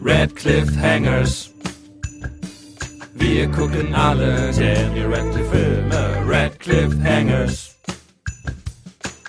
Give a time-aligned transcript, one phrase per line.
[0.00, 1.50] Red Cliffhangers.
[3.14, 6.24] Wir gucken alle Daniel Radcliffe Filme.
[6.24, 7.76] Red Cliffhangers.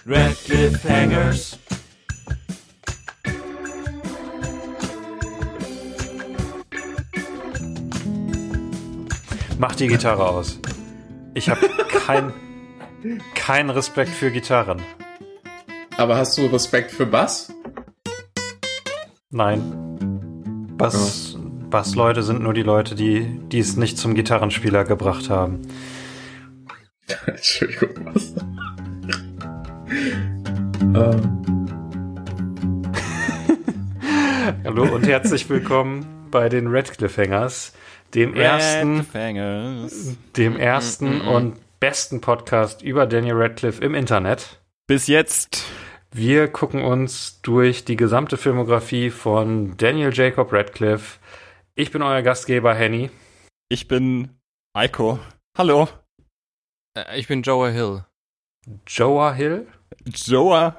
[0.05, 1.57] Red Cliffhangers.
[9.57, 10.59] Mach die Gitarre aus.
[11.33, 11.67] Ich habe
[12.05, 12.31] kein,
[13.33, 14.81] keinen Respekt für Gitarren.
[15.97, 17.51] Aber hast du Respekt für Bass?
[19.31, 19.88] Nein.
[20.79, 21.37] Bass,
[21.69, 25.59] Bassleute sind nur die Leute, die, die es nicht zum Gitarrenspieler gebracht haben.
[27.25, 28.33] Entschuldigung, was?
[30.81, 31.43] ähm,
[34.63, 37.73] Hallo und herzlich willkommen bei den Red Cliffhangers,
[38.15, 40.15] dem ersten, Cliffhangers.
[40.37, 44.61] dem ersten und besten Podcast über Daniel Radcliffe im Internet.
[44.87, 45.61] Bis jetzt.
[46.11, 51.19] Wir gucken uns durch die gesamte Filmografie von Daniel Jacob Radcliffe.
[51.75, 53.11] Ich bin euer Gastgeber Henny.
[53.69, 54.39] Ich bin
[54.73, 55.19] Eiko.
[55.57, 55.87] Hallo.
[56.97, 58.05] Äh, Ich bin Joa Hill.
[58.87, 59.67] Joa Hill?
[60.07, 60.75] Joa.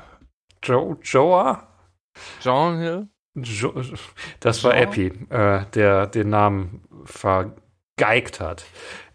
[0.64, 1.68] Jo Joa?
[2.42, 3.08] John Hill?
[3.36, 3.72] Jo
[4.40, 4.82] das war Joa?
[4.82, 8.64] Epi, äh, der den Namen vergeigt hat.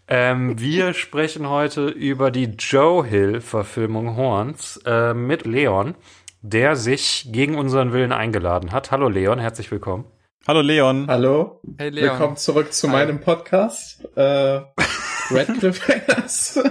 [0.08, 5.94] Ähm, wir sprechen heute über die Joe Hill-Verfilmung Horns äh, mit Leon,
[6.42, 8.90] der sich gegen unseren Willen eingeladen hat.
[8.90, 10.04] Hallo Leon, herzlich willkommen.
[10.46, 11.08] Hallo Leon.
[11.08, 12.10] hallo, Hey Leon.
[12.12, 12.92] willkommen zurück zu Hi.
[13.06, 14.04] meinem Podcast.
[14.16, 14.60] Äh,
[15.30, 16.62] Red Cliffhangers.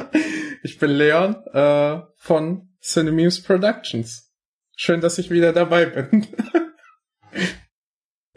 [0.63, 4.31] ich bin Leon äh, von Cinememes Productions.
[4.78, 6.25] Schön, dass ich wieder dabei bin.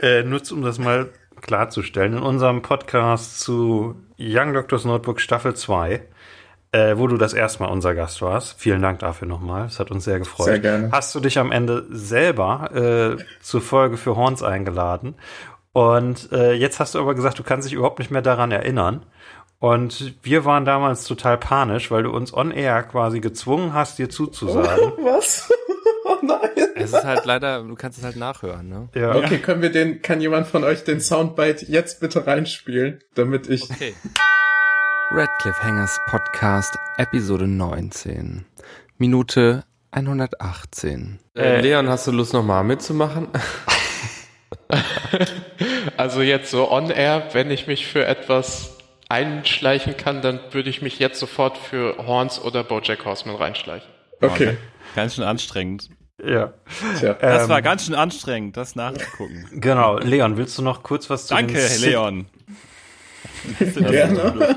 [0.01, 1.11] Äh, nur um das mal
[1.41, 6.03] klarzustellen, in unserem Podcast zu Young Doctors Notebook Staffel 2,
[6.73, 8.61] äh, wo du das erste Mal unser Gast warst.
[8.61, 9.67] Vielen Dank dafür nochmal.
[9.67, 10.47] Es hat uns sehr gefreut.
[10.47, 10.91] Sehr gerne.
[10.93, 15.15] Hast du dich am Ende selber äh, zur Folge für Horns eingeladen.
[15.73, 19.05] Und äh, jetzt hast du aber gesagt, du kannst dich überhaupt nicht mehr daran erinnern.
[19.61, 24.09] Und wir waren damals total panisch, weil du uns on air quasi gezwungen hast, dir
[24.11, 24.93] zuzusagen.
[25.03, 25.51] Was?
[26.21, 26.69] Oh nein.
[26.75, 28.89] Es ist halt leider, du kannst es halt nachhören, ne?
[28.95, 29.15] ja.
[29.15, 33.71] Okay, können wir den, kann jemand von euch den Soundbite jetzt bitte reinspielen, damit ich,
[33.71, 33.95] Okay.
[35.11, 38.45] Red Cliffhangers Podcast, Episode 19.
[38.99, 41.19] Minute 118.
[41.35, 43.29] Äh, Leon, hast du Lust nochmal mitzumachen?
[45.97, 48.77] also jetzt so on air, wenn ich mich für etwas
[49.09, 53.89] einschleichen kann, dann würde ich mich jetzt sofort für Horns oder Bojack Horseman reinschleichen.
[54.21, 54.59] okay,
[54.95, 55.89] Ganz schön anstrengend.
[56.23, 56.53] Ja.
[56.99, 57.15] tja.
[57.15, 59.47] Das Ähm, war ganz schön anstrengend, das nachzugucken.
[59.55, 59.99] Genau.
[59.99, 62.27] Leon, willst du noch kurz was zu Danke, den Cin- Leon.
[63.59, 64.57] Gerne.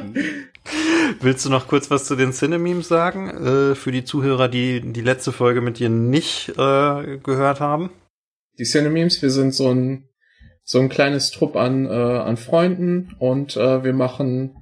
[1.19, 3.29] Willst du noch kurz was zu den Cinememes sagen?
[3.71, 7.89] Äh, für die Zuhörer, die die letzte Folge mit dir nicht äh, gehört haben?
[8.59, 10.07] Die Cinememes, wir sind so ein,
[10.63, 14.55] so ein kleines Trupp an, äh, an Freunden und äh, wir machen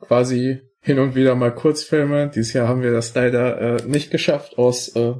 [0.00, 2.30] quasi hin und wieder mal Kurzfilme.
[2.34, 5.14] Dieses Jahr haben wir das leider äh, nicht geschafft aus äh,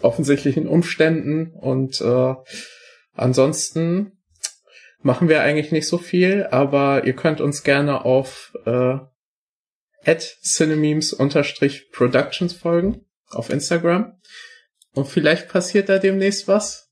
[0.00, 2.34] offensichtlichen Umständen und äh,
[3.14, 4.12] ansonsten
[5.00, 8.96] machen wir eigentlich nicht so viel, aber ihr könnt uns gerne auf äh,
[10.42, 14.12] cinememes-productions folgen auf Instagram.
[14.94, 16.90] Und vielleicht passiert da demnächst was.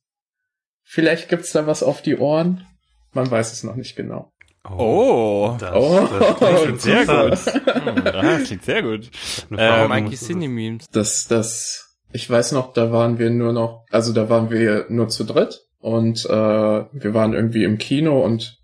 [0.84, 2.64] Vielleicht gibt's da was auf die Ohren.
[3.12, 4.32] Man weiß es noch nicht genau.
[4.68, 5.56] Oh.
[5.58, 6.06] das, Oh,
[6.40, 7.38] das klingt Sehr gut.
[7.38, 9.10] Hm, Das klingt sehr gut.
[9.50, 10.86] Eine Ähm, Frau Mikey muss- Cine Memes.
[10.92, 15.08] Das, das, ich weiß noch, da waren wir nur noch, also da waren wir nur
[15.08, 18.58] zu dritt und äh, wir waren irgendwie im Kino und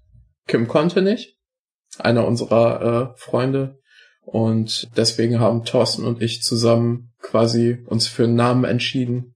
[0.47, 1.39] Kim konnte nicht,
[1.99, 3.79] einer unserer äh, Freunde.
[4.25, 9.35] Und deswegen haben Thorsten und ich zusammen quasi uns für einen Namen entschieden.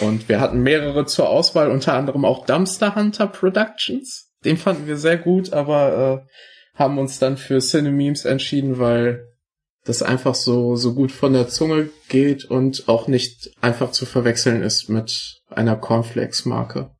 [0.00, 4.32] Und wir hatten mehrere zur Auswahl, unter anderem auch Dumpster Hunter Productions.
[4.44, 9.26] Den fanden wir sehr gut, aber äh, haben uns dann für Cinememes entschieden, weil
[9.86, 14.62] das einfach so, so gut von der Zunge geht und auch nicht einfach zu verwechseln
[14.62, 16.90] ist mit einer Cornflakes-Marke.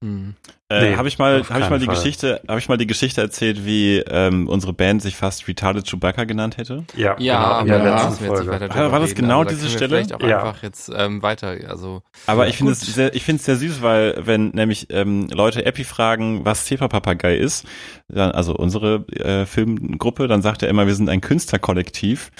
[0.00, 0.36] Hm.
[0.74, 1.94] Äh, Nee, habe ich mal, habe ich mal die Fall.
[1.94, 6.24] Geschichte, habe ich mal die Geschichte erzählt, wie ähm, unsere Band sich fast Retarded Chewbacca
[6.24, 6.84] genannt hätte?
[6.96, 8.50] Ja, Ja, genau, ja, nicht Folge.
[8.50, 9.20] weiter Ah, war das reden.
[9.22, 9.88] genau Also da diese wir Stelle?
[9.96, 10.42] Vielleicht auch Ja.
[10.42, 12.02] einfach jetzt ähm, weiter, also.
[12.26, 15.64] Aber ich finde es sehr, ich finde es sehr süß, weil wenn nämlich ähm, Leute
[15.64, 17.64] Epi fragen, was Zepa Papagei ist,
[18.08, 22.30] dann, also unsere äh, Filmgruppe, dann sagt er immer, wir sind ein Künstlerkollektiv.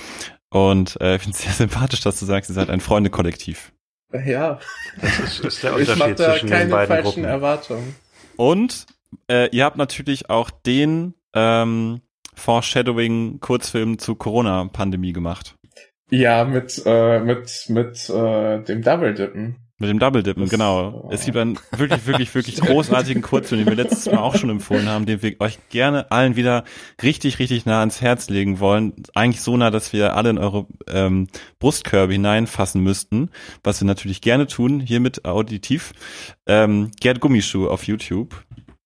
[0.51, 3.73] Und äh, ich finde es sehr sympathisch, dass du sagst, ihr seid ein Freundekollektiv.
[4.25, 4.61] Ja,
[5.01, 7.25] Das ist, ist der ich mache Unterschied da zwischen den keine beiden falschen Gruppen.
[7.25, 7.97] Erwartungen.
[8.37, 8.87] Und
[9.31, 12.01] äh, ihr habt natürlich auch den ähm,
[12.35, 15.57] Foreshadowing-Kurzfilm zu Corona-Pandemie gemacht.
[16.11, 19.57] Ja, mit, äh, mit, mit äh, dem Double Dippen.
[19.85, 21.09] Mit dem Double Dippen, Das- genau.
[21.13, 24.89] Es gibt einen wirklich, wirklich, wirklich großartigen Kurzfilm, den wir letztes Mal auch schon empfohlen
[24.89, 26.65] haben, den wir euch gerne allen wieder
[27.03, 28.95] richtig, richtig nah ans Herz legen wollen.
[29.15, 31.29] Eigentlich so nah, dass wir alle in eure ähm,
[31.59, 33.31] Brustkörbe hineinfassen müssten,
[33.63, 35.93] was wir natürlich gerne tun, hiermit auditiv.
[36.47, 38.43] Ähm, Gerd Gummischuh auf YouTube.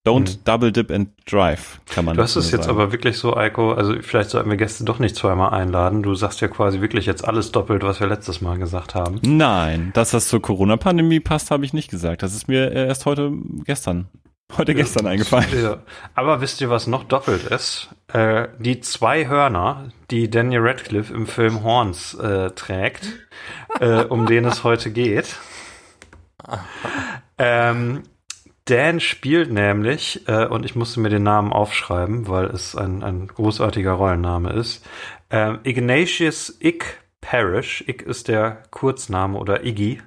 [0.09, 2.79] Don't double dip and drive, kann man Du hast es jetzt sagen.
[2.79, 6.03] aber wirklich so, Eiko, also vielleicht sollten wir Gäste doch nicht zweimal einladen.
[6.03, 9.21] Du sagst ja quasi wirklich jetzt alles doppelt, was wir letztes Mal gesagt haben.
[9.23, 12.23] Nein, dass das zur Corona-Pandemie passt, habe ich nicht gesagt.
[12.23, 13.33] Das ist mir äh, erst heute,
[13.65, 14.09] gestern,
[14.57, 15.49] heute gestern eingefallen.
[15.63, 15.79] Ja.
[16.15, 17.89] Aber wisst ihr, was noch doppelt ist?
[18.13, 23.09] Äh, die zwei Hörner, die Daniel Radcliffe im Film Horns äh, trägt,
[23.81, 25.37] äh, um den es heute geht.
[27.41, 28.03] Ähm,
[28.69, 33.27] Dan spielt nämlich, äh, und ich musste mir den Namen aufschreiben, weil es ein, ein
[33.27, 34.87] großartiger Rollenname ist,
[35.31, 37.83] ähm, Ignatius Ick Parrish.
[37.89, 40.03] Ick ist der Kurzname oder Iggy.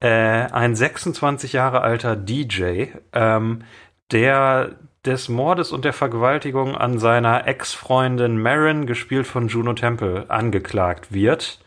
[0.00, 3.64] Äh, ein 26 Jahre alter DJ, ähm,
[4.10, 11.12] der des Mordes und der Vergewaltigung an seiner Ex-Freundin Marin, gespielt von Juno Temple, angeklagt
[11.12, 11.60] wird.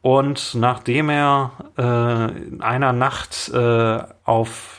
[0.00, 4.77] Und nachdem er äh, in einer Nacht äh, auf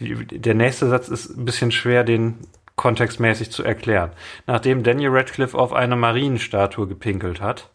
[0.00, 2.38] der nächste Satz ist ein bisschen schwer, den
[2.76, 4.10] kontextmäßig zu erklären.
[4.46, 7.70] Nachdem Daniel Radcliffe auf eine Marienstatue gepinkelt hat,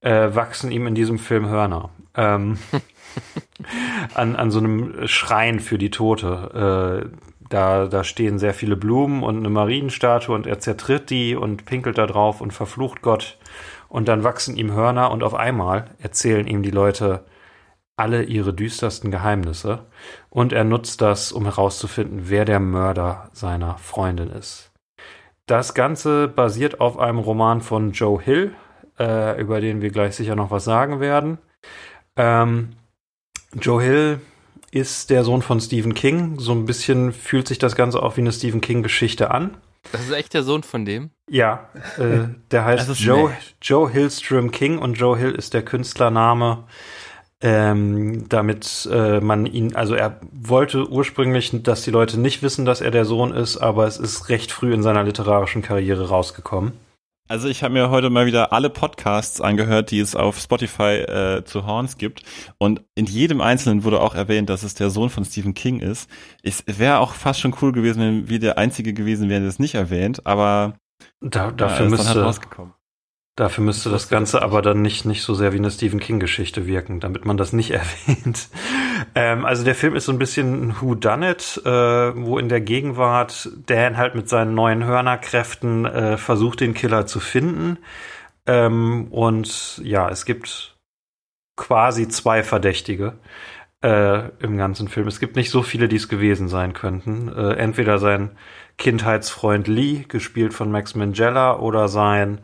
[0.00, 1.90] äh, wachsen ihm in diesem Film Hörner.
[2.14, 2.58] Ähm,
[4.14, 7.10] an, an so einem Schrein für die Tote.
[7.10, 7.18] Äh,
[7.48, 11.98] da, da stehen sehr viele Blumen und eine Marienstatue und er zertritt die und pinkelt
[11.98, 13.38] da drauf und verflucht Gott.
[13.88, 17.24] Und dann wachsen ihm Hörner und auf einmal erzählen ihm die Leute
[17.98, 19.86] alle ihre düstersten Geheimnisse.
[20.30, 24.70] Und er nutzt das, um herauszufinden, wer der Mörder seiner Freundin ist.
[25.46, 28.54] Das Ganze basiert auf einem Roman von Joe Hill,
[28.98, 31.38] äh, über den wir gleich sicher noch was sagen werden.
[32.16, 32.70] Ähm,
[33.54, 34.20] Joe Hill
[34.70, 36.38] ist der Sohn von Stephen King.
[36.38, 39.56] So ein bisschen fühlt sich das Ganze auch wie eine Stephen King-Geschichte an.
[39.92, 41.10] Das ist echt der Sohn von dem?
[41.30, 43.32] Ja, äh, der heißt Joe.
[43.62, 46.64] Joe Hillstrom King und Joe Hill ist der Künstlername,
[47.40, 52.80] ähm, damit äh, man ihn, also er wollte ursprünglich, dass die Leute nicht wissen, dass
[52.80, 56.72] er der Sohn ist, aber es ist recht früh in seiner literarischen Karriere rausgekommen.
[57.30, 61.44] Also ich habe mir heute mal wieder alle Podcasts angehört, die es auf Spotify äh,
[61.44, 62.22] zu Horns gibt.
[62.56, 66.08] Und in jedem einzelnen wurde auch erwähnt, dass es der Sohn von Stephen King ist.
[66.42, 69.58] Es wäre auch fast schon cool gewesen, wenn wir der Einzige gewesen wären, der es
[69.58, 70.26] nicht erwähnt.
[70.26, 70.78] Aber
[71.20, 72.72] Da, ja, dafür ist dann halt müsste, rausgekommen.
[73.38, 76.98] Dafür müsste das Ganze aber dann nicht, nicht so sehr wie eine Stephen King-Geschichte wirken,
[76.98, 77.70] damit man das nicht
[78.08, 78.48] erwähnt.
[79.14, 82.48] Ähm, also der Film ist so ein bisschen ein Who Done It, äh, wo in
[82.48, 87.78] der Gegenwart Dan halt mit seinen neuen Hörnerkräften äh, versucht, den Killer zu finden.
[88.44, 90.76] Ähm, und ja, es gibt
[91.54, 93.20] quasi zwei Verdächtige
[93.84, 95.06] äh, im ganzen Film.
[95.06, 97.28] Es gibt nicht so viele, die es gewesen sein könnten.
[97.28, 98.32] Äh, entweder sein
[98.78, 102.40] Kindheitsfreund Lee, gespielt von Max Mangella, oder sein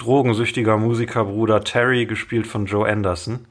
[0.00, 3.46] drogensüchtiger Musikerbruder Terry, gespielt von Joe Anderson.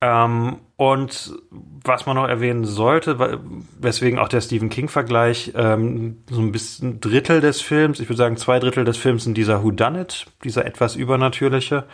[0.00, 3.40] Ähm, und was man noch erwähnen sollte,
[3.78, 8.36] weswegen auch der Stephen King-Vergleich, ähm, so ein bisschen Drittel des Films, ich würde sagen
[8.36, 11.84] zwei Drittel des Films sind dieser Whodunit, dieser etwas übernatürliche,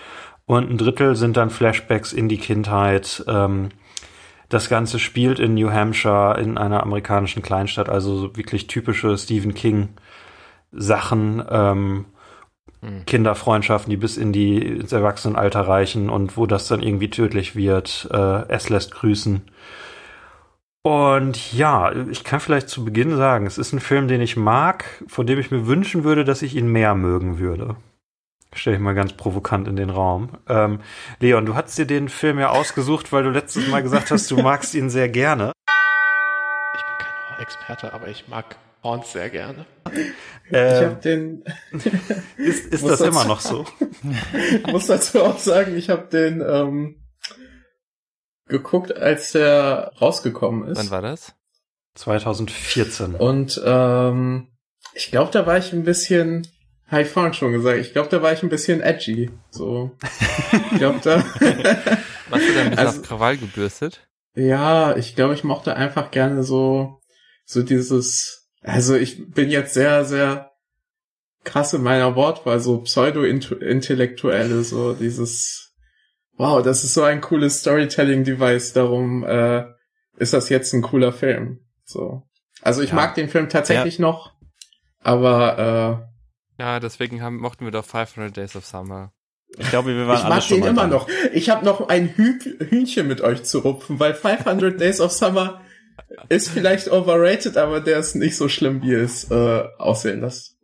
[0.47, 3.25] und ein Drittel sind dann Flashbacks in die Kindheit.
[3.29, 3.69] Ähm,
[4.49, 9.55] das Ganze spielt in New Hampshire, in einer amerikanischen Kleinstadt, also so wirklich typische Stephen
[9.55, 9.91] King
[10.73, 11.43] Sachen.
[11.49, 12.06] Ähm,
[12.82, 13.06] Hm.
[13.06, 18.08] Kinderfreundschaften, die bis in die ins Erwachsenenalter reichen und wo das dann irgendwie tödlich wird.
[18.12, 19.43] Äh, es lässt grüßen.
[20.84, 24.84] Und ja, ich kann vielleicht zu Beginn sagen, es ist ein Film, den ich mag,
[25.06, 27.77] von dem ich mir wünschen würde, dass ich ihn mehr mögen würde.
[28.53, 30.31] Stelle ich mal ganz provokant in den Raum.
[30.48, 30.81] Ähm,
[31.20, 34.36] Leon, du hast dir den Film ja ausgesucht, weil du letztes Mal gesagt hast, du
[34.43, 35.53] magst ihn sehr gerne.
[36.74, 39.65] Ich bin kein Horror-Experte, aber ich mag Horns sehr gerne.
[39.94, 41.44] Ich Ähm, habe den,
[42.36, 43.65] ist ist das dazu- immer noch so?
[44.67, 46.96] muss dazu auch sagen, ich habe den ähm,
[48.48, 50.79] geguckt, als der rausgekommen ist.
[50.79, 51.34] Wann war das?
[51.94, 53.15] 2014.
[53.15, 54.48] Und ähm,
[54.94, 56.46] ich glaube, da war ich ein bisschen,
[56.89, 59.31] habe ich vorhin schon gesagt, ich glaube, da war ich ein bisschen edgy.
[59.51, 59.96] So,
[60.72, 61.17] ich glaube, da,
[62.31, 64.06] Warst du dann ein bisschen Also- auf Krawall gebürstet?
[64.34, 67.01] ja, ich glaube, ich mochte einfach gerne so,
[67.44, 70.51] so dieses, also ich bin jetzt sehr, sehr
[71.45, 75.75] krass in meiner Wortwahl, so pseudo-intellektuelle, so dieses,
[76.37, 79.65] wow, das ist so ein cooles Storytelling-Device, darum äh,
[80.17, 81.61] ist das jetzt ein cooler Film.
[81.85, 82.23] So.
[82.63, 82.97] Also ich Ja.
[82.97, 84.33] mag den Film tatsächlich noch,
[85.01, 86.09] aber
[86.59, 89.13] Ja, deswegen haben, mochten wir doch 500 Days of Summer.
[89.59, 90.87] Ich glaube, wir waren Ich alle mag schon den mal immer da.
[90.89, 91.09] noch.
[91.33, 92.39] Ich habe noch ein Hü
[92.71, 95.61] Hühnchen mit euch zu rupfen, weil 500 Days of Summer
[96.29, 100.56] ist vielleicht overrated, aber der ist nicht so schlimm, wie es äh, aussehen lässt.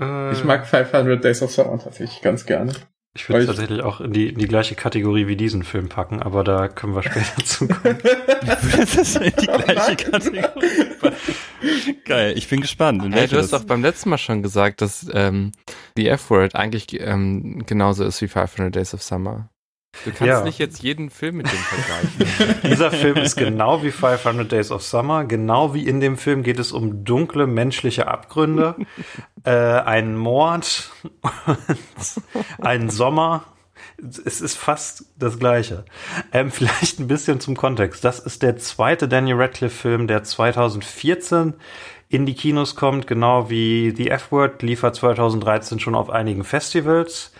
[0.00, 2.72] Äh, Ich mag 500 Days of Summer tatsächlich ganz gerne.
[3.14, 5.88] Ich würde es ich- tatsächlich auch in die, in die gleiche Kategorie wie diesen Film
[5.88, 7.98] packen, aber da können wir später zu kommen.
[8.46, 9.96] das ist in die gleiche.
[10.10, 10.44] Kategorie.
[12.04, 13.02] Geil, ich bin gespannt.
[13.12, 15.52] Hey, du hast doch beim letzten Mal schon gesagt, dass ähm,
[15.96, 19.50] die F-Word eigentlich ähm, genauso ist wie 500 Days of Summer.
[20.04, 20.44] Du kannst Ja.
[20.44, 22.60] nicht jetzt jeden Film mit dem vergleichen.
[22.70, 25.24] Dieser Film ist genau wie 500 Days of Summer.
[25.24, 28.76] Genau wie in dem Film geht es um dunkle menschliche Abgründe,
[29.44, 30.90] äh, einen Mord,
[31.22, 33.44] und einen Sommer.
[34.24, 35.84] Es ist fast das Gleiche.
[36.32, 38.02] Ähm, vielleicht ein bisschen zum Kontext.
[38.04, 41.54] Das ist der zweite Daniel Radcliffe-Film, der 2014
[42.08, 47.32] in die Kinos kommt, genau wie The F-Word liefert 2013 schon auf einigen Festivals.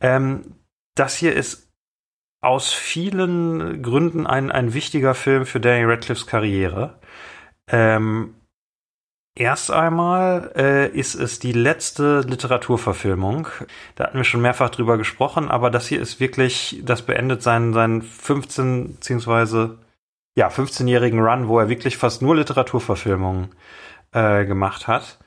[0.00, 0.54] Ähm,
[0.94, 1.65] das hier ist
[2.46, 7.00] aus vielen Gründen ein, ein wichtiger Film für Daniel Radcliffes Karriere.
[7.68, 8.34] Ähm,
[9.34, 13.48] erst einmal äh, ist es die letzte Literaturverfilmung.
[13.96, 17.72] Da hatten wir schon mehrfach drüber gesprochen, aber das hier ist wirklich, das beendet seinen,
[17.72, 19.78] seinen 15 beziehungsweise
[20.36, 23.48] ja 15-jährigen Run, wo er wirklich fast nur Literaturverfilmungen
[24.12, 25.18] äh, gemacht hat.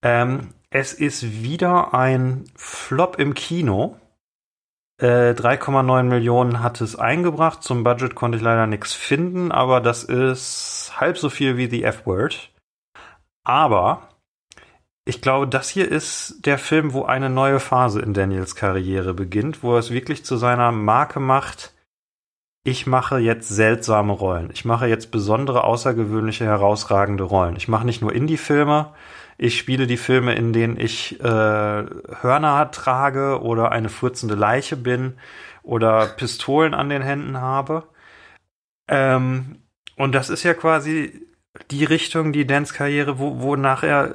[0.00, 3.98] Ähm, es ist wieder ein Flop im Kino.
[5.00, 7.62] Äh, 3,9 Millionen hat es eingebracht.
[7.62, 11.84] Zum Budget konnte ich leider nichts finden, aber das ist halb so viel wie The
[11.84, 12.52] F-Word.
[13.44, 14.08] Aber
[15.04, 19.62] ich glaube, das hier ist der Film, wo eine neue Phase in Daniels Karriere beginnt,
[19.62, 21.74] wo er es wirklich zu seiner Marke macht.
[22.66, 24.48] Ich mache jetzt seltsame Rollen.
[24.50, 27.56] Ich mache jetzt besondere, außergewöhnliche, herausragende Rollen.
[27.56, 28.94] Ich mache nicht nur Indie-Filme,
[29.38, 35.14] ich spiele die Filme, in denen ich äh, Hörner trage oder eine furzende Leiche bin
[35.62, 37.84] oder Pistolen an den Händen habe.
[38.88, 39.58] Ähm,
[39.96, 41.26] und das ist ja quasi
[41.70, 44.14] die Richtung, die Dans Karriere, wo, wo nachher,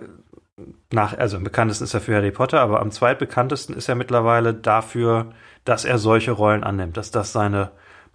[0.91, 4.53] nach, also am bekanntesten ist er für Harry Potter, aber am zweitbekanntesten ist er mittlerweile
[4.53, 5.33] dafür,
[5.65, 7.71] dass er solche Rollen annimmt, dass das seine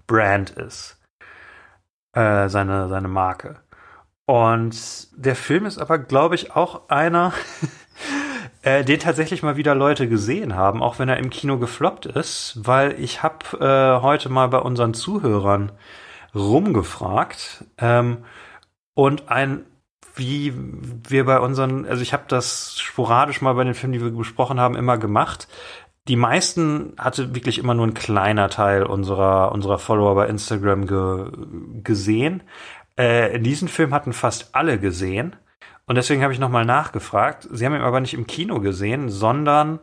[0.07, 1.01] Brand ist,
[2.13, 3.61] äh, seine, seine Marke.
[4.27, 7.33] Und der Film ist aber, glaube ich, auch einer,
[8.63, 12.59] äh, den tatsächlich mal wieder Leute gesehen haben, auch wenn er im Kino gefloppt ist,
[12.63, 15.73] weil ich habe äh, heute mal bei unseren Zuhörern
[16.35, 18.25] rumgefragt ähm,
[18.95, 19.67] und ein
[20.17, 20.53] wie
[21.09, 24.61] wir bei unseren, also ich habe das sporadisch mal bei den Filmen, die wir besprochen
[24.61, 25.49] haben, immer gemacht.
[26.07, 31.33] Die meisten hatte wirklich immer nur ein kleiner Teil unserer unserer Follower bei Instagram ge,
[31.83, 32.43] gesehen.
[32.97, 35.37] Äh, diesen Film hatten fast alle gesehen.
[35.87, 37.49] Und deswegen habe ich nochmal nachgefragt.
[37.51, 39.81] Sie haben ihn aber nicht im Kino gesehen, sondern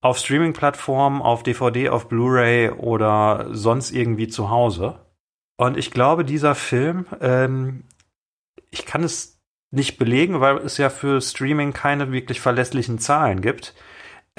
[0.00, 5.00] auf Streaming-Plattformen, auf DVD, auf Blu-ray oder sonst irgendwie zu Hause.
[5.56, 7.84] Und ich glaube, dieser Film, ähm,
[8.70, 13.74] ich kann es nicht belegen, weil es ja für Streaming keine wirklich verlässlichen Zahlen gibt.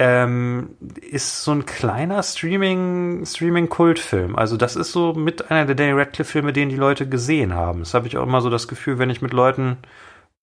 [0.00, 0.76] Ähm,
[1.10, 4.36] ist so ein kleiner Streaming, Streaming-Kultfilm.
[4.36, 7.80] Also das ist so mit einer der Daniel Radcliffe-Filme, den die Leute gesehen haben.
[7.80, 9.78] Das habe ich auch immer so das Gefühl, wenn ich mit Leuten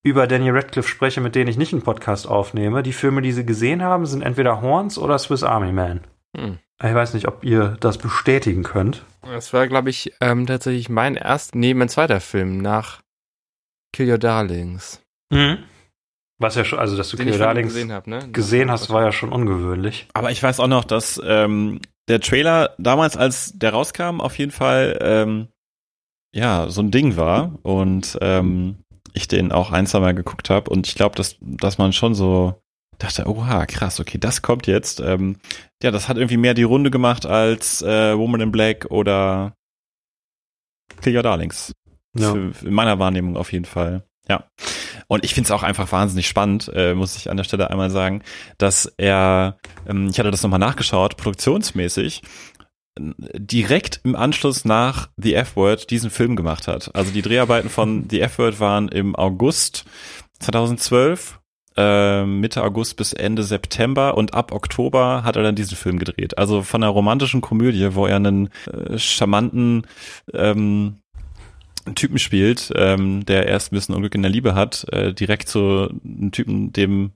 [0.03, 2.83] über Daniel Radcliffe spreche, mit denen ich nicht einen Podcast aufnehme.
[2.83, 6.01] Die Filme, die sie gesehen haben, sind entweder Horns oder Swiss Army Man.
[6.37, 6.59] Hm.
[6.83, 9.05] Ich weiß nicht, ob ihr das bestätigen könnt.
[9.23, 13.01] Das war, glaube ich, ähm, tatsächlich mein erst, nee, mein zweiter Film nach
[13.93, 15.01] Kill Your Darlings.
[16.37, 18.29] Was ja schon, also dass du ihm Darlings gesehen habe, ne?
[18.31, 20.07] gesehen hast, war ja schon ungewöhnlich.
[20.13, 24.51] Aber ich weiß auch noch, dass ähm, der Trailer damals, als der rauskam, auf jeden
[24.51, 25.47] Fall ähm,
[26.33, 28.77] ja so ein Ding war und ähm,
[29.13, 32.15] ich den auch ein, zwei Mal geguckt habe und ich glaube, dass, dass man schon
[32.15, 32.61] so
[32.97, 34.99] dachte, oha, krass, okay, das kommt jetzt.
[34.99, 35.37] Ähm,
[35.81, 39.53] ja, das hat irgendwie mehr die Runde gemacht als äh, Woman in Black oder
[41.01, 41.73] Kill Your Darlings.
[42.17, 42.31] Ja.
[42.31, 44.03] Für, in meiner Wahrnehmung auf jeden Fall.
[44.27, 44.45] Ja.
[45.07, 47.89] Und ich finde es auch einfach wahnsinnig spannend, äh, muss ich an der Stelle einmal
[47.89, 48.23] sagen,
[48.57, 49.57] dass er,
[49.87, 52.21] ähm, ich hatte das nochmal nachgeschaut, produktionsmäßig,
[52.97, 56.91] direkt im Anschluss nach The F-Word diesen Film gemacht hat.
[56.95, 59.85] Also die Dreharbeiten von The F-Word waren im August
[60.39, 61.39] 2012,
[61.75, 66.37] äh, Mitte August bis Ende September und ab Oktober hat er dann diesen Film gedreht.
[66.37, 69.85] Also von einer romantischen Komödie, wo er einen äh, charmanten
[70.33, 71.01] ähm,
[71.93, 75.89] Typen spielt, ähm, der erst ein bisschen Unglück in der Liebe hat, äh, direkt zu
[76.03, 77.11] einem Typen, dem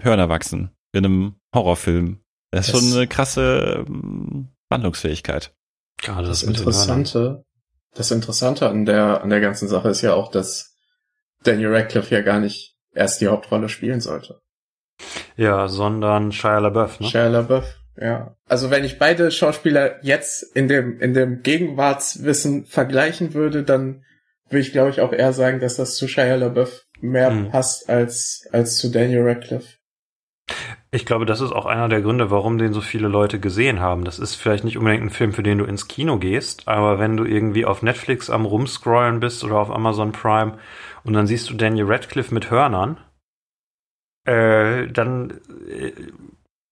[0.00, 2.20] Hörner wachsen in einem Horrorfilm.
[2.50, 5.54] Das ist Das- schon eine krasse ähm, Wandlungsfähigkeit.
[6.02, 6.56] Gerade Das Hörnern.
[6.58, 7.44] Interessante,
[7.94, 10.76] das Interessante an der, an der ganzen Sache ist ja auch, dass
[11.42, 14.40] Daniel Radcliffe ja gar nicht erst die Hauptrolle spielen sollte.
[15.36, 17.06] Ja, sondern Shia LaBeouf, ne?
[17.08, 18.36] Shia LaBeouf Ja.
[18.46, 24.04] Also wenn ich beide Schauspieler jetzt in dem, in dem Gegenwartswissen vergleichen würde, dann
[24.48, 27.50] würde ich glaube ich auch eher sagen, dass das zu Shia LaBeouf mehr Mhm.
[27.50, 29.78] passt als, als zu Daniel Radcliffe.
[30.90, 34.04] Ich glaube, das ist auch einer der Gründe, warum den so viele Leute gesehen haben.
[34.04, 37.16] Das ist vielleicht nicht unbedingt ein Film, für den du ins Kino gehst, aber wenn
[37.18, 40.56] du irgendwie auf Netflix am Rumscrollen bist oder auf Amazon Prime
[41.04, 42.98] und dann siehst du Daniel Radcliffe mit Hörnern,
[44.24, 45.92] äh, dann äh,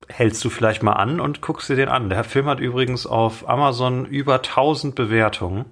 [0.08, 2.10] hältst du vielleicht mal an und guckst dir den an.
[2.10, 5.66] Der Film hat übrigens auf Amazon über 1000 Bewertungen,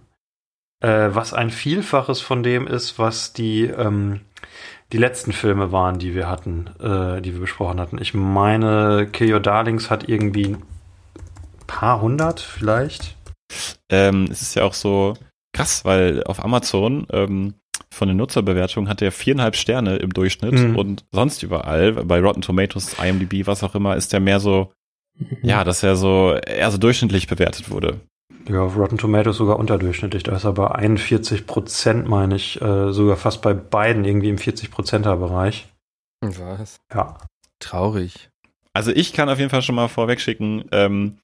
[0.80, 4.20] äh, was ein Vielfaches von dem ist, was die ähm,
[4.92, 8.00] die letzten Filme waren, die wir hatten, äh, die wir besprochen hatten.
[8.00, 10.62] Ich meine, Kill Your Darlings hat irgendwie ein
[11.66, 13.16] paar hundert vielleicht.
[13.90, 15.14] Ähm, es ist ja auch so
[15.52, 17.54] krass, weil auf Amazon ähm,
[17.94, 20.76] von den Nutzerbewertungen hat er viereinhalb Sterne im Durchschnitt Mhm.
[20.76, 24.72] und sonst überall, bei Rotten Tomatoes, IMDb, was auch immer, ist der mehr so,
[25.42, 28.00] ja, dass er so eher so durchschnittlich bewertet wurde.
[28.48, 30.22] Ja, auf Rotten Tomatoes sogar unterdurchschnittlich.
[30.24, 34.36] Da ist er bei 41 Prozent, meine ich, äh, sogar fast bei beiden irgendwie im
[34.38, 35.68] 40-Prozenter Bereich.
[36.20, 36.78] Was?
[36.92, 37.18] Ja.
[37.60, 38.28] Traurig.
[38.74, 41.18] Also ich kann auf jeden Fall schon mal vorweg schicken, ähm,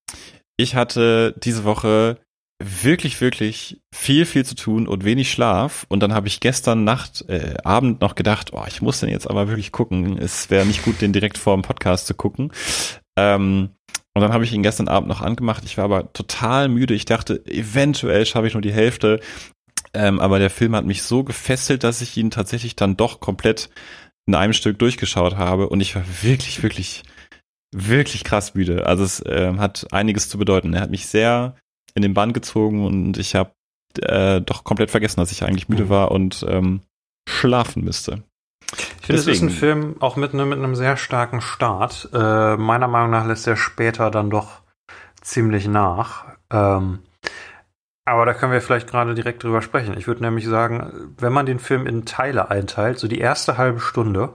[0.56, 2.18] ich hatte diese Woche
[2.60, 5.86] wirklich, wirklich viel, viel zu tun und wenig Schlaf.
[5.88, 9.28] Und dann habe ich gestern Nacht, äh, Abend noch gedacht, oh, ich muss den jetzt
[9.28, 10.18] aber wirklich gucken.
[10.18, 12.52] Es wäre nicht gut, den direkt vor dem Podcast zu gucken.
[13.16, 13.70] Ähm,
[14.14, 15.64] und dann habe ich ihn gestern Abend noch angemacht.
[15.64, 16.94] Ich war aber total müde.
[16.94, 19.20] Ich dachte, eventuell schaffe ich nur die Hälfte.
[19.94, 23.70] Ähm, aber der Film hat mich so gefesselt, dass ich ihn tatsächlich dann doch komplett
[24.26, 25.68] in einem Stück durchgeschaut habe.
[25.70, 27.04] Und ich war wirklich, wirklich,
[27.74, 28.86] wirklich krass müde.
[28.86, 30.74] Also es ähm, hat einiges zu bedeuten.
[30.74, 31.54] Er hat mich sehr
[31.94, 33.52] in den Bann gezogen und ich habe
[34.00, 35.88] äh, doch komplett vergessen, dass ich eigentlich müde Mhm.
[35.88, 36.80] war und ähm,
[37.28, 38.22] schlafen müsste.
[38.72, 42.08] Ich finde, es ist ein Film auch mit, ne, mit einem sehr starken Start.
[42.12, 44.60] Äh, meiner Meinung nach lässt er später dann doch
[45.20, 46.24] ziemlich nach.
[46.50, 47.00] Ähm,
[48.04, 49.96] aber da können wir vielleicht gerade direkt drüber sprechen.
[49.96, 53.80] Ich würde nämlich sagen, wenn man den Film in Teile einteilt, so die erste halbe
[53.80, 54.32] Stunde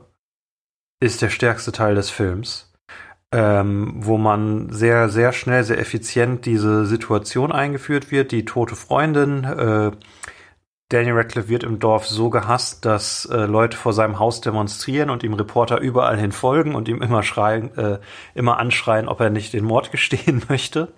[1.01, 2.64] ist der stärkste Teil des Films,
[3.35, 8.31] ähm, wo man sehr, sehr schnell, sehr effizient diese Situation eingeführt wird.
[8.31, 9.91] Die tote Freundin, äh,
[10.87, 15.21] Daniel Radcliffe wird im Dorf so gehasst, dass äh, Leute vor seinem Haus demonstrieren und
[15.23, 17.99] ihm Reporter überall hin folgen und ihm immer schreien, äh,
[18.35, 20.93] immer anschreien, ob er nicht den Mord gestehen möchte.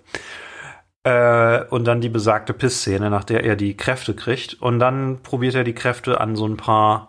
[1.02, 4.54] Äh, und dann die besagte Pissszene, nach der er die Kräfte kriegt.
[4.62, 7.08] Und dann probiert er die Kräfte an so ein paar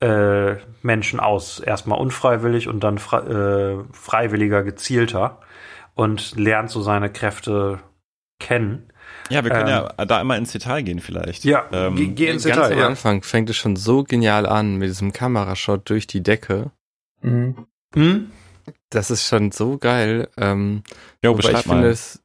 [0.00, 1.60] äh, Menschen aus.
[1.60, 5.40] Erstmal unfreiwillig und dann fre äh, freiwilliger, gezielter.
[5.94, 7.78] Und lernt so seine Kräfte
[8.40, 8.90] kennen.
[9.30, 11.44] Ja, wir können Ähm, ja da immer ins Detail gehen vielleicht.
[11.44, 12.72] Ja, ähm, geh, geh ins Ganz Detail.
[12.72, 12.86] am Ja.
[12.88, 16.72] Anfang fängt es schon so genial an mit diesem Kamerashot durch die Decke.
[17.22, 17.66] Mhm.
[17.94, 18.30] Hm?
[18.90, 20.28] Das ist schon so geil.
[20.36, 20.82] Ähm,
[21.22, 21.84] Jo, ich finde mal.
[21.84, 22.20] es,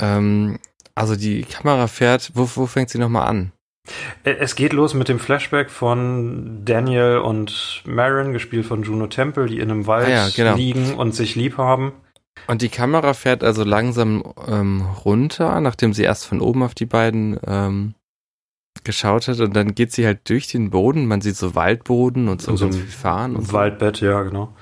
[0.00, 0.58] ähm,
[0.96, 3.52] also die Kamera fährt, wo, wo fängt sie nochmal an?
[4.24, 9.46] Äh, Es geht los mit dem Flashback von Daniel und Marin, gespielt von Juno Temple,
[9.46, 10.56] die in einem Wald Ah ja, genau.
[10.56, 11.92] liegen und sich lieb haben.
[12.46, 16.86] Und die Kamera fährt also langsam ähm, runter, nachdem sie erst von oben auf die
[16.86, 17.94] beiden ähm,
[18.84, 22.40] geschaut hat und dann geht sie halt durch den Boden, man sieht so Waldboden und
[22.40, 23.52] so, Und so viel Fahren und so.
[23.52, 24.54] Waldbett, ja, genau.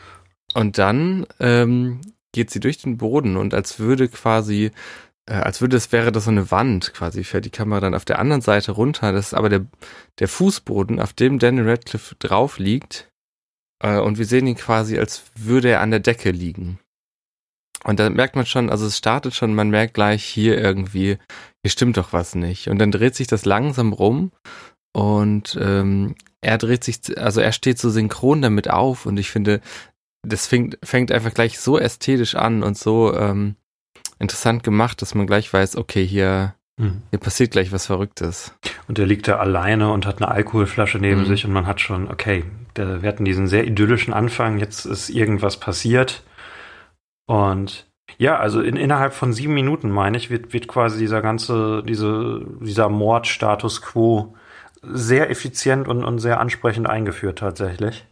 [0.55, 2.01] Und dann ähm,
[2.33, 4.71] geht sie durch den Boden und als würde quasi,
[5.29, 8.05] äh, als würde es wäre das so eine Wand quasi, fährt die Kamera dann auf
[8.05, 9.13] der anderen Seite runter.
[9.13, 9.67] Das ist aber der,
[10.19, 13.09] der Fußboden, auf dem Daniel Radcliffe drauf liegt.
[13.83, 16.79] Äh, und wir sehen ihn quasi, als würde er an der Decke liegen.
[17.85, 21.19] Und dann merkt man schon, also es startet schon, man merkt gleich hier irgendwie,
[21.63, 22.69] hier stimmt doch was nicht.
[22.69, 24.33] Und dann dreht sich das langsam rum
[24.93, 29.61] und ähm, er dreht sich, also er steht so synchron damit auf und ich finde,
[30.23, 33.57] das fängt, fängt einfach gleich so ästhetisch an und so ähm,
[34.19, 37.03] interessant gemacht, dass man gleich weiß, okay, hier, Mhm.
[37.11, 38.55] hier passiert gleich was Verrücktes.
[38.89, 41.27] Und er liegt da alleine und hat eine Alkoholflasche neben Mhm.
[41.27, 45.59] sich und man hat schon, okay, wir hatten diesen sehr idyllischen Anfang, jetzt ist irgendwas
[45.59, 46.23] passiert.
[47.27, 47.87] Und
[48.19, 52.43] ja, also in, innerhalb von sieben Minuten, meine ich, wird, wird quasi dieser ganze, diese,
[52.61, 54.35] dieser Mordstatus quo
[54.83, 58.07] sehr effizient und, und sehr ansprechend eingeführt tatsächlich.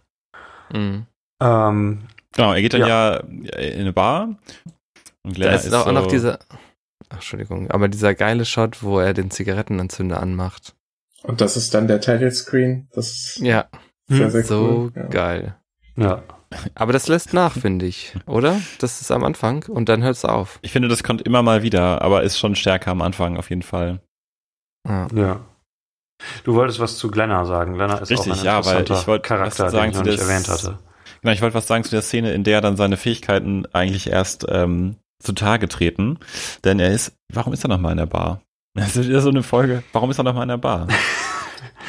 [0.72, 1.06] Mhm.
[1.42, 1.98] Ähm,
[2.36, 4.30] Genau, er geht dann ja, in eine Bar
[5.24, 6.38] und Da Glenna ist auch so, noch dieser,
[7.08, 10.74] ach, Entschuldigung, aber dieser geile Shot, wo er den Zigarettenanzünder anmacht.
[11.22, 12.88] Und das ist dann der Title Screen.
[12.94, 13.66] Das ist Ja,
[14.08, 15.08] sehr, sehr so cool.
[15.10, 15.56] Geil.
[15.96, 16.22] ja.
[16.76, 18.60] Aber das lässt nach, finde ich, oder?
[18.78, 20.60] Das ist am Anfang und dann hört es auf.
[20.62, 23.62] Ich finde, das kommt immer mal wieder, aber ist schon stärker am Anfang auf jeden
[23.62, 24.00] Fall.
[24.87, 25.08] Ja.
[25.12, 25.40] Ja.
[26.44, 27.74] Du wolltest was zu Glenna sagen.
[27.74, 30.20] Glenna ist Richtig, auch ein ja, weil ich wollte Charakter, sagen den ich noch nicht
[30.20, 30.78] erwähnt hatte.
[31.22, 34.46] Genau, ich wollte was sagen zu der Szene, in der dann seine Fähigkeiten eigentlich erst
[34.48, 36.18] ähm, zutage treten,
[36.64, 38.40] denn er ist, warum ist er nochmal in der Bar?
[38.76, 40.88] Das ist wieder so eine Folge, warum ist er nochmal in der Bar?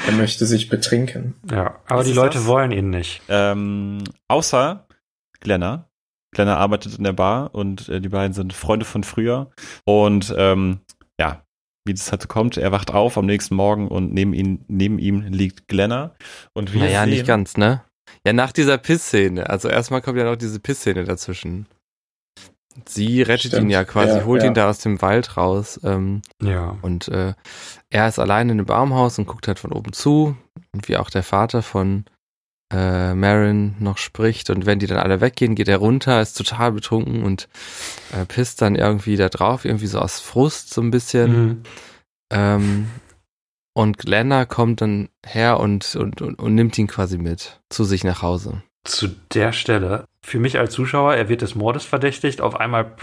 [0.07, 1.33] Er möchte sich betrinken.
[1.49, 2.45] Ja, aber Was die Leute das?
[2.45, 3.21] wollen ihn nicht.
[3.27, 4.85] Ähm, außer
[5.39, 5.89] Glenner.
[6.31, 9.49] Glenner arbeitet in der Bar und äh, die beiden sind Freunde von früher.
[9.85, 10.81] Und ähm,
[11.19, 11.43] ja,
[11.87, 14.99] wie das halt so kommt, er wacht auf am nächsten Morgen und neben, ihn, neben
[14.99, 16.13] ihm liegt Glenner.
[16.53, 17.81] Und wir Naja, sehen, nicht ganz, ne?
[18.27, 19.49] Ja, nach dieser Pissszene.
[19.49, 21.67] Also erstmal kommt ja noch diese Pissszene dazwischen.
[22.85, 23.63] Sie rettet Stimmt.
[23.63, 24.47] ihn ja quasi, Ja, holt ja.
[24.49, 25.79] ihn da aus dem Wald raus.
[25.83, 26.77] Ähm, Ja.
[26.81, 27.33] und äh,
[27.89, 30.35] er ist allein in einem Baumhaus und guckt halt von oben zu.
[30.73, 32.05] Und wie auch der Vater von
[32.73, 34.49] äh, Marin noch spricht.
[34.49, 37.47] Und wenn die dann alle weggehen, geht er runter, ist total betrunken und
[38.11, 41.31] äh, pisst dann irgendwie da drauf, irgendwie so aus Frust so ein bisschen.
[41.31, 41.63] Mhm.
[42.31, 42.87] Ähm,
[43.73, 48.03] und Glenna kommt dann her und, und, und, und nimmt ihn quasi mit zu sich
[48.03, 48.63] nach Hause.
[48.83, 52.95] Zu der Stelle, für mich als Zuschauer, er wird des Mordes verdächtigt, auf einmal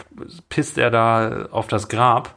[0.48, 2.34] pisst er da auf das Grab.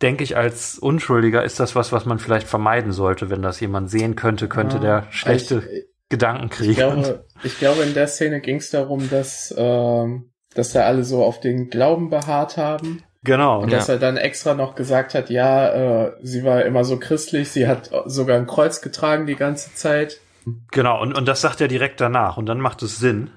[0.00, 3.90] Denke ich, als Unschuldiger ist das was, was man vielleicht vermeiden sollte, wenn das jemand
[3.90, 6.70] sehen könnte, könnte Ah, der schlechte Ich, Gedanken kriegen.
[6.70, 11.02] ich, glaube, ich glaube, in der Szene ging es darum, dass, ähm, dass da alle
[11.04, 13.02] so auf den Glauben beharrt haben.
[13.24, 13.60] genau.
[13.60, 13.78] Und Ja.
[13.78, 17.66] dass er dann extra noch gesagt hat, ja, äh, sie war immer so christlich, sie
[17.66, 20.20] hat sogar ein Kreuz getragen die ganze Zeit.
[20.70, 23.30] Genau, und, und das sagt er direkt danach und dann macht es Sinn.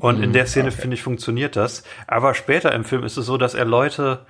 [0.00, 0.80] Und in Mhm, der Szene, okay.
[0.82, 1.84] finde ich, funktioniert das.
[2.08, 4.26] Aber später im Film ist es so, dass er Leute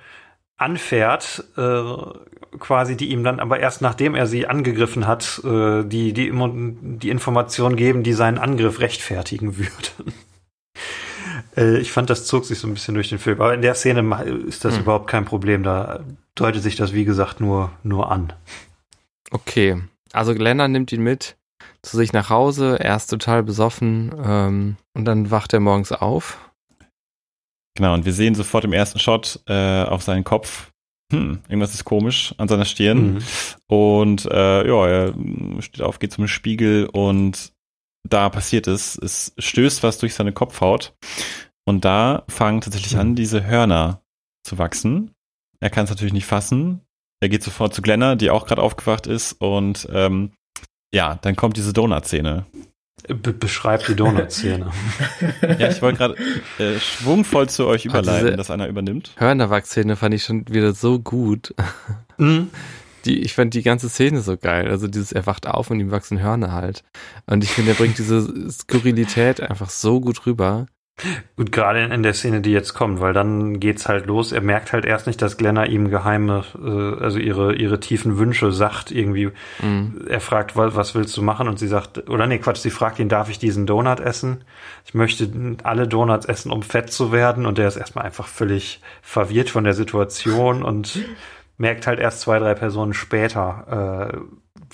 [0.57, 1.83] anfährt, äh,
[2.59, 6.31] quasi, die ihm dann aber erst nachdem er sie angegriffen hat, äh, die, die,
[6.99, 10.13] die Information geben, die seinen Angriff rechtfertigen würden.
[11.57, 13.41] äh, ich fand, das zog sich so ein bisschen durch den Film.
[13.41, 14.01] Aber in der Szene
[14.47, 14.81] ist das Hm.
[14.81, 15.63] überhaupt kein Problem.
[15.63, 16.01] Da
[16.35, 18.33] deutet sich das, wie gesagt, nur, nur an.
[19.31, 19.81] Okay,
[20.13, 21.37] also Glenna nimmt ihn mit
[21.83, 22.79] zu sich nach Hause.
[22.79, 26.51] Er ist total besoffen ähm, und dann wacht er morgens auf.
[27.75, 30.71] Genau, und wir sehen sofort im ersten Shot äh, auf seinen Kopf,
[31.11, 33.13] hm, irgendwas ist komisch an seiner Stirn.
[33.13, 33.23] Mhm.
[33.67, 35.13] Und äh, ja, er
[35.61, 37.53] steht auf, geht zum Spiegel und
[38.07, 38.97] da passiert es.
[38.97, 40.93] Es stößt was durch seine Kopfhaut.
[41.65, 44.01] Und da fangen tatsächlich an, diese Hörner
[44.43, 45.11] zu wachsen.
[45.59, 46.81] Er kann es natürlich nicht fassen.
[47.21, 49.33] Er geht sofort zu Glenna, die auch gerade aufgewacht ist.
[49.33, 50.31] Und ähm,
[50.93, 52.45] ja, dann kommt diese Donut-Szene.
[53.07, 54.71] Be beschreibt die Donut-Szene.
[55.59, 56.15] Ja, ich wollte gerade
[56.59, 59.11] äh, schwungvoll zu euch überleiten, dass einer übernimmt.
[59.17, 61.53] Hörnerwachszene fand ich schon wieder so gut.
[62.17, 62.49] Mhm.
[63.05, 64.67] Die, ich fand die ganze Szene so geil.
[64.67, 66.83] Also dieses, er wacht auf und ihm wachsen Hörner halt.
[67.25, 70.67] Und ich finde, er bringt diese Skurrilität einfach so gut rüber.
[71.37, 74.31] Gut, gerade in, der Szene, die jetzt kommt, weil dann geht's halt los.
[74.31, 78.51] Er merkt halt erst nicht, dass Glenna ihm geheime, äh, also ihre, ihre tiefen Wünsche
[78.51, 79.31] sagt irgendwie.
[79.61, 80.05] Mhm.
[80.07, 81.47] Er fragt, was, was willst du machen?
[81.47, 84.43] Und sie sagt, oder nee, Quatsch, sie fragt ihn, darf ich diesen Donut essen?
[84.85, 85.29] Ich möchte
[85.63, 87.45] alle Donuts essen, um fett zu werden.
[87.45, 90.99] Und der ist erstmal einfach völlig verwirrt von der Situation und
[91.57, 94.17] merkt halt erst zwei, drei Personen später, äh,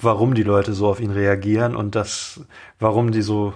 [0.02, 2.42] warum die Leute so auf ihn reagieren und das,
[2.80, 3.54] warum die so,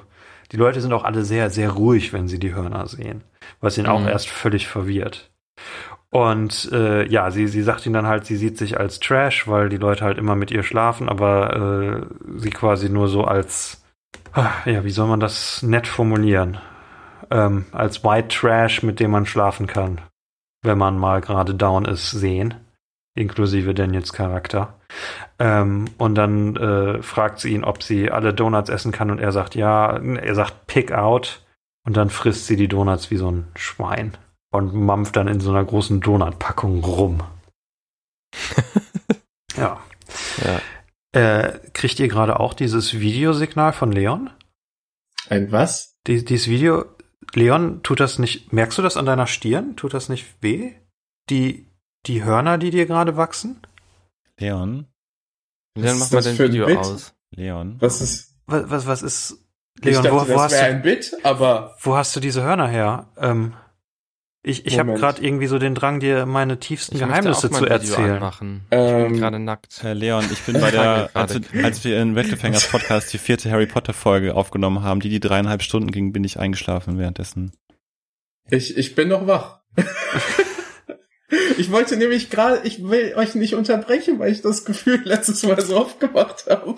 [0.51, 3.23] die Leute sind auch alle sehr, sehr ruhig, wenn sie die Hörner sehen,
[3.61, 4.07] was ihn auch Mhm.
[4.07, 5.31] erst völlig verwirrt.
[6.09, 9.69] Und äh, ja, sie, sie sagt ihm dann halt, sie sieht sich als Trash, weil
[9.69, 13.83] die Leute halt immer mit ihr schlafen, aber äh, sie quasi nur so als,
[14.33, 16.57] ah, ja, wie soll man das nett formulieren?
[17.29, 20.01] Ähm, als White Trash, mit dem man schlafen kann,
[20.63, 22.55] wenn man mal gerade down ist, sehen
[23.15, 24.79] inklusive Daniels Charakter.
[25.39, 29.31] Ähm, und dann äh, fragt sie ihn, ob sie alle Donuts essen kann und er
[29.31, 31.45] sagt ja, er sagt pick out
[31.85, 34.17] und dann frisst sie die Donuts wie so ein Schwein
[34.51, 37.23] und mampft dann in so einer großen Donutpackung rum.
[39.57, 39.79] ja.
[40.43, 40.61] Ja.
[41.13, 44.29] Äh, kriegt ihr gerade auch dieses Videosignal von Leon?
[45.29, 45.97] Ein was?
[46.07, 46.85] Die, dieses Video,
[47.33, 49.75] Leon, tut das nicht, merkst du das an deiner Stirn?
[49.75, 50.73] Tut das nicht weh?
[51.29, 51.67] Die,
[52.05, 53.61] die Hörner, die dir gerade wachsen?
[54.39, 54.87] Leon,
[55.75, 56.77] macht man das dein Video Bit?
[56.77, 57.13] aus.
[57.31, 57.77] Leon.
[57.79, 58.35] Was ist?
[58.47, 59.37] Was, was, was ist,
[59.79, 62.67] Ich Leon, dachte, wo, wo, hast du, ein Bit, aber wo hast du diese Hörner
[62.67, 63.07] her?
[63.17, 63.53] Ähm,
[64.43, 67.59] ich ich habe gerade irgendwie so den Drang, dir meine tiefsten Ich Geheimnisse auch mein
[67.59, 68.15] zu Video erzählen.
[68.15, 68.61] Anmachen.
[68.71, 69.83] ich Ähm, bin gerade nackt.
[69.83, 73.51] Herr Leon, ich bin bei der, als wir, als wir in Cliffhangers Podcast die vierte
[73.51, 77.51] Harry Potter Folge aufgenommen haben, die die dreieinhalb Stunden ging, bin ich eingeschlafen währenddessen.
[78.49, 79.59] ich, ich bin noch wach.
[81.57, 85.59] ich wollte nämlich gerade, ich will euch nicht unterbrechen, weil ich das Gefühl letztes Mal
[85.61, 86.75] so oft gemacht habe.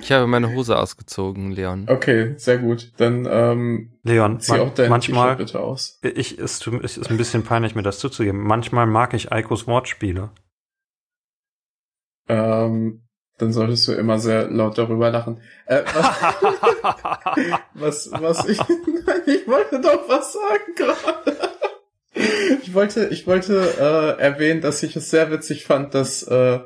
[0.00, 1.86] Ich habe meine Hose ausgezogen, Leon.
[1.88, 2.92] Okay, sehr gut.
[2.96, 5.98] Dann ähm, Leon, zieh man, auch dein manchmal, bitte aus.
[6.02, 8.42] ich, es, es ist ein bisschen peinlich, mir das zuzugeben.
[8.42, 10.30] Manchmal mag ich Eikos Wortspiele.
[12.28, 13.02] Ähm,
[13.38, 15.40] dann solltest du immer sehr laut darüber lachen.
[15.66, 15.82] Äh,
[17.74, 21.47] was, was, was ich, nein, ich wollte doch was sagen gerade.
[22.62, 26.60] Ich wollte, ich wollte äh, erwähnen, dass ich es sehr witzig fand, dass, äh,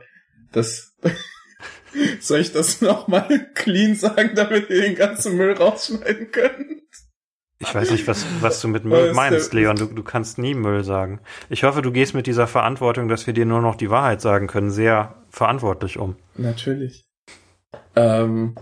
[0.51, 0.97] dass
[2.21, 6.83] soll ich das nochmal clean sagen, damit wir den ganzen Müll rausschneiden können?
[7.61, 9.77] Ich weiß nicht, was, was du mit Müll meinst, Leon.
[9.77, 11.21] Du, du kannst nie Müll sagen.
[11.49, 14.49] Ich hoffe, du gehst mit dieser Verantwortung, dass wir dir nur noch die Wahrheit sagen
[14.49, 16.17] können, sehr verantwortlich um.
[16.35, 17.05] Natürlich.
[17.95, 18.57] Ähm,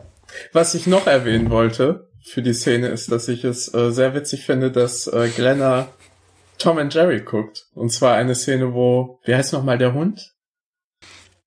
[0.52, 4.44] was ich noch erwähnen wollte für die Szene ist, dass ich es äh, sehr witzig
[4.44, 5.88] finde, dass äh, Glenna
[6.60, 7.66] Tom and Jerry guckt.
[7.74, 10.34] Und zwar eine Szene, wo, wie heißt nochmal der Hund?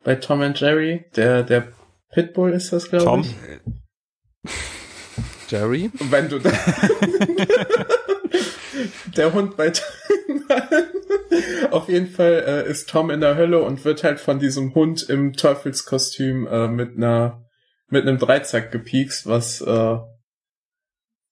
[0.04, 1.06] Bei Tom and Jerry?
[1.15, 1.71] Der, der
[2.12, 3.21] Pitbull ist das, glaube Tom?
[3.21, 3.36] ich.
[5.49, 5.91] Jerry?
[6.10, 6.52] Wenn du da
[9.15, 9.71] der Hund bei
[11.71, 15.08] auf jeden Fall äh, ist Tom in der Hölle und wird halt von diesem Hund
[15.10, 17.45] im Teufelskostüm äh, mit einer
[17.88, 19.97] mit einem Dreizack gepiekst, was äh,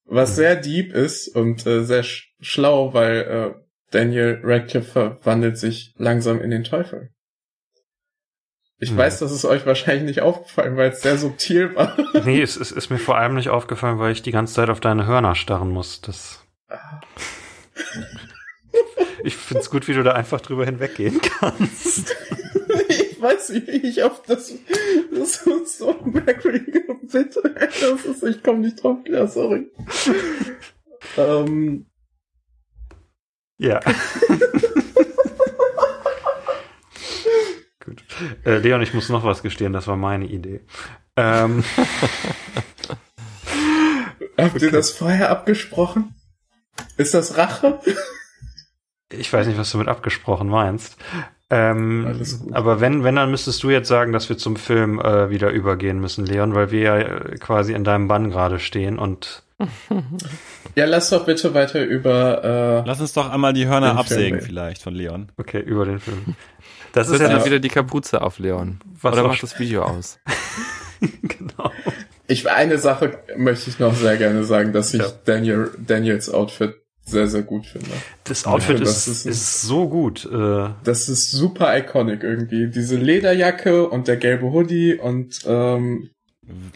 [0.04, 3.61] was sehr deep ist und äh, sehr sch schlau, weil äh,
[3.92, 7.10] Daniel Radcliffe verwandelt sich langsam in den Teufel.
[8.78, 8.96] Ich Hm.
[8.96, 11.96] weiß, das ist euch wahrscheinlich nicht aufgefallen, weil es sehr subtil war.
[12.24, 14.80] Nee, es, es ist mir vor allem nicht aufgefallen, weil ich die ganze Zeit auf
[14.80, 16.00] deine Hörner starren muss.
[16.00, 16.44] Das.
[19.22, 22.16] Ich find's gut, wie du da einfach drüber hinweggehen kannst.
[22.88, 24.52] Ich weiß nicht, wie ich auf das,
[25.14, 27.36] das ist so ein merkwürdiger Bit.
[27.80, 29.70] Das ist, ich komme nicht drauf klar, sorry.
[31.16, 31.86] ähm,
[33.62, 33.80] Ja.
[37.84, 38.02] Gut.
[38.44, 40.62] Äh, Leon, ich muss noch was gestehen, das war meine Idee.
[41.16, 41.62] Ähm,
[44.36, 46.16] habt ihr das vorher abgesprochen?
[46.96, 47.78] Ist das Rache?
[49.12, 50.96] ich weiß nicht, was du mit abgesprochen meinst.
[51.48, 52.20] Ähm,
[52.52, 56.00] aber wenn, wenn, dann müsstest du jetzt sagen, dass wir zum Film äh, wieder übergehen
[56.00, 59.44] müssen, Leon, weil wir ja äh, quasi in deinem Bann gerade stehen und
[60.74, 64.34] Ja, lass doch bitte weiter über, äh, Lass uns doch einmal die Hörner Film absägen
[64.38, 64.46] reden.
[64.46, 65.30] vielleicht von Leon.
[65.36, 66.34] okay, über den Film.
[66.92, 68.80] Das ist Setz ja dann das, wieder die Kapuze auf, Leon.
[69.00, 70.18] Was Oder auch- mach das Video aus.
[71.00, 71.70] genau.
[72.26, 75.08] ich, eine Sache möchte ich noch sehr gerne sagen, dass ich Ja.
[75.24, 77.88] Daniel, Daniels Outfit sehr, sehr gut finde.
[78.24, 80.24] Das Outfit Ja, ist, das ist- ist, so gut.
[80.24, 82.68] Äh, Das ist super iconic irgendwie.
[82.70, 86.10] Diese Lederjacke und der gelbe Hoodie und ähm,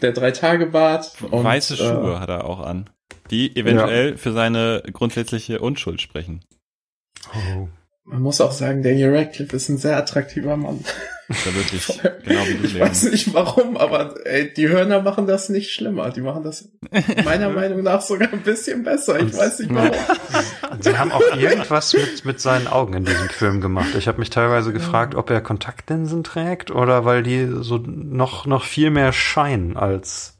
[0.01, 1.21] der Drei-Tage-Bart.
[1.29, 2.89] und, Weiße äh, Schuhe hat er auch an,
[3.31, 6.43] die eventuell für seine grundsätzliche Unschuld sprechen.
[7.33, 7.67] oh.
[8.09, 10.83] Man muss auch sagen, Daniel Radcliffe ist ein sehr attraktiver Mann.
[11.29, 11.85] Ist ja wirklich
[12.23, 13.11] genau wie du, Ich weiß Leon.
[13.11, 16.09] nicht warum, aber ey, die Hörner machen das nicht schlimmer.
[16.11, 16.69] Die machen das
[17.25, 19.19] meiner Meinung nach sogar ein bisschen besser.
[19.19, 19.91] Ich weiß nicht warum.
[20.79, 23.93] Sie haben auch irgendwas mit, mit seinen Augen in diesem Film gemacht.
[23.97, 28.63] Ich habe mich teilweise gefragt, ob er Kontaktlinsen trägt oder weil die so noch, noch
[28.63, 30.39] viel mehr scheinen als,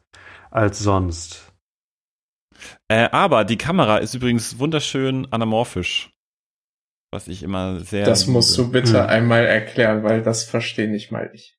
[0.52, 1.52] als sonst.
[2.88, 6.12] Äh, aber die Kamera ist übrigens wunderschön anamorphisch.
[7.12, 8.06] Was ich immer sehr.
[8.06, 9.10] Das musst du bitte Hm.
[9.10, 11.58] einmal erklären, weil das verstehe nicht mal ich.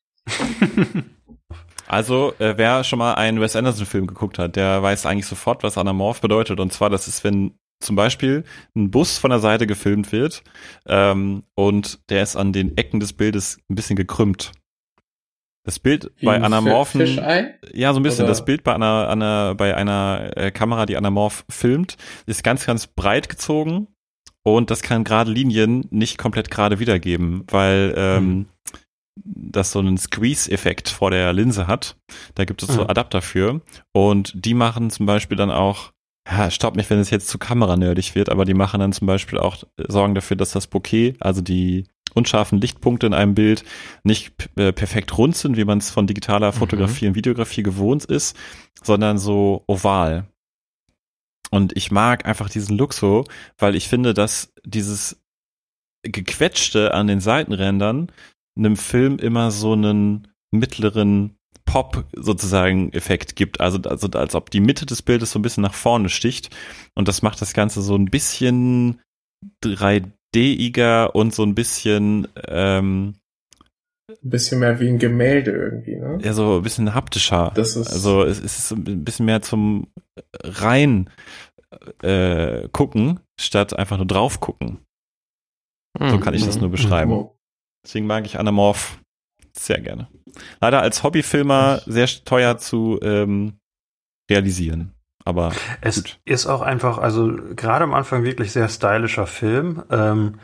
[1.87, 5.79] Also, äh, wer schon mal einen Wes Anderson-Film geguckt hat, der weiß eigentlich sofort, was
[5.79, 6.61] Anamorph bedeutet.
[6.61, 8.45] Und zwar, das ist, wenn zum Beispiel
[8.77, 10.43] ein Bus von der Seite gefilmt wird
[10.87, 14.53] ähm, und der ist an den Ecken des Bildes ein bisschen gekrümmt.
[15.65, 17.59] Das Bild Wie bei anamorphen, Fischei?
[17.73, 18.25] ja, so ein bisschen.
[18.25, 22.67] Oder- Das Bild bei einer, einer bei einer äh, Kamera, die anamorph filmt, ist ganz,
[22.67, 23.87] ganz breit gezogen
[24.57, 28.47] und das kann gerade Linien nicht komplett gerade wiedergeben, weil ähm,
[29.25, 31.97] das so einen Squeeze-Effekt vor der Linse hat.
[32.35, 32.91] Da gibt es so Mhm.
[32.91, 33.61] Adapter für
[33.93, 35.93] und die machen zum Beispiel dann auch
[36.31, 39.39] ja, staubt mich, wenn es jetzt zu kameranördig wird, aber die machen dann zum Beispiel
[39.39, 41.85] auch, äh, sorgen dafür, dass das Bokeh, also die
[42.15, 43.65] unscharfen Lichtpunkte in einem Bild
[44.03, 48.37] nicht äh, perfekt rund sind, wie man es von digitaler Fotografie und Videografie gewohnt ist,
[48.83, 50.27] sondern so oval.
[51.51, 53.25] Und ich mag einfach diesen Look so,
[53.59, 55.21] weil ich finde, dass dieses
[56.03, 58.11] gequetschte an den Seitenrändern
[58.57, 61.35] einem Film immer so einen mittleren
[61.65, 63.61] Pop sozusagen Effekt gibt.
[63.61, 66.55] Also, also als ob die Mitte des Bildes so ein bisschen nach vorne sticht.
[66.95, 69.01] Und das macht das Ganze so ein bisschen
[69.65, 73.15] 3D-iger und so ein bisschen ähm,
[74.11, 76.19] Ein bisschen mehr wie ein Gemälde irgendwie, ne?
[76.23, 77.53] ja so ein bisschen haptischer.
[77.55, 79.89] Das ist- also es ist ein bisschen mehr zum
[80.43, 81.11] rein
[82.03, 84.79] äh, gucken statt einfach nur drauf gucken.
[85.99, 86.61] So kann ich das Mhm.
[86.63, 87.29] nur beschreiben.
[87.85, 88.99] Deswegen mag ich Anamorph
[89.57, 90.09] sehr gerne.
[90.61, 93.55] Leider als Hobbyfilmer sehr teuer zu ähm,
[94.31, 94.95] realisieren.
[95.25, 96.21] Aber Es Gut.
[96.25, 99.83] ist auch einfach, also gerade am Anfang wirklich sehr stylischer Film.
[99.91, 100.39] Ähm,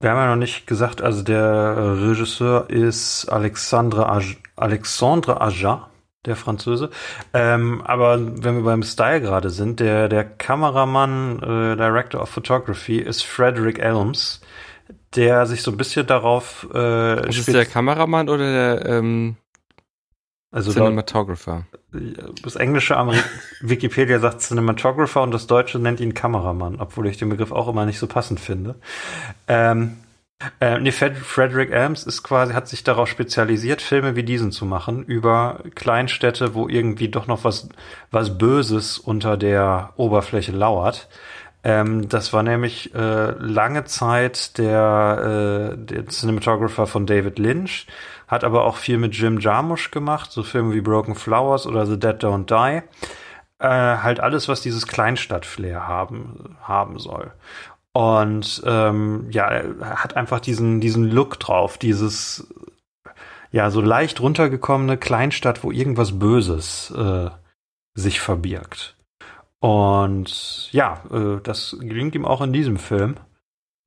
[0.00, 5.90] wir haben ja noch nicht gesagt, also der Regisseur ist Alexandre Aj Alexandre Aja.
[6.26, 6.90] Der Franzose.
[7.32, 12.98] Ähm, aber wenn wir beim Style gerade sind, der, der Kameramann, äh, Director of Photography
[12.98, 14.40] ist Frederick Elms,
[15.14, 19.36] der sich so ein bisschen darauf äh, Ist es der Kameramann oder der ähm,
[20.50, 21.66] also Cinematographer?
[22.42, 23.18] das englische Ameri
[23.60, 27.86] Wikipedia sagt Cinematographer und das deutsche nennt ihn Kameramann, obwohl ich den Begriff auch immer
[27.86, 28.76] nicht so passend finde.
[29.46, 29.98] Ähm,
[30.60, 34.66] äh, nee, Fred Frederick Elms ist quasi, hat sich darauf spezialisiert, Filme wie diesen zu
[34.66, 37.68] machen, über Kleinstädte, wo irgendwie doch noch was,
[38.10, 41.08] was Böses unter der Oberfläche lauert.
[41.64, 47.88] Ähm, das war nämlich äh, lange Zeit der, äh, der Cinematographer von David Lynch,
[48.28, 51.98] hat aber auch viel mit Jim Jarmusch gemacht, so Filme wie Broken Flowers oder The
[51.98, 52.82] Dead Don't Die.
[53.60, 57.32] Äh, halt alles, was dieses Kleinstadt-Flair haben, haben soll.
[57.98, 62.46] Und ähm, ja, er hat einfach diesen, diesen Look drauf, dieses
[63.50, 67.28] ja, so leicht runtergekommene Kleinstadt, wo irgendwas Böses äh,
[67.94, 68.96] sich verbirgt.
[69.58, 73.16] Und ja, äh, das gelingt ihm auch in diesem Film.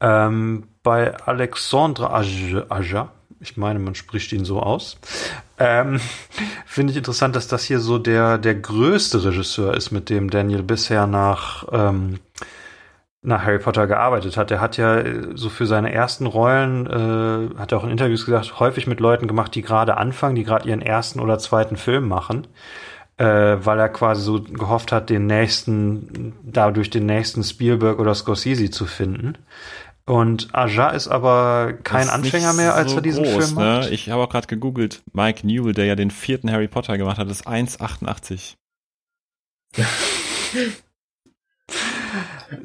[0.02, 4.98] Ähm, bei Alexandre Aja, ich meine, man spricht ihn so aus,
[5.58, 6.02] ähm,
[6.66, 10.64] finde ich interessant, dass das hier so der, der größte Regisseur ist, mit dem Daniel
[10.64, 12.20] bisher nach, ähm,
[13.24, 14.50] nach Harry Potter gearbeitet hat.
[14.52, 18.26] Er hat ja äh, so für seine ersten Rollen, äh, hat er auch in Interviews
[18.26, 22.08] gesagt, häufig mit Leuten gemacht, die gerade anfangen, die gerade ihren ersten oder zweiten Film
[22.08, 22.48] machen
[23.22, 28.72] äh, weil er quasi so gehofft hat, den nächsten, dadurch den nächsten Spielberg oder Scorsese
[28.72, 29.38] zu finden.
[30.06, 33.78] Und Aja ist aber kein ist Anfänger mehr, als so er diesen groß, Film ne?
[33.78, 33.92] macht.
[33.92, 37.30] Ich habe auch gerade gegoogelt, Mike Newell, der ja den vierten Harry Potter gemacht hat,
[37.30, 38.56] ist 1,88.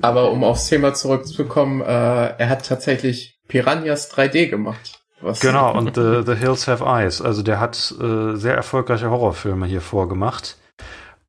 [0.03, 5.01] Aber um aufs Thema zurückzukommen, äh, er hat tatsächlich Piranhas 3D gemacht.
[5.21, 7.23] Was Genau, und äh, The Hills Have Eyes.
[7.23, 10.57] Also der hat äh, sehr erfolgreiche Horrorfilme hier vorgemacht.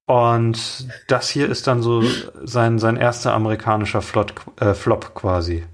[0.05, 2.01] Und das hier ist dann so
[2.43, 5.65] sein, sein erster amerikanischer Flot, äh, Flop quasi.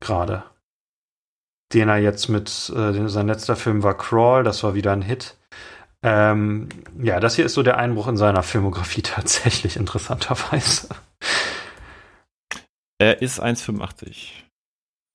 [0.00, 0.42] Gerade.
[1.72, 5.36] Den er jetzt mit, äh, sein letzter Film war Crawl, das war wieder ein Hit.
[6.02, 6.68] Ähm,
[7.00, 10.88] ja, das hier ist so der Einbruch in seiner Filmografie tatsächlich, interessanterweise.
[13.02, 14.28] Er ist 1,85.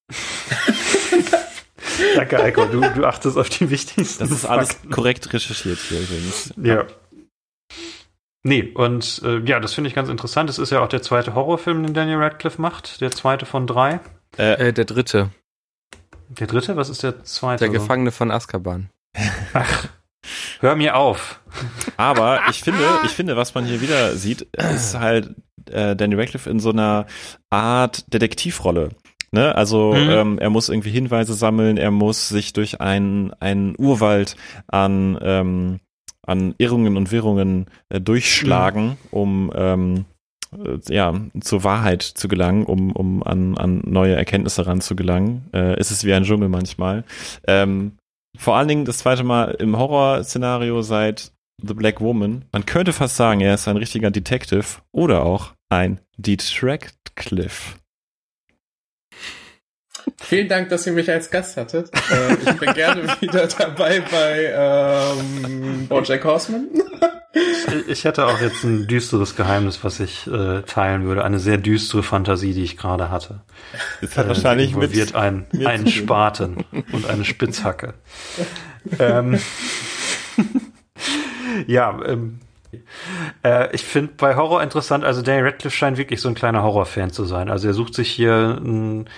[2.15, 4.89] Danke, Eiko, du, du achtest auf die wichtigsten Das ist alles Fakten.
[4.89, 6.53] korrekt recherchiert hier übrigens.
[6.61, 6.85] Ja.
[8.43, 10.49] Nee, und äh, ja, das finde ich ganz interessant.
[10.49, 12.99] Es ist ja auch der zweite Horrorfilm, den Daniel Radcliffe macht.
[12.99, 14.01] Der zweite von drei.
[14.37, 15.29] Äh, Äh, der dritte,
[16.27, 17.63] Der dritte, was ist der zweite?
[17.63, 18.89] der Gefangene von Azkaban.
[19.53, 19.87] Ach,
[20.59, 21.41] hör mir auf.
[21.97, 24.41] Aber ich finde, ich finde, was man hier wieder sieht,
[24.75, 25.35] ist halt
[25.71, 27.05] äh, Danny Radcliffe in so einer
[27.49, 28.89] Art Detektivrolle.
[29.31, 29.53] Ne?
[29.55, 30.09] Also Mhm.
[30.09, 34.37] ähm, er muss irgendwie Hinweise sammeln, er muss sich durch einen, einen Urwald
[34.67, 35.79] an, ähm,
[36.25, 40.05] an Irrungen und Wirrungen äh, durchschlagen, um ähm,
[40.57, 45.49] äh, ja, zur Wahrheit zu gelangen, um, um an, an neue Erkenntnisse ranzugelangen.
[45.53, 47.03] Äh, ist es wie ein Dschungel manchmal.
[47.47, 47.96] Ähm,
[48.37, 52.45] vor allen Dingen das zweite Mal im Horrorszenario seit The Black Woman.
[52.51, 57.77] Man könnte fast sagen, er ist ein richtiger Detective oder auch ein Detractcliff.
[60.21, 61.89] Vielen Dank, dass ihr mich als Gast hattet.
[62.11, 66.67] Äh, ich bin gerne wieder dabei bei ähm, Bojack Horseman.
[67.87, 71.23] Ich- hätte auch jetzt ein düsteres Geheimnis, was ich äh, teilen würde.
[71.23, 73.41] Eine sehr düstere Fantasie, die ich gerade hatte.
[74.01, 75.87] Das hat Äh, wahrscheinlich mit, involviert ein, mir einen.
[75.87, 77.93] Spaten und eine Spitzhacke.
[78.99, 79.37] ähm,
[81.67, 82.39] ja, ähm,
[83.43, 87.11] äh, ich finde bei Horror interessant, also Danny Radcliffe scheint wirklich so ein kleiner Horrorfan
[87.11, 87.49] zu sein.
[87.49, 89.09] Also er sucht sich hier einen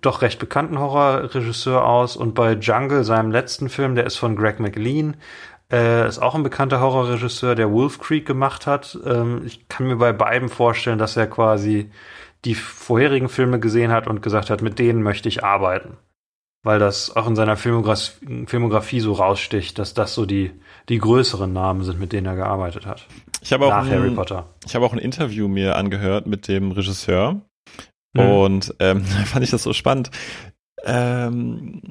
[0.00, 4.60] doch recht bekannten Horrorregisseur aus und bei Jungle, seinem letzten Film, der ist von Greg
[4.60, 5.16] McLean,
[5.72, 8.98] äh, ist auch ein bekannter Horrorregisseur, der Wolf Creek gemacht hat.
[9.04, 11.90] Ähm, ich kann mir bei beiden vorstellen, dass er quasi
[12.44, 15.96] die vorherigen Filme gesehen hat und gesagt hat, mit denen möchte ich arbeiten.
[16.62, 18.12] Weil das auch in seiner Filmograf
[18.46, 20.50] Filmografie so raussticht, dass das so die,
[20.88, 23.06] die größeren Namen sind, mit denen er gearbeitet hat.
[23.42, 24.46] Ich habe auch, Nach Harry ein, Potter.
[24.66, 27.42] ich habe auch ein Interview mir angehört mit dem Regisseur
[28.14, 28.20] Mhm.
[28.20, 30.10] und ähm, da fand ich das so spannend.
[30.84, 31.82] Ähm,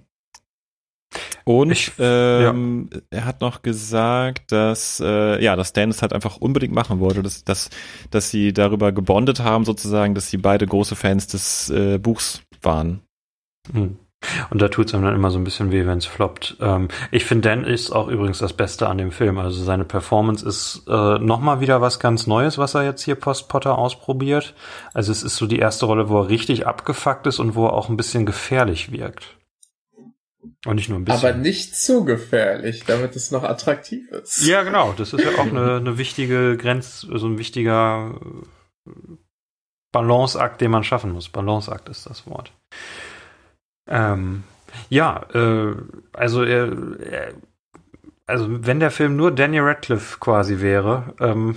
[1.46, 6.38] und Ich- ähm, er hat noch gesagt, dass äh, ja, dass Dan es halt einfach
[6.38, 7.70] unbedingt machen wollte, dass, dass,
[8.12, 13.02] dass sie darüber gebondet haben, sozusagen, dass sie beide große Fans des äh, Buchs waren.
[13.74, 13.98] Hm.
[14.50, 16.58] Und da tut es einem dann immer so ein bisschen weh, wenn es floppt.
[16.60, 19.38] Ähm, ich finde, Dan ist auch übrigens das Beste an dem Film.
[19.38, 23.78] Also seine Performance ist äh, nochmal wieder was ganz Neues, was er jetzt hier post-Potter
[23.78, 24.54] ausprobiert.
[24.94, 27.74] Also es ist so die erste Rolle, wo er richtig abgefuckt ist und wo er
[27.74, 29.38] auch ein bisschen gefährlich wirkt.
[30.66, 31.28] Und nicht nur ein bisschen.
[31.28, 34.46] Aber nicht zu gefährlich, damit es noch attraktiv ist.
[34.46, 34.94] Ja, genau.
[34.98, 38.16] Das ist ja auch eine, eine wichtige Grenz, so ein wichtiger
[38.88, 38.92] äh,
[39.92, 41.30] Balanceakt, den man schaffen muss.
[41.30, 42.52] Balanceakt ist das Wort.
[43.88, 44.44] Ähm,
[44.90, 45.76] ja, äh,
[46.14, 47.34] also er, er,
[48.26, 51.56] also wenn der Film nur Daniel Radcliffe quasi wäre, ähm,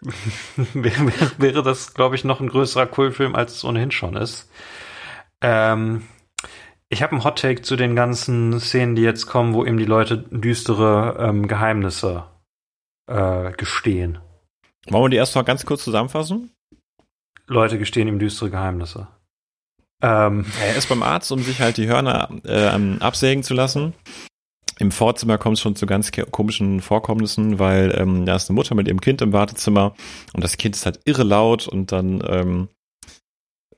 [0.74, 4.50] wäre, wäre das, glaube ich, noch ein größerer Kultfilm, als es ohnehin schon ist.
[5.40, 6.02] Ähm,
[6.90, 10.18] ich habe einen Hottake zu den ganzen Szenen, die jetzt kommen, wo eben die Leute
[10.18, 12.24] düstere ähm, Geheimnisse
[13.06, 14.18] äh, gestehen.
[14.88, 16.50] Wollen wir die erst mal ganz kurz zusammenfassen?
[17.46, 19.08] Leute gestehen ihm düstere Geheimnisse.
[20.02, 22.68] Ähm, er ist beim Arzt, um sich halt die Hörner äh,
[23.00, 23.94] absägen zu lassen.
[24.78, 28.76] Im Vorzimmer kommt es schon zu ganz komischen Vorkommnissen, weil ähm, da ist eine Mutter
[28.76, 29.94] mit ihrem Kind im Wartezimmer
[30.34, 32.68] und das Kind ist halt irre laut und dann ähm,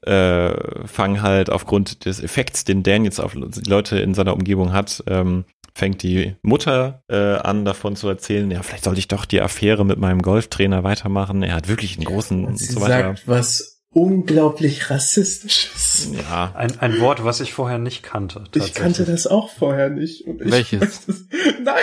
[0.02, 4.72] äh, fangen halt aufgrund des Effekts, den Dan jetzt auf die Leute in seiner Umgebung
[4.72, 5.44] hat, ähm,
[5.74, 9.86] fängt die Mutter äh, an, davon zu erzählen, ja, vielleicht sollte ich doch die Affäre
[9.86, 11.42] mit meinem Golftrainer weitermachen.
[11.42, 16.10] Er hat wirklich einen großen und sie so sagt was unglaublich rassistisches.
[16.12, 16.52] Ja.
[16.54, 18.44] Ein, ein Wort, was ich vorher nicht kannte.
[18.54, 20.24] Ich kannte das auch vorher nicht.
[20.26, 21.08] Welches?
[21.08, 21.24] Es,
[21.62, 21.76] nein!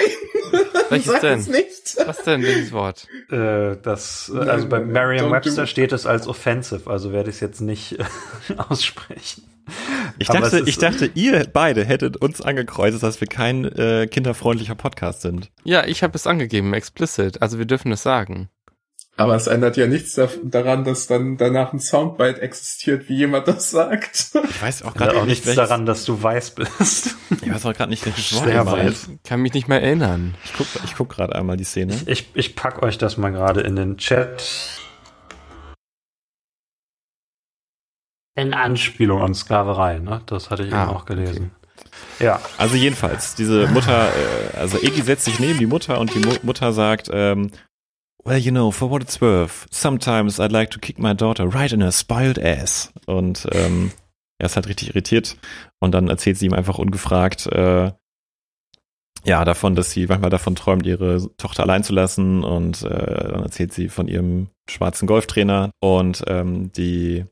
[0.89, 1.39] Welches Sag denn?
[1.39, 1.97] nicht.
[2.05, 3.08] Was denn, welches Wort?
[3.30, 7.62] Äh, das, nein, also bei Merriam-Webster steht es als offensive, also werde ich es jetzt
[7.62, 7.97] nicht
[8.58, 9.43] aussprechen.
[10.18, 15.22] Ich dachte, ich dachte, ihr beide hättet uns angekreuzt, dass wir kein äh, kinderfreundlicher Podcast
[15.22, 15.49] sind.
[15.66, 17.41] Ja, ich habe es angegeben, explicit.
[17.41, 18.49] Also wir dürfen es sagen.
[19.20, 23.72] Aber es ändert ja nichts daran, dass dann danach ein Soundbite existiert, wie jemand das
[23.72, 24.32] sagt.
[24.47, 25.68] Ich weiß auch gerade auch nichts welches...
[25.68, 27.15] daran, dass du weiß bist.
[27.41, 29.09] Ich weiß auch gerade nicht, welches Wort Schwer weiß.
[29.24, 30.36] Kann mich nicht mehr erinnern.
[30.45, 31.95] Ich guck, ich guck gerade einmal die Szene.
[32.05, 34.43] Ich, ich, ich pack euch das mal gerade in den Chat.
[38.36, 40.22] In Anspielung an Sklaverei, ne?
[40.28, 41.51] Das hatte ich ah, eben auch gelesen.
[41.55, 42.26] Okay.
[42.26, 42.39] Ja.
[42.59, 46.36] Also jedenfalls, diese Mutter, äh, also Iggy setzt sich neben die Mutter und die Mu
[46.43, 47.49] Mutter sagt, ähm,
[48.28, 51.71] Well, you know, for what it's worth, sometimes I'd like to kick my daughter right
[51.71, 52.91] in her spoiled ass.
[53.05, 53.93] Und ähm,
[54.38, 55.38] er ist halt richtig irritiert.
[55.80, 57.93] Und dann erzählt sie ihm einfach ungefragt, äh,
[59.23, 62.43] ja, davon, dass sie manchmal davon träumt, ihre Tochter allein zu lassen.
[62.43, 67.23] Und äh, dann erzählt sie von ihrem schwarzen Golftrainer und ähm, die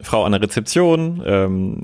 [0.00, 1.22] Frau an der Rezeption.
[1.24, 1.82] Ähm,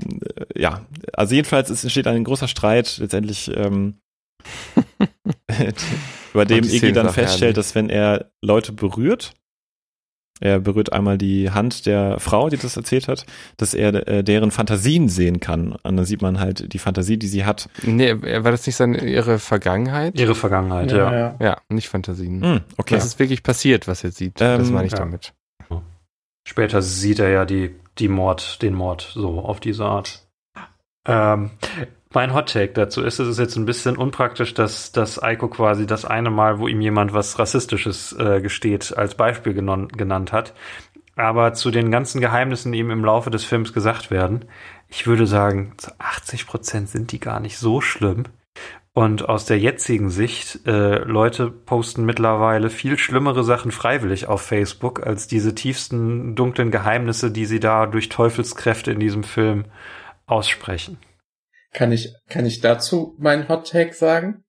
[0.53, 2.97] ja, also jedenfalls es entsteht ein großer Streit.
[2.97, 4.01] Letztendlich ähm,
[6.33, 9.33] bei dem Iggy dann feststellt, dass wenn er Leute berührt,
[10.41, 13.27] er berührt einmal die Hand der Frau, die das erzählt hat,
[13.57, 15.73] dass er äh, deren Fantasien sehen kann.
[15.83, 17.69] Und dann sieht man halt die Fantasie, die sie hat.
[17.83, 20.19] Nee, war das nicht seine, ihre Vergangenheit?
[20.19, 20.97] Ihre Vergangenheit, ja.
[20.97, 21.35] Ja, ja.
[21.39, 22.43] ja nicht Fantasien.
[22.43, 22.95] Hm, okay.
[22.95, 24.41] Das ist wirklich passiert, was er sieht.
[24.41, 24.99] Ähm, das meine ich ja.
[24.99, 25.33] damit.
[26.47, 30.27] Später sieht er ja die, die Mord, den Mord so auf diese Art.
[31.05, 31.51] Ähm,
[32.13, 35.85] mein Hot Take dazu ist, es ist jetzt ein bisschen unpraktisch, dass, dass Eiko quasi
[35.85, 40.53] das eine Mal, wo ihm jemand was Rassistisches äh, gesteht, als Beispiel genon, genannt hat.
[41.15, 44.45] Aber zu den ganzen Geheimnissen, die ihm im Laufe des Films gesagt werden,
[44.87, 48.23] ich würde sagen, zu 80 Prozent sind die gar nicht so schlimm.
[48.93, 55.05] Und aus der jetzigen Sicht, äh, Leute posten mittlerweile viel schlimmere Sachen freiwillig auf Facebook
[55.05, 59.65] als diese tiefsten dunklen Geheimnisse, die sie da durch Teufelskräfte in diesem Film
[60.25, 60.97] aussprechen.
[61.73, 64.43] Kann ich, kann ich dazu meinen Hot Take sagen?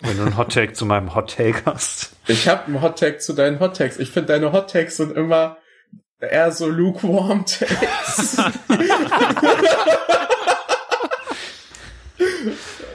[0.00, 2.10] Wenn du einen Hot Take zu meinem Hot Take hast.
[2.26, 3.98] Ich habe einen Hot Take zu deinen Hot Takes.
[3.98, 5.58] Ich finde, deine Hot Takes sind immer
[6.20, 8.36] eher so lukewarm Takes.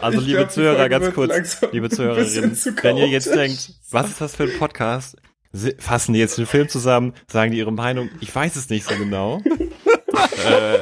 [0.01, 4.19] Also ich liebe glaub, Zuhörer, ganz kurz, liebe Zuhörerinnen, wenn ihr jetzt denkt, was ist
[4.19, 5.15] das für ein Podcast?
[5.77, 8.95] Fassen die jetzt den Film zusammen, sagen die ihre Meinung, ich weiß es nicht so
[8.95, 9.43] genau.
[10.47, 10.79] äh,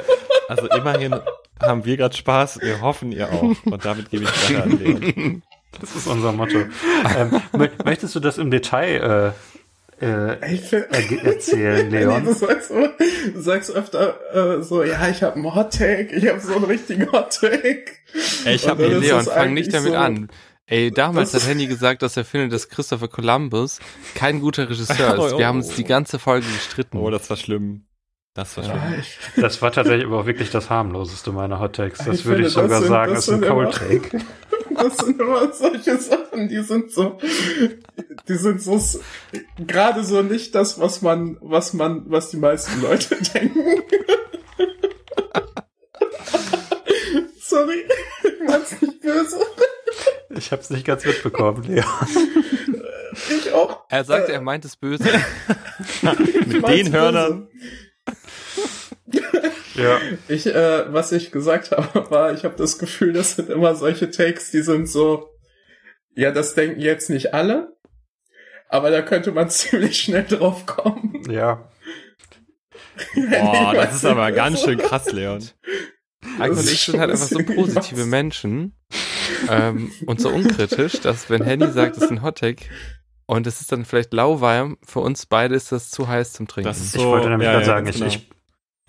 [0.48, 1.20] also immerhin
[1.62, 3.56] haben wir gerade Spaß, wir hoffen ihr auch.
[3.66, 5.44] Und damit gebe ich weiter an Leon.
[5.80, 6.58] Das ist unser Motto.
[7.16, 7.42] ähm,
[7.86, 9.36] möchtest du das im Detail
[10.02, 10.58] äh, äh,
[11.24, 12.26] erzählen, Leon?
[12.26, 16.40] du, sagst, du sagst öfter äh, so, ja, ich habe einen Hot Take, ich habe
[16.40, 17.86] so einen richtigen Hot Take.
[18.46, 20.30] Ich habe Leon, fang nicht damit so, an.
[20.66, 23.80] Ey, damals hat Henny gesagt, dass er findet, dass Christopher Columbus
[24.14, 25.38] kein guter Regisseur ist.
[25.38, 26.98] Wir haben uns die ganze Folge gestritten.
[26.98, 27.86] Oh, das war schlimm.
[28.36, 28.94] Das war, ja,
[29.38, 32.00] das war tatsächlich aber auch wirklich das harmloseste meiner Hot Takes.
[32.00, 34.20] Das ich würde ich sogar sind, sagen, ist ein Cold Take.
[34.72, 37.18] Das sind immer solche Sachen, die sind so,
[38.30, 38.80] die sind so,
[39.58, 43.60] gerade so nicht das, was man, was man, was die meisten Leute denken.
[47.42, 47.84] Sorry,
[48.24, 49.40] ich mein's nicht böse.
[50.30, 51.84] Ich hab's nicht ganz mitbekommen, Leon.
[53.30, 53.82] Ich auch.
[53.90, 55.10] Er sagt, er meint es böse.
[56.46, 57.50] Mit den Hörnern.
[59.76, 60.00] Ja.
[60.28, 64.12] Ich, äh, was ich gesagt habe, war, ich habe das Gefühl, das sind immer solche
[64.12, 65.30] Takes, die sind so,
[66.16, 67.78] ja, das denken jetzt nicht alle,
[68.68, 71.24] aber da könnte man ziemlich schnell drauf kommen.
[71.30, 71.70] Ja.
[73.16, 75.44] Boah, das ist aber ganz schön krass, Leon.
[76.38, 78.08] Heiko und ich schon sind halt ein einfach so positive was.
[78.08, 78.76] Menschen
[79.50, 82.66] ähm, und so unkritisch, dass wenn Henny sagt, es ist ein Hottake
[83.26, 86.68] und es ist dann vielleicht lauwarm, für uns beide ist das zu heiß zum Trinken.
[86.68, 88.08] Das ist Ich so, wollte nämlich ja, gerade ja, sagen, ich, genau.
[88.08, 88.30] ich,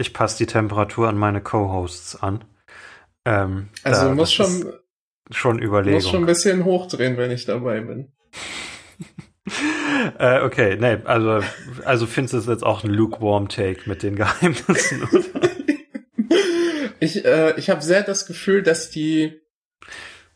[0.01, 2.45] ich passe die Temperatur an meine Co-Hosts an.
[3.25, 4.73] Ähm, Also da- das schon,
[5.31, 6.01] schon Überlegung.
[6.01, 8.13] schon ein bisschen hochdrehen, wenn ich dabei bin.
[10.19, 11.41] äh, okay, nee, also,
[11.85, 15.25] also findest du es jetzt auch ein lukewarm Take mit den Geheimnissen, oder?
[17.03, 19.41] Ich, äh, ich habe sehr das Gefühl, dass die,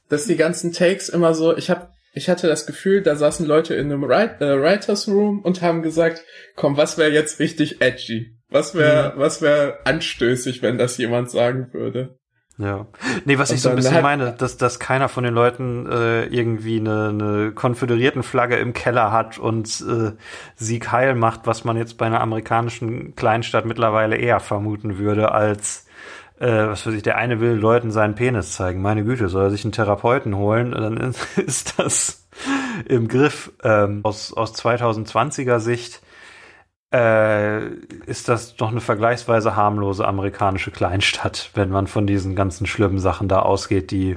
[0.08, 3.74] dass die ganzen Takes immer so, ich habe ich hatte das Gefühl, da saßen Leute
[3.74, 6.22] in einem Write, äh, Writers Room und haben gesagt,
[6.56, 8.38] komm, was wäre jetzt richtig edgy?
[8.54, 12.20] Was wäre, was wäre anstößig, wenn das jemand sagen würde?
[12.56, 12.86] Ja.
[13.24, 16.26] Nee, was Und ich so ein bisschen meine, dass, dass keiner von den Leuten äh,
[16.26, 20.12] irgendwie eine, eine konföderierten Flagge im Keller hat und äh,
[20.54, 25.88] Sieg heil macht, was man jetzt bei einer amerikanischen Kleinstadt mittlerweile eher vermuten würde, als
[26.38, 28.80] äh, was weiß ich, der eine will Leuten seinen Penis zeigen.
[28.82, 32.28] Meine Güte, soll er sich einen Therapeuten holen, dann ist, ist das
[32.84, 33.50] im Griff.
[33.64, 36.02] Ähm, aus, aus 2020er Sicht
[36.94, 37.70] äh,
[38.06, 43.26] ist das doch eine vergleichsweise harmlose amerikanische Kleinstadt, wenn man von diesen ganzen schlimmen Sachen
[43.26, 44.16] da ausgeht, die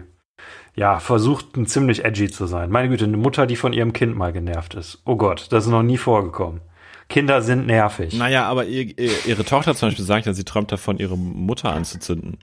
[0.75, 2.69] ja versuchten ziemlich edgy zu sein.
[2.69, 5.01] Meine Güte, eine Mutter, die von ihrem Kind mal genervt ist.
[5.05, 6.61] Oh Gott, das ist noch nie vorgekommen.
[7.09, 8.13] Kinder sind nervig.
[8.13, 11.71] Naja, aber ihr, ihr, ihre Tochter zum Beispiel sagt ja, sie träumt davon, ihre Mutter
[11.73, 12.37] anzuzünden.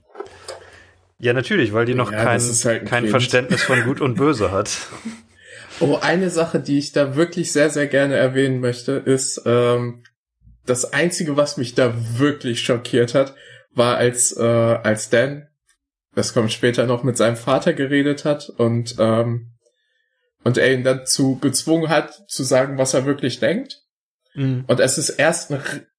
[1.19, 3.11] Ja, natürlich, weil die noch Ja, kein, halt ein kein Kind.
[3.11, 4.79] Verständnis von Gut und Böse hat.
[5.81, 10.05] Oh, eine Sache, die ich da wirklich sehr, sehr gerne erwähnen möchte, ist, ähm,
[10.67, 13.35] das Einzige, was mich da wirklich schockiert hat,
[13.73, 15.49] war, als, äh, als Dan,
[16.15, 19.53] das kommt später noch, mit seinem Vater geredet hat und, ähm,
[20.45, 23.85] und er ihn dazu gezwungen hat, zu sagen, was er wirklich denkt.
[24.67, 25.53] Und es ist erst,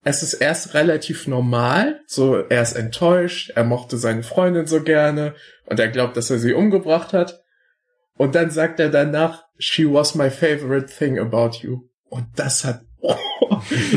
[0.03, 2.01] es ist erst relativ normal.
[2.05, 5.35] So, er ist enttäuscht, er mochte seine Freundin so gerne
[5.65, 7.41] und er glaubt, dass er sie umgebracht hat.
[8.17, 11.87] Und dann sagt er danach, she was my favorite thing about you.
[12.09, 12.81] Und das hat,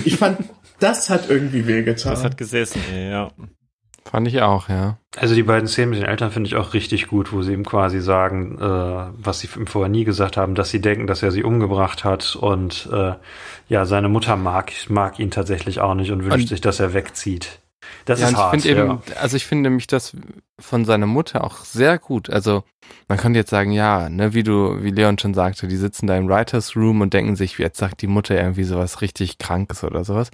[0.05, 0.39] ich fand,
[0.81, 2.13] das hat irgendwie wehgetan.
[2.13, 3.31] Das hat gesessen, ey, ja.
[4.05, 4.97] Fand ich auch, ja.
[5.19, 7.65] Also die beiden Szenen mit den Eltern finde ich auch richtig gut, wo sie ihm
[7.65, 11.31] quasi sagen, äh, was sie ihm vorher nie gesagt haben, dass sie denken, dass er
[11.31, 13.13] sie umgebracht hat und äh,
[13.69, 16.95] ja, seine Mutter mag, mag ihn tatsächlich auch nicht und wünscht Und- sich, dass er
[16.95, 17.61] wegzieht.
[18.09, 18.51] Das ja, ist ich hart.
[18.63, 18.85] finde ja.
[18.85, 20.17] eben, also ich finde nämlich das
[20.59, 22.31] von seiner Mutter auch sehr gut.
[22.31, 22.65] Also
[23.07, 26.17] man könnte jetzt sagen, ja, ne, wie du, wie Leon schon sagte, die sitzen da
[26.17, 30.05] im Writers Room und denken sich, jetzt sagt die Mutter irgendwie sowas richtig Krankes oder
[30.05, 30.31] sowas.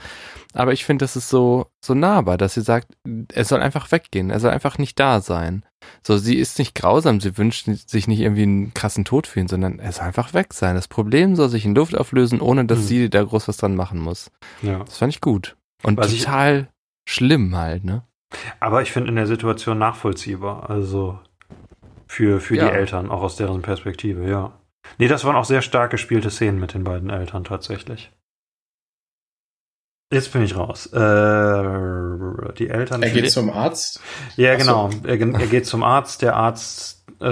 [0.52, 2.88] Aber ich finde, das ist so, so nahbar, dass sie sagt,
[3.32, 5.64] er soll einfach weggehen, er soll einfach nicht da sein.
[6.06, 9.48] So, sie ist nicht grausam, sie wünscht sich nicht irgendwie einen krassen Tod für ihn,
[9.48, 10.76] sondern er soll einfach weg sein.
[10.76, 12.84] Das Problem soll sich in Luft auflösen, ohne dass Hm.
[12.86, 14.30] sie da groß was dran machen muss.
[14.62, 14.78] ja.
[14.78, 15.56] Das fand ich gut.
[15.82, 16.68] Und Was ich- total
[17.04, 18.02] schlimm halt, ne?
[18.60, 20.68] Aber ich finde in der Situation nachvollziehbar.
[20.70, 21.18] Also
[22.06, 22.66] für, für Ja.
[22.68, 24.52] die Eltern, auch aus deren Perspektive, ja.
[24.98, 28.10] Nee, das waren auch sehr stark gespielte Szenen mit den beiden Eltern tatsächlich.
[30.12, 30.86] Jetzt bin ich raus.
[30.92, 33.02] Äh, die Eltern.
[33.02, 34.00] er geht zum Arzt.
[34.36, 34.66] Ja, Ach so.
[34.66, 34.90] genau.
[35.04, 36.22] Er, er geht zum Arzt.
[36.22, 37.24] Der Arzt, äh,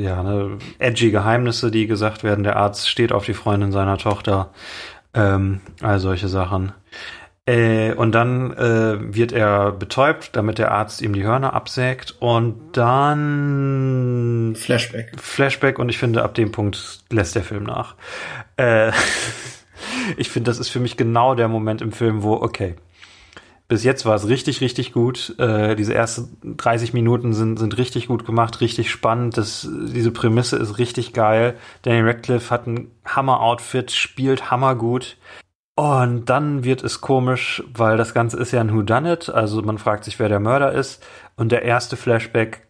[0.00, 2.44] ja, ne, edgy Geheimnisse, die gesagt werden.
[2.44, 4.50] Der Arzt steht auf die Freundin seiner Tochter.
[5.14, 6.72] Ähm, all solche Sachen.
[7.44, 12.14] Äh, und dann äh, wird er betäubt, damit der Arzt ihm die Hörner absägt.
[12.20, 15.20] Und dann Flashback.
[15.20, 17.96] Flashback und ich finde, ab dem Punkt lässt der Film nach.
[18.56, 18.92] Äh,
[20.16, 22.76] ich finde, das ist für mich genau der Moment im Film, wo, okay,
[23.72, 25.34] bis jetzt war es richtig, richtig gut.
[25.38, 29.36] Äh, diese ersten 30 Minuten sind, sind richtig gut gemacht, richtig spannend.
[29.36, 31.56] Das, diese Prämisse ist richtig geil.
[31.80, 35.16] Daniel Radcliffe hat ein Hammer-Outfit, spielt hammergut.
[35.74, 40.04] Und dann wird es komisch, weil das Ganze ist ja ein Whodunit, also man fragt
[40.04, 41.02] sich, wer der Mörder ist.
[41.36, 42.68] Und der erste Flashback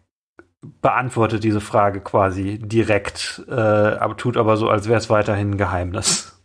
[0.81, 5.57] beantwortet diese Frage quasi direkt, äh, aber tut aber so, als wäre es weiterhin ein
[5.57, 6.41] Geheimnis.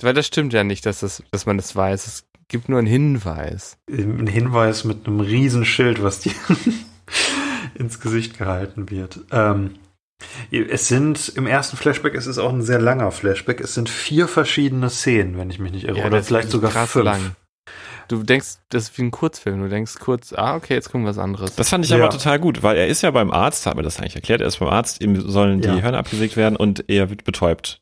[0.00, 2.06] Weil das stimmt ja nicht, dass, das, dass man das weiß.
[2.06, 3.78] Es gibt nur einen Hinweis.
[3.88, 6.32] Ein Hinweis mit einem riesen Schild, was dir
[7.74, 9.20] ins Gesicht gehalten wird.
[9.30, 9.76] Ähm,
[10.50, 14.28] es sind im ersten Flashback, es ist auch ein sehr langer Flashback, es sind vier
[14.28, 17.04] verschiedene Szenen, wenn ich mich nicht irre, Ja, oder das vielleicht ist sogar krass fünf.
[17.04, 17.36] lang.
[18.08, 19.62] Du denkst, das ist wie ein Kurzfilm.
[19.62, 21.56] Du denkst kurz, ah, okay, jetzt gucken wir was anderes.
[21.56, 21.96] Das fand ich Ja.
[21.96, 24.46] aber total gut, weil er ist ja beim Arzt, haben wir das eigentlich erklärt, er
[24.46, 25.80] ist beim Arzt, ihm sollen die Ja.
[25.80, 27.80] Hörner abgesägt werden und er wird betäubt.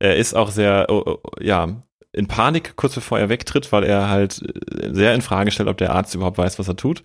[0.00, 1.82] Er ist auch sehr, oh, oh, ja,
[2.12, 5.78] in Panik, kurz bevor er wegtritt, weil er halt äh, sehr in Frage stellt, ob
[5.78, 7.02] der Arzt überhaupt weiß, was er tut.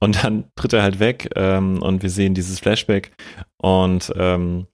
[0.00, 3.12] Und dann tritt er halt weg ähm, und wir sehen dieses Flashback.
[3.56, 4.66] Und ähm,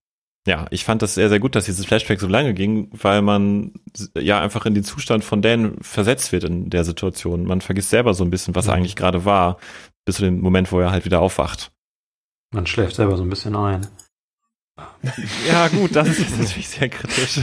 [0.46, 3.72] ja, ich fand das sehr, sehr gut, dass dieses Flashback so lange ging, weil man
[4.18, 7.44] ja einfach in den Zustand von Dan versetzt wird in der Situation.
[7.44, 8.72] Man vergisst selber so ein bisschen, was Mhm.
[8.72, 9.58] eigentlich gerade war,
[10.04, 11.72] bis zu dem Moment, wo er halt wieder aufwacht.
[12.52, 13.86] Man schläft selber so ein bisschen ein.
[15.46, 17.40] Ja, gut, das ist jetzt natürlich sehr kritisch.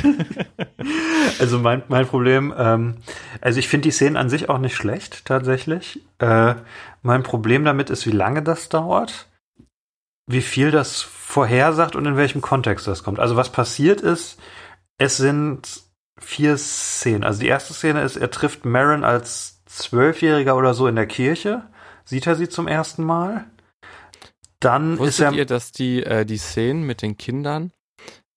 [1.39, 2.97] Also mein, mein Problem, ähm,
[3.39, 6.01] also ich finde die Szenen an sich auch nicht schlecht, tatsächlich.
[6.19, 6.55] Äh,
[7.01, 9.27] mein Problem damit ist, wie lange das dauert,
[10.27, 13.19] wie viel das vorhersagt und in welchem Kontext das kommt.
[13.19, 14.39] Also was passiert ist,
[14.97, 15.81] es sind
[16.19, 17.23] vier Szenen.
[17.23, 21.63] Also die erste Szene ist, er trifft Marin als Zwölfjähriger oder so in der Kirche,
[22.05, 23.45] sieht er sie zum ersten Mal.
[24.59, 27.71] Dann ist Wusstet er ihr, dass die, äh, die Szenen mit den Kindern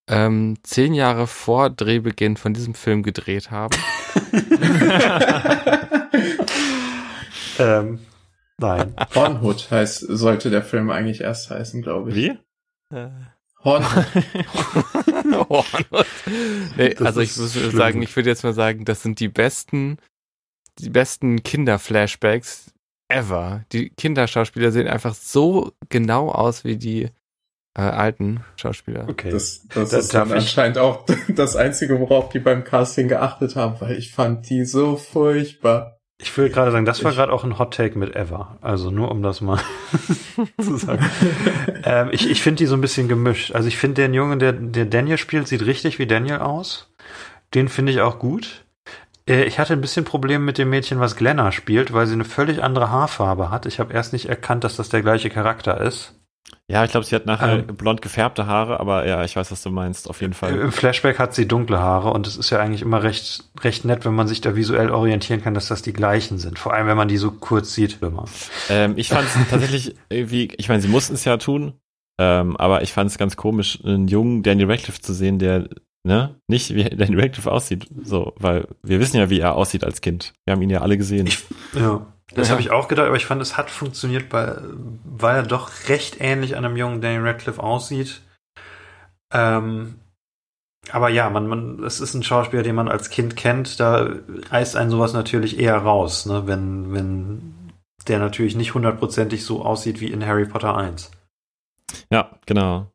[0.08, 3.74] ähm, zehn Jahre vor Drehbeginn von diesem Film gedreht haben?
[7.58, 8.00] ähm,
[8.58, 8.94] nein.
[9.14, 12.16] Hornhood heißt, sollte der Film eigentlich erst heißen, glaube ich.
[12.16, 12.38] Wie?
[13.64, 14.06] Hornhood.
[15.48, 15.64] oh,
[16.76, 17.70] nee, Das also ich muss schlimm.
[17.70, 19.98] sagen, ich würde jetzt mal sagen, das sind die besten,
[20.78, 22.72] die besten Kinder-Flashbacks
[23.08, 23.64] ever.
[23.72, 27.08] Die Kinderschauspieler sehen einfach so genau aus wie die
[27.76, 29.06] äh, alten Schauspieler.
[29.08, 29.30] Okay.
[29.30, 33.80] Das, das Da- ist dann anscheinend auch das Einzige, worauf die beim Casting geachtet haben,
[33.80, 35.98] weil ich fand die so furchtbar.
[36.18, 38.56] Ich will gerade sagen, das war gerade auch ein Hot Take mit Ever.
[38.60, 39.58] Also nur um das mal
[40.60, 41.04] zu sagen.
[41.84, 43.52] ähm, ich ich finde die so ein bisschen gemischt.
[43.52, 46.94] Also ich finde den Jungen, der, der Daniel spielt, sieht richtig wie Daniel aus.
[47.54, 48.64] Den finde ich auch gut.
[49.28, 52.24] Äh, ich hatte ein bisschen Probleme mit dem Mädchen, was Glenna spielt, weil sie eine
[52.24, 53.66] völlig andere Haarfarbe hat.
[53.66, 56.14] Ich habe erst nicht erkannt, dass das der gleiche Charakter ist.
[56.70, 57.76] Ja, ich glaube, sie hat nachher Ähm.
[57.76, 60.58] blond gefärbte Haare, aber ja, ich weiß, was du meinst, auf jeden Fall.
[60.58, 64.04] Im Flashback hat sie dunkle Haare und es ist ja eigentlich immer recht, recht nett,
[64.04, 66.58] wenn man sich da visuell orientieren kann, dass das die gleichen sind.
[66.58, 67.98] Vor allem, wenn man die so kurz sieht.
[68.70, 71.74] Ähm, ich fand es tatsächlich irgendwie, ich meine, sie mussten es ja tun,
[72.20, 75.68] ähm, aber ich fand es ganz komisch, einen jungen Daniel Radcliffe zu sehen, der
[76.06, 80.00] ne, nicht wie Daniel Radcliffe aussieht, so, weil wir wissen ja, wie er aussieht als
[80.00, 80.32] Kind.
[80.46, 81.26] Wir haben ihn ja alle gesehen.
[81.26, 82.52] Ich- Ja, das Ja.
[82.52, 84.62] habe ich auch gedacht, aber ich fand, es hat funktioniert, weil,
[85.04, 88.22] weil er doch recht ähnlich an einem jungen Daniel Radcliffe aussieht.
[89.32, 90.00] Ähm,
[90.90, 94.08] aber ja, man, man, es ist ein Schauspieler, den man als Kind kennt, da
[94.50, 97.72] reißt einen sowas natürlich eher raus, ne, wenn, wenn
[98.06, 101.10] der natürlich nicht hundertprozentig so aussieht wie in Harry Potter 1.
[102.10, 102.90] ja, genau.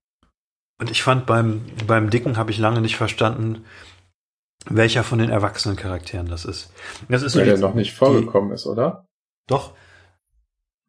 [0.79, 3.65] Und ich fand beim, beim Dicken habe ich lange nicht verstanden,
[4.69, 6.71] welcher von den erwachsenen Charakteren das ist.
[7.09, 9.05] Das ist Weil die- der noch nicht vorgekommen ist, oder?
[9.49, 9.73] Doch,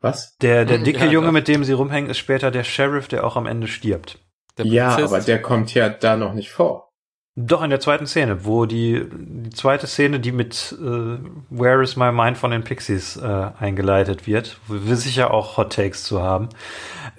[0.00, 0.36] Was?
[0.38, 1.32] Der, der dicke ja, Junge, doch.
[1.32, 4.18] mit dem sie rumhängen, ist später der Sheriff, der auch am Ende stirbt.
[4.56, 6.90] Der ja, aber der kommt ja da noch nicht vor.
[7.36, 11.96] Doch in der zweiten Szene, wo die, die zweite Szene, die mit äh, Where is
[11.96, 16.20] My Mind von den Pixies äh, eingeleitet wird, wo wir sicher auch Hot Takes zu
[16.22, 16.48] haben.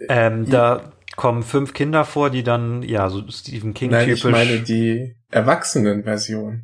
[0.10, 4.60] Ähm, Da kommen fünf Kinder vor, die dann, ja, so Stephen King Nein, ich meine
[4.60, 6.64] die Erwachsenen-Version.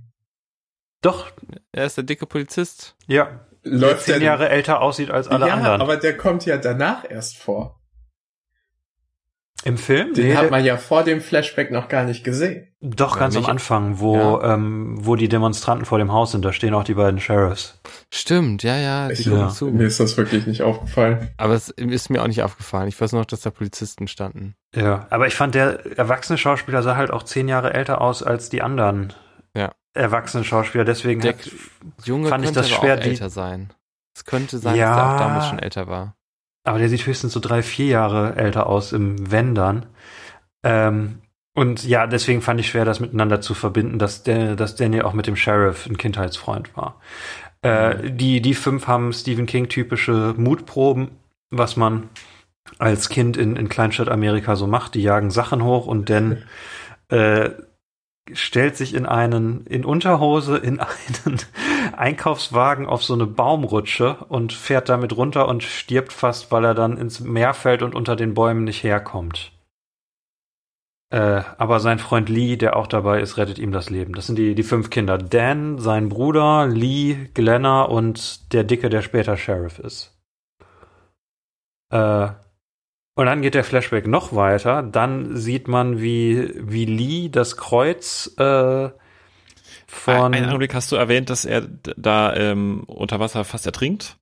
[1.02, 1.32] Doch,
[1.72, 2.96] er ist der dicke Polizist.
[3.08, 5.82] ja, Läuft zehn der Jahre älter aussieht als alle ja, anderen.
[5.82, 7.74] aber der kommt ja danach erst vor.
[9.64, 10.14] Im Film?
[10.14, 12.68] Den Nee, hat der- man ja vor dem Flashback noch gar nicht gesehen.
[12.80, 14.54] doch ganz am Anfang, wo, Ja.
[14.54, 17.82] ähm, wo die Demonstranten vor dem Haus sind, da stehen auch die beiden Sheriffs.
[18.14, 19.50] Stimmt, ja, ja, die Ich- ja.
[19.50, 19.66] zu.
[19.72, 21.32] Mir ist das wirklich nicht aufgefallen.
[21.38, 22.88] Aber es ist mir auch nicht aufgefallen.
[22.88, 24.56] Ich weiß noch, dass da Polizisten standen.
[24.76, 28.50] Ja, aber ich fand, der erwachsene Schauspieler sah halt auch zehn Jahre älter aus als
[28.50, 29.12] die anderen.
[29.98, 30.86] Erwachsenen Schauspieler.
[30.86, 31.50] Deswegen Der hat,
[32.06, 33.70] Junge Fand ich das schwer, auch älter sein.
[34.16, 34.90] Es könnte sein, Ja.
[34.96, 36.16] dass er auch damals schon älter war.
[36.64, 39.86] aber der sieht höchstens so drei, vier Jahre älter aus im Wenn dann.
[40.64, 41.22] Ähm,
[41.54, 45.14] und ja, deswegen fand ich schwer, das miteinander zu verbinden, dass, der, dass Daniel auch
[45.14, 47.00] mit dem Sheriff ein Kindheitsfreund war.
[47.62, 51.12] Äh, die, die fünf haben Stephen King typische Mutproben,
[51.50, 52.10] was man
[52.80, 54.94] als Kind in, in Kleinstadt Amerika so macht.
[54.94, 56.44] Die jagen Sachen hoch und dann
[57.10, 57.50] äh,
[58.34, 60.80] stellt sich in einen, in Unterhose, in
[61.26, 61.40] einen
[61.96, 66.98] Einkaufswagen auf so eine Baumrutsche und fährt damit runter und stirbt fast, weil er dann
[66.98, 69.52] ins Meer fällt und unter den Bäumen nicht herkommt.
[71.10, 74.14] Äh, aber sein Freund Lee, der auch dabei ist, rettet ihm das Leben.
[74.14, 75.18] Das sind die, die fünf Kinder.
[75.18, 80.18] Dan, sein Bruder, Lee, Glenna und der Dicke, der später Sheriff ist.
[81.92, 82.30] Äh,
[83.18, 84.82] und dann geht der Flashback noch weiter.
[84.84, 88.90] Dann sieht man, wie, wie Lee das Kreuz äh,
[89.88, 90.34] von.
[90.34, 91.62] Einen Augenblick hast du erwähnt, dass er
[91.98, 94.18] da ähm, unter Wasser fast ertrinkt.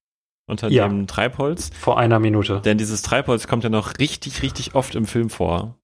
[0.47, 0.87] Unter Ja.
[0.87, 1.71] dem Treibholz.
[1.79, 2.61] vor einer Minute.
[2.63, 5.75] Denn dieses Treibholz kommt ja noch richtig, richtig oft im Film vor.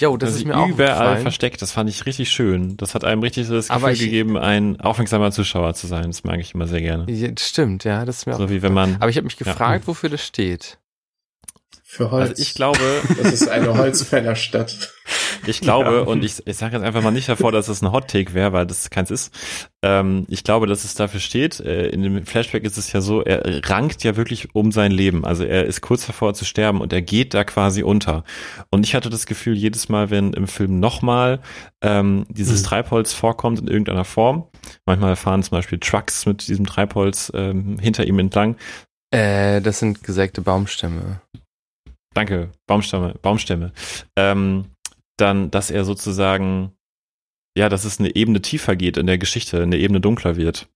[0.00, 1.62] Jo, das Also ist mir auch überall versteckt.
[1.62, 2.76] Das fand ich richtig schön.
[2.78, 6.06] Das hat einem richtig so das Gefühl ich- gegeben, ein aufmerksamer Zuschauer zu sein.
[6.08, 7.06] Das mag ich immer sehr gerne.
[7.08, 8.38] Ja, das stimmt, ja, das ist mir auch.
[8.38, 8.96] So wie wenn man.
[8.96, 9.44] Aber ich habe mich Ja.
[9.44, 10.78] gefragt, wofür das steht.
[11.94, 12.30] Für Holz.
[12.30, 12.78] Also ich glaube,
[13.22, 14.94] das ist eine Holzfällerstadt.
[15.46, 16.00] ich glaube, Ja.
[16.00, 18.54] und ich, ich sage jetzt einfach mal nicht davor, dass es ein Hot Take wäre,
[18.54, 19.30] weil das keins ist.
[19.82, 21.60] Ähm, ich glaube, dass es dafür steht.
[21.60, 25.26] Äh, in dem Flashback ist es ja so, er rankt ja wirklich um sein Leben.
[25.26, 28.24] Also er ist kurz davor zu sterben und er geht da quasi unter.
[28.70, 31.40] Und ich hatte das Gefühl, jedes Mal, wenn im Film nochmal
[31.82, 32.66] ähm, dieses Mhm.
[32.68, 34.46] Treibholz vorkommt in irgendeiner Form,
[34.86, 38.56] manchmal fahren zum Beispiel Trucks mit diesem Treibholz ähm, hinter ihm entlang,
[39.14, 41.20] Äh, das sind gesägte Baumstämme.
[42.14, 43.72] Danke, Baumstämme, Baumstämme.
[44.16, 44.66] Ähm,
[45.16, 46.72] dann, dass er sozusagen,
[47.56, 50.68] ja, dass es eine Ebene tiefer geht in der Geschichte, eine Ebene dunkler wird.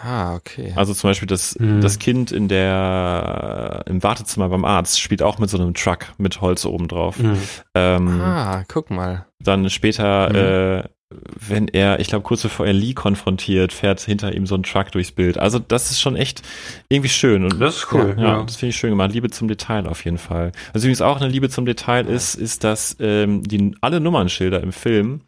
[0.00, 0.72] Ah, okay.
[0.76, 1.80] Also zum Beispiel das, Mhm.
[1.80, 6.40] das Kind in der, im Wartezimmer beim Arzt spielt auch mit so einem Truck mit
[6.40, 7.18] Holz oben drauf.
[7.18, 7.38] Mhm.
[7.74, 9.26] Ähm, ah, guck mal.
[9.42, 10.36] Dann später, Mhm.
[10.84, 14.62] äh, wenn er, ich glaube, kurz bevor er Lee konfrontiert, fährt hinter ihm so ein
[14.62, 15.38] Truck durchs Bild.
[15.38, 16.42] Also das ist schon echt
[16.90, 17.44] irgendwie schön.
[17.44, 18.42] Und Das ist cool, Ja, ja.
[18.44, 19.12] das finde ich schön gemacht.
[19.12, 20.52] Liebe zum Detail auf jeden Fall.
[20.74, 24.72] Was übrigens auch eine Liebe zum Detail ist, ist, dass ähm, die alle Nummernschilder im
[24.72, 25.22] Film,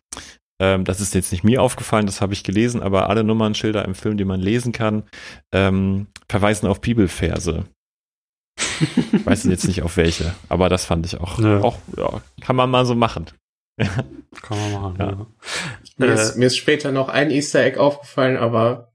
[0.61, 3.95] ähm, das ist jetzt nicht mir aufgefallen, das habe ich gelesen, aber alle Nummernschilder im
[3.95, 5.05] Film, die man lesen kann,
[5.53, 7.65] ähm, verweisen auf Bibelverse.
[9.25, 11.61] Weiß jetzt nicht auf welche, aber das fand ich auch, Ja.
[11.63, 13.27] auch ja, kann man mal so machen.
[14.43, 15.07] Kann man machen, Ja.
[15.11, 15.27] ja.
[15.99, 18.93] Mir, Äh, ist, mir ist später noch ein Easter Egg aufgefallen, aber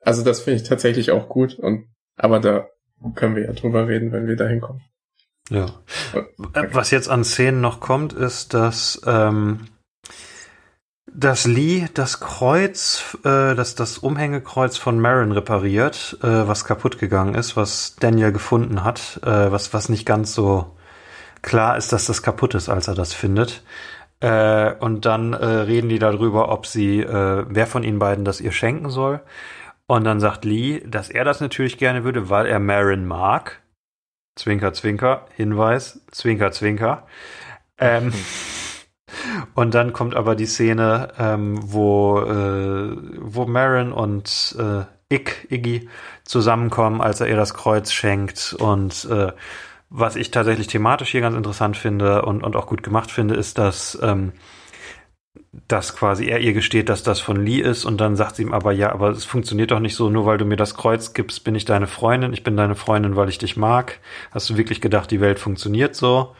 [0.00, 1.86] also das finde ich tatsächlich auch gut und
[2.16, 2.68] aber da
[3.14, 4.82] können wir ja drüber reden, wenn wir da hinkommen.
[5.50, 5.66] Ja.
[6.54, 9.68] Äh, Was jetzt an Szenen noch kommt, ist, dass, ähm,
[11.12, 17.34] dass Lee das Kreuz, äh, das, das Umhängekreuz von Marin repariert, äh, was kaputt gegangen
[17.34, 20.76] ist, was Daniel gefunden hat, äh, was, was nicht ganz so
[21.42, 23.62] klar ist, dass das kaputt ist, als er das findet.
[24.20, 28.40] Äh, und dann äh, reden die darüber, ob sie, äh, wer von ihnen beiden das
[28.40, 29.20] ihr schenken soll.
[29.86, 33.62] Und dann sagt Lee, dass er das natürlich gerne würde, weil er Marin mag.
[34.36, 37.06] Zwinker, Zwinker, Hinweis, Zwinker, Zwinker.
[37.78, 38.12] Ähm,
[39.54, 45.88] und dann kommt aber die Szene, ähm, wo, äh, wo Marin und äh, Ick, Iggy
[46.24, 48.56] zusammenkommen, als er ihr das Kreuz schenkt.
[48.58, 49.32] Und äh,
[49.88, 53.58] was ich tatsächlich thematisch hier ganz interessant finde und, und auch gut gemacht finde, ist,
[53.58, 54.32] dass, ähm,
[55.68, 58.52] dass quasi er ihr gesteht, dass das von Lee ist und dann sagt sie ihm
[58.52, 61.44] aber, ja, aber es funktioniert doch nicht so, nur weil du mir das Kreuz gibst,
[61.44, 64.00] bin ich deine Freundin, ich bin deine Freundin, weil ich dich mag.
[64.32, 66.34] Hast du wirklich gedacht, die Welt funktioniert so?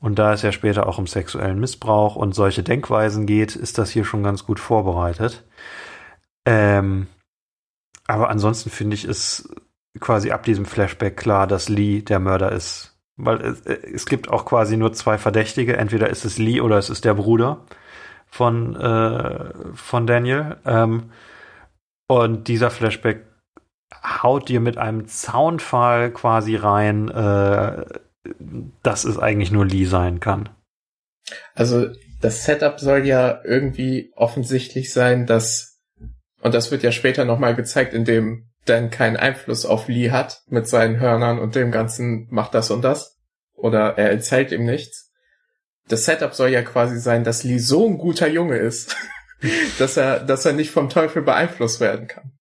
[0.00, 3.90] Und da es ja später auch um sexuellen Missbrauch und solche Denkweisen geht, ist das
[3.90, 5.44] hier schon ganz gut vorbereitet.
[6.44, 7.06] Ähm,
[8.08, 9.54] aber ansonsten finde ich es
[10.00, 12.91] quasi ab diesem Flashback klar, dass Lee der Mörder ist.
[13.24, 15.76] Weil es, es gibt auch quasi nur zwei Verdächtige.
[15.76, 17.64] Entweder ist es Lee oder es ist der Bruder
[18.26, 20.56] von, äh, von Daniel.
[20.64, 21.10] Ähm,
[22.08, 23.24] und dieser Flashback
[24.22, 27.84] haut dir mit einem Zaunfall quasi rein, äh,
[28.82, 30.48] dass es eigentlich nur Lee sein kann.
[31.54, 31.86] Also
[32.20, 35.72] das Setup soll ja irgendwie offensichtlich sein, dass
[36.42, 40.68] und das wird ja später nochmal gezeigt, indem Dan keinen Einfluss auf Lee hat mit
[40.68, 43.18] seinen Hörnern und dem ganzen macht das und das
[43.54, 45.10] oder er erzählt ihm nichts.
[45.88, 48.96] Das Setup soll ja quasi sein, dass Lee so ein guter Junge ist,
[49.78, 52.32] dass er dass er nicht vom Teufel beeinflusst werden kann.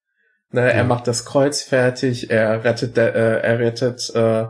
[0.51, 0.83] Ne, Er Ja.
[0.83, 4.45] macht das Kreuz fertig, er rettet der- äh, er rettet äh,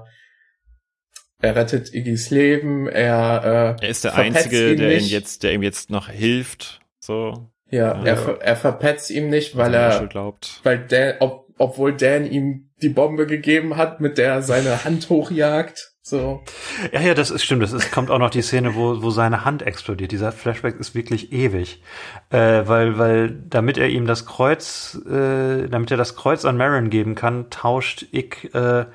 [1.43, 5.53] er rettet Iggys Leben, er äh, Er ist der Einzige, ihn der ihm jetzt, der
[5.53, 6.81] ihm jetzt noch hilft.
[6.99, 8.03] So, Ja, Ja.
[8.03, 10.59] er, er verpetzt ihm nicht, weil er, glaubt.
[10.63, 15.09] weil Dan, ob, obwohl Dan ihm die Bombe gegeben hat, mit der er seine Hand
[15.09, 15.93] hochjagt.
[16.01, 16.43] So.
[16.91, 17.61] Ja, ja, das ist stimmt.
[17.61, 20.11] Das ist, kommt auch noch die Szene, wo, wo seine Hand explodiert.
[20.11, 21.83] Dieser Flashback ist wirklich ewig.
[22.31, 26.89] Äh, weil, weil, damit er ihm das Kreuz, äh, damit er das Kreuz an Marin
[26.89, 28.85] geben kann, tauscht Ick äh,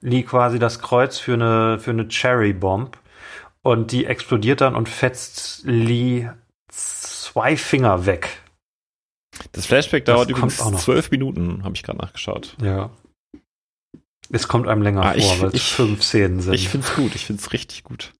[0.00, 2.98] Lee quasi das Kreuz für eine, für eine Cherry Bomb.
[3.60, 6.30] Und die explodiert dann und fetzt Lee
[6.68, 8.40] zwei Finger weg.
[9.52, 10.80] Das Flashback Das dauert kommt übrigens auch noch.
[10.80, 12.56] zwölf Minuten, habe ich gerade nachgeschaut.
[12.62, 12.90] Ja.
[14.30, 16.54] Es kommt einem länger Ah, ich- vor, weil es ich- fünf Szenen sind.
[16.54, 18.12] Ich find's gut, ich find's richtig gut.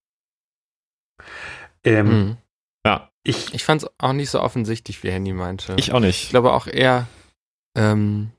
[1.83, 2.37] ähm, Mhm.
[2.85, 5.73] Ja, ich, Ich fand es auch nicht so offensichtlich, wie Handy meinte.
[5.77, 6.29] ich auch Ich nicht.
[6.29, 7.07] glaube auch eher
[7.75, 8.31] ähm,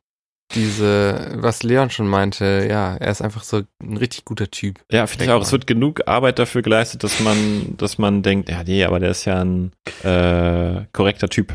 [0.52, 4.80] diese, was Leon schon meinte, ja, er ist einfach so ein richtig guter Typ.
[4.90, 5.42] Ja, finde ich auch.
[5.42, 5.52] Es mal.
[5.52, 9.26] wird genug Arbeit dafür geleistet, dass man, dass man denkt, ja, nee, aber der ist
[9.26, 9.72] ja ein
[10.02, 11.54] äh, korrekter Typ.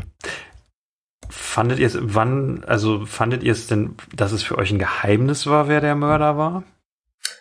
[1.36, 5.46] Fandet ihr es, wann, also fandet ihr es denn, dass es für euch ein Geheimnis
[5.46, 6.64] war, wer der Mörder war?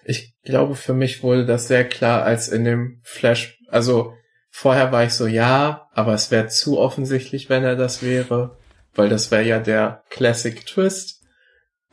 [0.05, 4.13] Ich glaube, für mich wurde das sehr klar, als in dem Flash, also
[4.49, 8.57] vorher war ich so, ja, aber es wäre zu offensichtlich, wenn er das wäre,
[8.95, 11.21] weil das wäre ja der Classic Twist.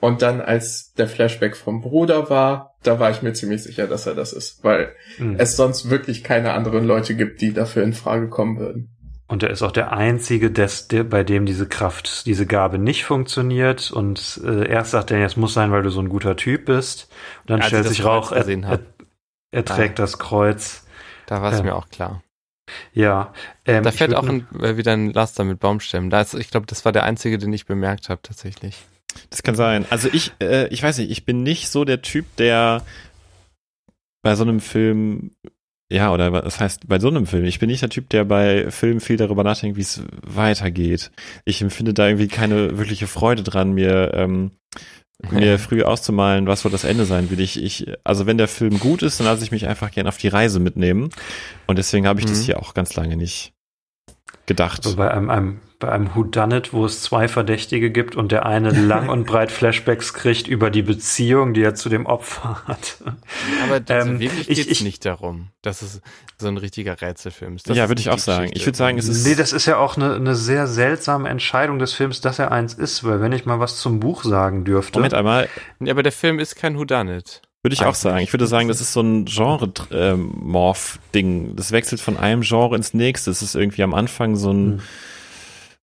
[0.00, 4.06] Und dann, als der Flashback vom Bruder war, da war ich mir ziemlich sicher, dass
[4.06, 5.36] er das ist, weil Mhm.
[5.38, 8.96] es sonst wirklich keine anderen Leute gibt, die dafür in Frage kommen würden.
[9.30, 13.04] Und er ist auch der Einzige, des, der, bei dem diese Kraft, diese Gabe nicht
[13.04, 13.92] funktioniert.
[13.92, 17.08] Und äh, erst sagt er, es muss sein, weil du so ein guter Typ bist.
[17.42, 18.80] Und dann Als stellt sich Kreuz er, er,
[19.52, 20.84] er trägt das Kreuz.
[21.26, 21.64] Da war es Ja.
[21.64, 22.24] mir auch klar.
[22.92, 23.32] Ja.
[23.66, 26.10] Ähm, Da fährt auch ein, äh, wieder ein Laster mit Baumstämmen.
[26.10, 28.78] Da ist, ich glaube, das war der einzige, den ich bemerkt habe, tatsächlich.
[29.30, 29.86] Das kann sein.
[29.90, 32.82] Also ich, äh, ich weiß nicht, ich bin nicht so der Typ, der
[34.22, 35.30] bei so einem Film,
[35.90, 37.44] ja, oder was heißt bei so einem Film?
[37.44, 41.10] Ich bin nicht der Typ, der bei Filmen viel darüber nachdenkt, wie es weitergeht.
[41.44, 44.52] Ich empfinde da irgendwie keine wirkliche Freude dran, mir ähm,
[45.30, 47.40] mir früh auszumalen, was wohl das Ende sein will.
[47.40, 50.16] Ich, ich, also wenn der Film gut ist, dann lasse ich mich einfach gern auf
[50.16, 51.10] die Reise mitnehmen.
[51.66, 52.44] Und deswegen habe ich das Mhm.
[52.44, 53.52] hier auch ganz lange nicht
[54.46, 54.86] gedacht.
[54.86, 58.70] Also bei einem, einem, bei einem Whodunit, wo es zwei Verdächtige gibt und der eine
[58.86, 62.98] lang und breit Flashbacks kriegt über die Beziehung, die er zu dem Opfer hat.
[63.64, 66.00] Aber also Ähm, wirklich ich- geht's ich- nicht darum, dass es
[66.38, 67.68] so ein richtiger Rätselfilm ist.
[67.68, 68.42] Das ja, ist würde ich auch sagen.
[68.44, 68.58] Geschichte.
[68.60, 71.78] Ich würde sagen, es ist Nee, das ist ja auch eine, eine sehr seltsame Entscheidung
[71.78, 74.98] des Films, dass er eins ist, weil wenn ich mal was zum Buch sagen dürfte.
[74.98, 75.48] Moment einmal,
[75.80, 77.42] Ja, aber der Film ist kein Whodunit.
[77.62, 78.20] Würde ich auch sagen.
[78.20, 79.26] Ich würde sagen, das ist so ein
[80.30, 81.56] Genre-Morph-Ding.
[81.56, 83.30] Das wechselt von einem Genre ins nächste.
[83.30, 84.80] Es ist irgendwie am Anfang so ein, Mhm.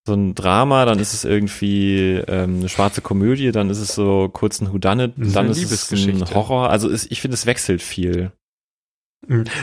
[0.08, 4.28] So ein Drama, dann ist es irgendwie ähm, eine schwarze Komödie, dann ist es so
[4.30, 4.72] kurz ein
[5.18, 6.34] ist dann ist es ein.
[6.34, 6.70] Horror.
[6.72, 8.32] Also es, ich finde, es wechselt viel.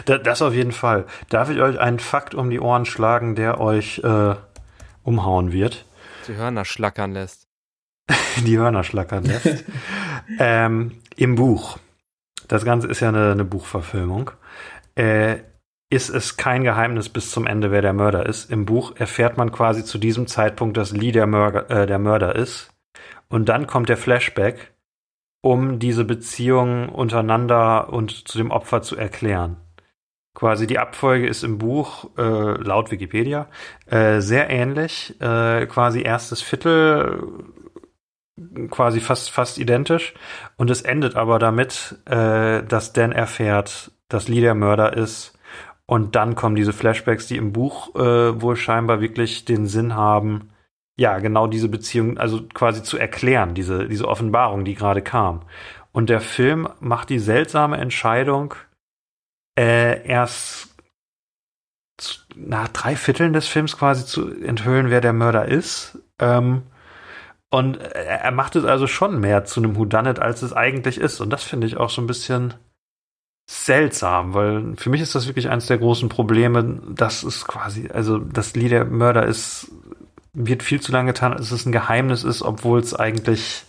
[0.04, 1.06] Da- Das auf jeden Fall.
[1.28, 4.34] Darf ich euch einen Fakt um die Ohren schlagen, der euch äh,
[5.02, 5.84] umhauen wird?
[6.28, 7.46] Die Hörner schlackern lässt.
[8.46, 9.64] die Hörner schlackern lässt.
[10.38, 11.78] ähm, Im Buch,
[12.48, 14.30] das Ganze ist ja eine, eine Buchverfilmung,
[14.96, 15.36] äh,
[15.94, 18.50] ist es kein Geheimnis bis zum Ende, wer der Mörder ist.
[18.50, 22.34] Im Buch erfährt man quasi zu diesem Zeitpunkt, dass Lee der Mörder, äh, der Mörder
[22.34, 22.70] ist.
[23.28, 24.74] Und dann kommt der Flashback,
[25.40, 29.56] um diese Beziehung untereinander und zu dem Opfer zu erklären.
[30.34, 33.48] Quasi die Abfolge ist im Buch, äh, laut Wikipedia,
[33.86, 35.14] äh, sehr ähnlich.
[35.20, 37.44] Äh, quasi erstes Viertel
[38.70, 40.14] quasi fast, fast identisch.
[40.56, 45.33] Und es endet aber damit, äh, dass Dan erfährt, dass Lee der Mörder ist.
[45.86, 50.50] Und dann kommen diese Flashbacks, die im Buch äh, wohl scheinbar wirklich den Sinn haben,
[50.96, 55.42] ja, genau diese Beziehung, also quasi zu erklären, diese, diese Offenbarung, die gerade kam.
[55.92, 58.54] Und der Film macht die seltsame Entscheidung,
[59.58, 60.74] äh, erst
[61.98, 65.98] zu, nach drei Vierteln des Films quasi zu enthüllen, wer der Mörder ist.
[66.18, 66.62] Ähm,
[67.50, 71.20] und er er macht es also schon mehr zu einem Whodunit, als es eigentlich ist.
[71.20, 72.54] Und das finde ich auch so ein bisschen
[73.46, 78.18] seltsam, weil für mich ist das wirklich eines der großen Probleme, dass es quasi, also
[78.18, 79.70] das Lee der Mörder ist,
[80.32, 83.64] wird viel zu lange getan, als es ein Geheimnis ist, obwohl es eigentlich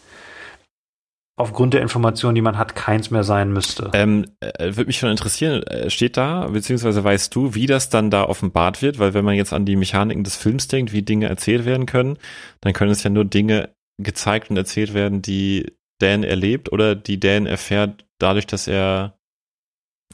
[1.37, 3.91] aufgrund der Informationen, die man hat, keins mehr sein müsste.
[3.93, 8.09] Ähm, äh, Würde mich schon interessieren, äh, steht da, beziehungsweise weißt du, wie das dann
[8.09, 8.99] da offenbart wird?
[8.99, 12.17] Weil wenn man jetzt an die Mechaniken des Films denkt, wie Dinge erzählt werden können,
[12.61, 17.19] dann können es ja nur Dinge gezeigt und erzählt werden, die Dan erlebt oder die
[17.19, 19.14] Dan erfährt dadurch, dass er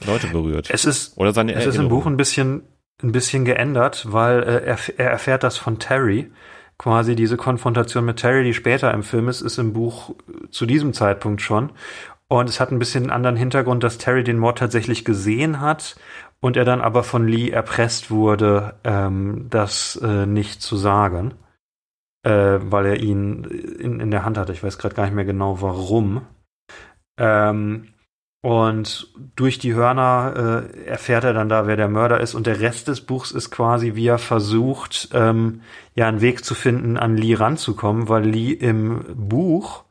[0.06, 0.70] Leute berührt.
[0.72, 2.64] Es ist, oder seine es ist im Buch ein bisschen,
[3.04, 6.32] ein bisschen geändert, weil äh, er, er erfährt das von Terry.
[6.78, 10.16] Quasi diese Konfrontation mit Terry, die später im Film ist, ist im Buch
[10.50, 11.72] zu diesem Zeitpunkt schon.
[12.28, 15.96] Und es hat ein bisschen einen anderen Hintergrund, dass Terry den Mord tatsächlich gesehen hat
[16.40, 21.36] und er dann aber von Lee erpresst wurde, ähm, das äh, nicht zu sagen,
[22.24, 24.54] äh, weil er ihn in, in der Hand hatte.
[24.54, 26.26] Ich weiß gerade gar nicht mehr genau warum.
[27.20, 27.94] Ähm,
[28.42, 32.34] und durch die Hörner äh, erfährt er dann da, wer der Mörder ist.
[32.34, 35.62] Und der Rest des Buchs ist quasi, wie er versucht, ähm,
[35.94, 39.84] ja einen Weg zu finden, an Lee ranzukommen, weil Lee im Buch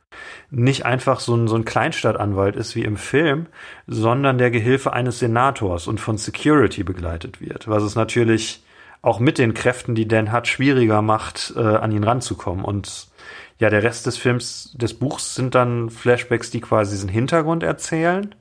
[0.51, 3.47] nicht einfach so ein, so ein Kleinstadtanwalt ist wie im Film,
[3.87, 7.69] sondern der Gehilfe eines Senators und von Security begleitet wird.
[7.69, 8.65] Was es natürlich
[9.01, 12.65] auch mit den Kräften, die Dan hat, schwieriger macht, äh, an ihn ranzukommen.
[12.65, 13.09] Und
[13.59, 18.35] ja, der Rest des Films, des Buchs sind dann Flashbacks, die quasi diesen Hintergrund erzählen.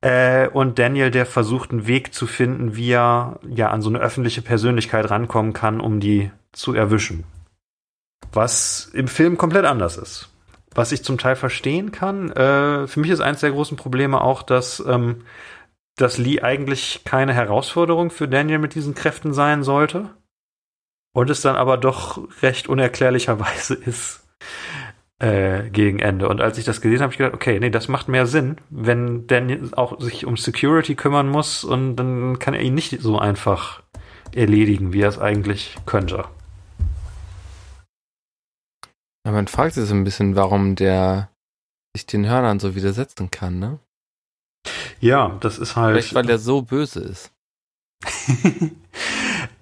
[0.00, 3.98] Äh, und Daniel, der versucht, einen Weg zu finden, wie er ja an so eine
[3.98, 7.24] öffentliche Persönlichkeit rankommen kann, um die zu erwischen.
[8.32, 10.30] Was im Film komplett anders ist.
[10.74, 12.30] Was ich zum Teil verstehen kann.
[12.30, 15.24] Äh, für mich ist eins der großen Probleme auch, dass, ähm,
[15.96, 20.10] dass Lee eigentlich keine Herausforderung für Daniel mit diesen Kräften sein sollte.
[21.12, 24.22] Und es dann aber doch recht unerklärlicherweise ist
[25.20, 26.28] äh, gegen Ende.
[26.28, 28.56] Und als ich das gesehen habe, habe ich gedacht, okay, nee, das macht mehr Sinn,
[28.70, 33.18] wenn Daniel auch sich um Security kümmern muss und dann kann er ihn nicht so
[33.18, 33.82] einfach
[34.34, 36.24] erledigen, wie er es eigentlich könnte.
[39.24, 41.30] Aber man fragt sich so ein bisschen, warum der
[41.94, 43.78] sich den Hörnern so widersetzen kann, ne?
[45.00, 45.96] Ja, das ist halt.
[45.96, 47.32] Vielleicht, weil er so böse ist.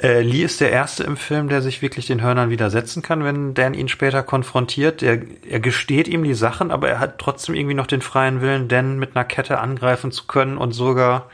[0.02, 3.54] äh, Lee ist der Erste im Film, der sich wirklich den Hörnern widersetzen kann, wenn
[3.54, 5.02] Dan ihn später konfrontiert.
[5.02, 8.68] Er, er gesteht ihm die Sachen, aber er hat trotzdem irgendwie noch den freien Willen,
[8.68, 11.30] Dan mit einer Kette angreifen zu können und sogar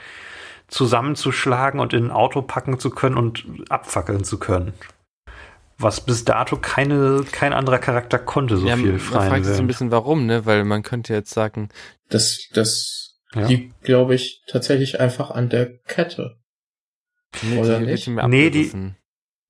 [0.68, 4.72] zusammenzuschlagen und in ein Auto packen zu können und abfackeln zu können.
[5.78, 9.54] Was bis dato keine, kein anderer Charakter konnte, so ja, viel man freien fragt sich
[9.54, 9.66] so ein Willen.
[9.66, 10.46] bisschen warum, ne?
[10.46, 11.68] Weil man könnte jetzt sagen,
[12.08, 13.46] Das, das Ja.
[13.48, 16.36] liegt, glaube ich, tatsächlich einfach an der Kette.
[17.42, 18.08] Nee, Oder die nicht?
[18.08, 18.92] Nee, die-.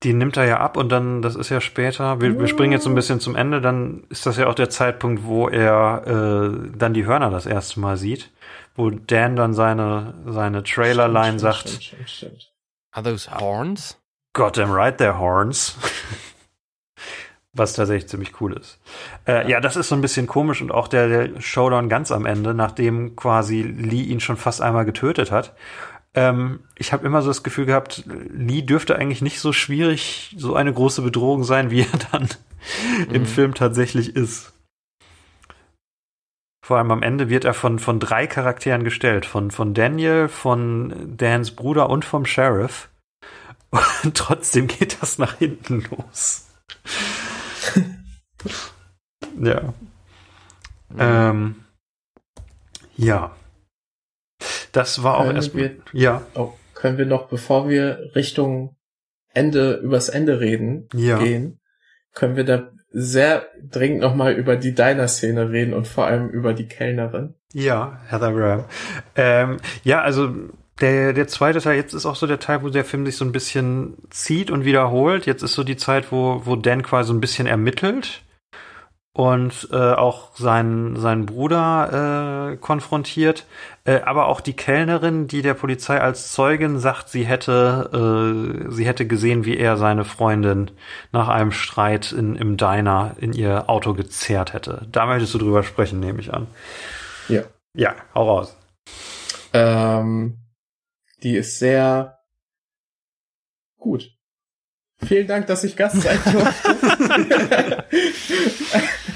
[0.03, 2.83] Die nimmt er ja ab und dann, das ist ja später, wir, wir springen jetzt
[2.83, 6.77] so ein bisschen zum Ende, dann ist das ja auch der Zeitpunkt, wo er äh,
[6.77, 8.29] dann die Hörner das erste Mal sieht,
[8.75, 12.53] wo Dan dann seine, seine Trailerline Stimmt, sagt, Stimmt, stimmt, stimmt.
[12.91, 13.97] Are those horns?
[14.33, 15.77] God damn right, they're horns.
[17.55, 18.79] Was tatsächlich ziemlich cool ist.
[19.27, 22.25] Äh, ja, das ist so ein bisschen komisch und auch der, der Showdown ganz am
[22.25, 25.53] Ende, nachdem quasi Lee ihn schon fast einmal getötet hat.
[26.15, 30.55] Ähm, ich habe immer so das Gefühl gehabt, Lee dürfte eigentlich nicht so schwierig, so
[30.55, 32.29] eine große Bedrohung sein, wie er dann
[33.11, 33.27] im Mhm.
[33.27, 34.53] Film tatsächlich ist.
[36.65, 39.25] Vor allem am Ende wird er von, von drei Charakteren gestellt.
[39.25, 42.89] Von, von Daniel, von Dans Bruder und vom Sheriff.
[44.03, 46.47] Und trotzdem geht das nach hinten los.
[49.41, 49.73] ja.
[50.97, 51.55] Ähm,
[52.95, 53.35] ja.
[54.73, 55.63] Das war auch erstmal.
[55.63, 58.75] wir- Ja, Oh, können wir noch, bevor wir Richtung
[59.33, 61.17] Ende, übers Ende reden, ja.
[61.17, 61.59] gehen,
[62.13, 66.67] können wir da sehr dringend nochmal über die Diner-Szene reden und vor allem über die
[66.67, 67.33] Kellnerin.
[67.53, 68.65] Ja, Heather Graham.
[69.15, 70.29] Ähm, ja, also
[70.81, 73.25] der, der zweite Teil, jetzt ist auch so der Teil, wo der Film sich so
[73.25, 75.25] ein bisschen zieht und wiederholt.
[75.25, 78.23] Jetzt ist so die Zeit, wo, wo Dan quasi so ein bisschen ermittelt
[79.13, 83.45] und äh, auch seinen, seinen Bruder äh, konfrontiert.
[83.85, 88.85] Äh, aber auch die Kellnerin, die der Polizei als Zeugin sagt, sie hätte, äh, sie
[88.85, 90.71] hätte gesehen, wie er seine Freundin
[91.11, 94.87] nach einem Streit in, im Diner in ihr Auto gezerrt hätte.
[94.91, 96.47] Da möchtest du drüber sprechen, nehme ich an.
[97.29, 97.43] Ja.
[97.75, 98.55] Ja, hau raus.
[99.53, 100.37] Ähm,
[101.21, 102.19] die ist sehr
[103.77, 104.12] gut.
[105.07, 107.83] Vielen Dank, dass ich Gast sein durfte.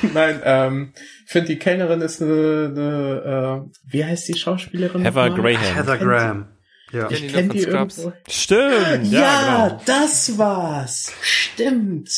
[0.14, 0.94] Nein, ähm,
[1.26, 5.02] ich finde die Kellnerin ist eine, eine äh, wie heißt die Schauspielerin?
[5.04, 5.54] Heather nochmal?
[5.54, 5.76] Graham.
[5.76, 6.48] Heather Graham.
[6.92, 7.10] Ja.
[7.12, 8.14] Ich kenne die irgendwo.
[8.30, 9.82] Stimmt, ja, Ja, genau.
[9.86, 11.12] das war's.
[11.22, 12.10] Stimmt.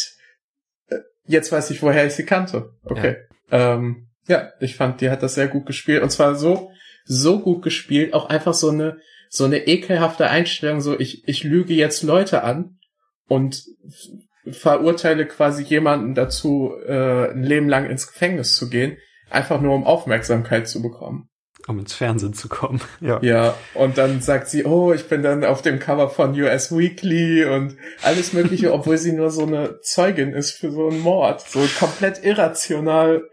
[0.88, 2.72] Äh, Jetzt weiß ich, woher ich sie kannte.
[2.84, 3.18] Okay.
[3.52, 3.76] Ja.
[3.76, 6.04] Ähm, ja, ich fand, die hat das sehr gut gespielt.
[6.04, 6.72] Und zwar so,
[7.06, 8.98] so gut gespielt, auch einfach so eine,
[9.30, 12.79] so eine ekelhafte Einstellung, so ich, ich lüge jetzt Leute an
[13.30, 13.64] und
[14.52, 18.98] verurteile quasi jemanden dazu, äh, ein Leben lang ins Gefängnis zu gehen,
[19.30, 21.30] einfach nur um Aufmerksamkeit zu bekommen.
[21.68, 22.82] Um ins Fernsehen zu kommen.
[23.00, 23.20] Ja.
[23.22, 27.46] Ja, und dann sagt sie, oh, ich bin dann auf dem Cover von US Weekly
[27.46, 31.42] und alles Mögliche, obwohl sie nur so eine Zeugin ist für so einen Mord.
[31.42, 33.24] So komplett irrational.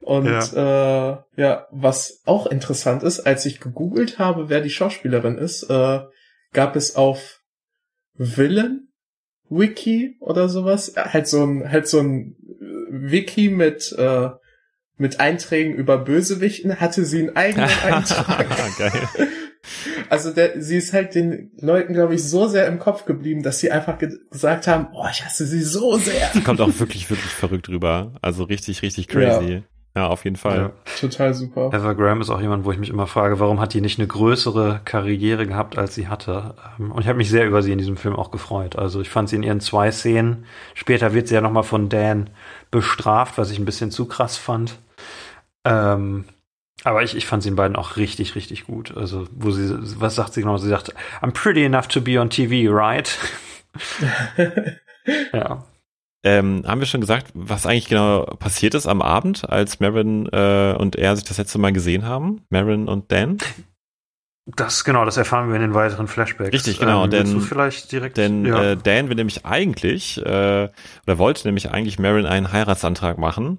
[0.00, 1.12] Und ja.
[1.12, 6.00] Äh, ja, was auch interessant ist, als ich gegoogelt habe, wer die Schauspielerin ist, äh,
[6.52, 7.40] gab es auf
[8.14, 8.85] Villain
[9.48, 12.36] Wiki oder sowas, halt so ein, halt so ein
[12.90, 14.30] Wiki mit, äh,
[14.96, 18.46] mit Einträgen über Bösewichten, hatte sie einen eigenen Eintrag.
[18.78, 19.08] Geil.
[20.08, 23.58] Also der, sie ist halt den Leuten, glaube ich, so sehr im Kopf geblieben, dass
[23.58, 26.30] sie einfach ge gesagt haben, oh, ich hasse sie so sehr.
[26.34, 28.14] Die kommt auch wirklich, wirklich verrückt rüber.
[28.22, 29.52] Also richtig, richtig crazy.
[29.54, 29.62] Ja,
[29.96, 30.58] ja auf jeden Fall.
[30.58, 30.70] Ja.
[31.00, 31.70] Total super.
[31.72, 34.06] Heather Graham ist auch jemand, wo ich mich immer frage, warum hat die nicht eine
[34.06, 36.54] größere Karriere gehabt, als sie hatte?
[36.78, 38.76] Ähm, Und ich habe mich sehr über sie in diesem Film auch gefreut.
[38.76, 40.44] Also ich fand sie in ihren zwei Szenen.
[40.74, 42.30] Später wird sie ja nochmal von Dan
[42.70, 44.78] bestraft, was ich ein bisschen zu krass fand.
[45.64, 46.26] Ähm,
[46.84, 48.96] aber ich, ich fand sie in beiden auch richtig, richtig gut.
[48.96, 50.56] Also, wo sie, was sagt sie genau?
[50.58, 53.18] Sie sagt, I'm pretty enough to be on TV, right?
[55.32, 55.64] ja.
[56.26, 60.74] Ähm, haben wir schon gesagt, was eigentlich genau passiert ist am Abend, als Marin äh,
[60.76, 62.40] und er sich das letzte Mal gesehen haben?
[62.50, 63.38] Marin und Dan?
[64.44, 66.52] Das genau, das erfahren wir in den weiteren Flashbacks.
[66.52, 67.04] Richtig, genau.
[67.04, 68.16] Ähm, denn, vielleicht direkt.
[68.16, 68.72] Denn ja.
[68.72, 70.68] äh, Dan will nämlich eigentlich äh,
[71.06, 73.58] oder wollte nämlich eigentlich Marin einen Heiratsantrag machen.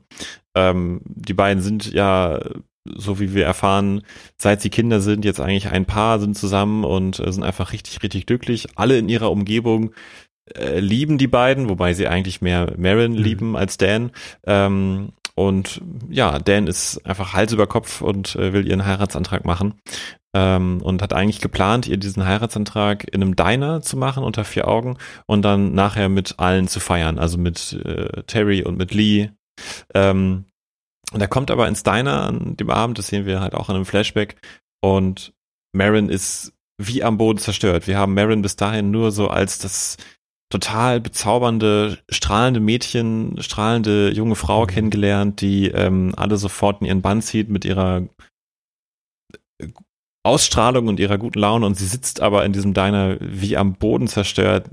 [0.54, 2.40] Ähm, die beiden sind ja
[2.96, 4.02] so wie wir erfahren,
[4.38, 8.02] seit sie Kinder sind, jetzt eigentlich ein Paar, sind zusammen und äh, sind einfach richtig,
[8.04, 8.68] richtig glücklich.
[8.76, 9.92] Alle in ihrer Umgebung
[10.56, 13.18] äh, lieben die beiden, wobei sie eigentlich mehr Marin mhm.
[13.18, 14.12] lieben als Dan.
[14.46, 19.76] Ähm, und ja, Dan ist einfach Hals über Kopf und äh, will ihren Heiratsantrag machen.
[20.34, 24.68] ähm, und hat eigentlich geplant, ihr diesen Heiratsantrag in einem Diner zu machen unter vier
[24.68, 29.32] Augen und dann nachher mit allen zu feiern, also mit äh, Terry und mit Lee.
[29.94, 30.46] Ähm,
[31.14, 33.76] und er kommt aber ins Diner an dem Abend, das sehen wir halt auch in
[33.76, 34.36] einem Flashback
[34.82, 35.34] und
[35.74, 37.88] Marin ist wie am Boden zerstört.
[37.88, 39.98] Wir haben Marin bis dahin nur so als das
[40.50, 44.68] total bezaubernde, strahlende Mädchen, strahlende junge Frau mhm.
[44.68, 48.04] kennengelernt, die ähm, alle sofort in ihren Bann zieht mit ihrer
[50.24, 54.08] Ausstrahlung und ihrer guten Laune und sie sitzt aber in diesem Diner wie am Boden
[54.08, 54.70] zerstört,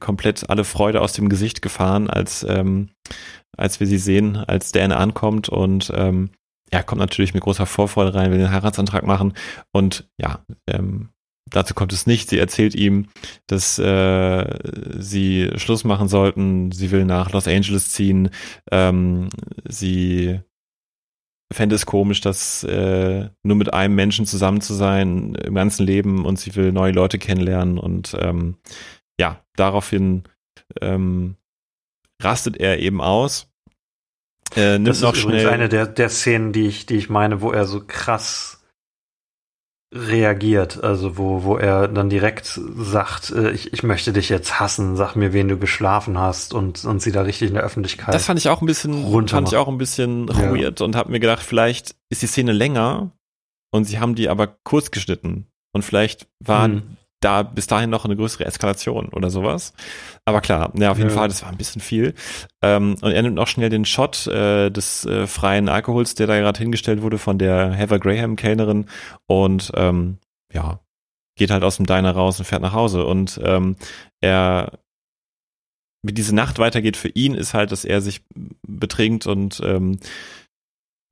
[0.00, 2.90] komplett alle Freude aus dem Gesicht gefahren, als ähm,
[3.56, 6.30] als wir sie sehen, als Dan ankommt und ähm,
[6.70, 9.34] er kommt natürlich mit großer Vorfreude rein, will den Heiratsantrag machen
[9.72, 11.10] und ja, ähm,
[11.52, 12.28] dazu kommt es nicht.
[12.28, 13.08] Sie erzählt ihm,
[13.46, 14.44] dass äh,
[14.98, 16.72] sie Schluss machen sollten.
[16.72, 18.30] Sie will nach Los Angeles ziehen.
[18.70, 19.28] Ähm,
[19.68, 20.40] sie
[21.52, 26.24] fände es komisch, dass äh, nur mit einem Menschen zusammen zu sein im ganzen Leben
[26.24, 28.56] und sie will neue Leute kennenlernen und ähm,
[29.20, 30.24] ja, daraufhin
[30.80, 31.36] ähm,
[32.22, 33.52] rastet er eben aus.
[34.56, 37.40] Äh, nimmt das ist noch schnell eine der, der Szenen, die ich, die ich meine,
[37.40, 38.61] wo er so krass
[39.92, 44.96] reagiert, also wo, wo er dann direkt sagt, äh, ich, ich möchte dich jetzt hassen,
[44.96, 48.14] sag mir, wen du geschlafen hast und, und sie da richtig in der Öffentlichkeit.
[48.14, 50.54] Das fand ich auch ein bisschen, runter fand ich auch ein bisschen ja.
[50.54, 53.12] weird und habe mir gedacht, vielleicht ist die Szene länger
[53.70, 58.04] und sie haben die aber kurz geschnitten und vielleicht waren hm da bis dahin noch
[58.04, 59.72] eine größere Eskalation oder sowas.
[60.24, 61.16] Aber klar, ja, auf jeden ja.
[61.16, 62.14] Fall, das war ein bisschen viel.
[62.62, 66.38] Ähm, und er nimmt auch schnell den Shot äh, des äh, freien Alkohols, der da
[66.38, 68.86] gerade hingestellt wurde von der Heather Graham Kellnerin
[69.26, 70.18] und ähm,
[70.52, 70.80] ja,
[71.36, 73.76] geht halt aus dem Diner raus und fährt nach Hause und ähm,
[74.20, 74.78] er
[76.04, 78.22] wie diese Nacht weitergeht für ihn ist halt, dass er sich
[78.66, 79.98] betrinkt und ähm,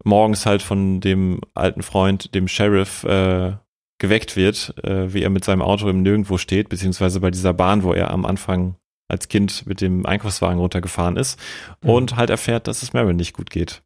[0.04, 3.52] morgens halt von dem alten Freund, dem Sheriff, äh,
[4.00, 7.84] geweckt wird, äh, wie er mit seinem Auto im Nirgendwo steht, beziehungsweise bei dieser Bahn,
[7.84, 8.74] wo er am Anfang
[9.08, 11.38] als Kind mit dem Einkaufswagen runtergefahren ist
[11.82, 11.90] mhm.
[11.90, 13.82] und halt erfährt, dass es Marin nicht gut geht.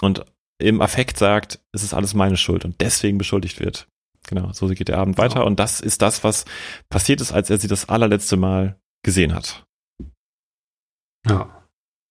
[0.00, 0.24] Und
[0.58, 3.86] im Affekt sagt, es ist alles meine Schuld und deswegen beschuldigt wird.
[4.26, 6.46] Genau, so geht der Abend weiter und das ist das, was
[6.88, 9.64] passiert ist, als er sie das allerletzte Mal gesehen hat.
[11.28, 11.60] Ja.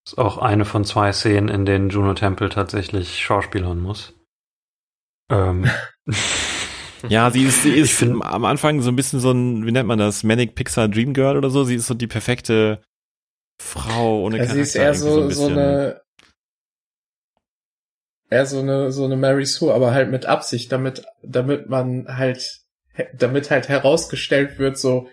[0.06, 4.14] Ist auch eine von zwei Szenen, in denen Juno Temple tatsächlich schauspielern muss.
[5.30, 5.68] Ähm.
[7.08, 9.88] Ja, sie ist, sie ist find, am Anfang so ein bisschen so ein, wie nennt
[9.88, 11.64] man das, Manic Pixar Dream Girl oder so.
[11.64, 12.80] Sie ist so die perfekte
[13.60, 14.54] Frau ohne Charakter.
[14.54, 16.00] Sie ist eher so, so, so eine,
[18.30, 22.62] eher so eine, so eine Mary Sue, aber halt mit Absicht, damit, damit man halt,
[23.16, 25.08] damit halt herausgestellt wird, so,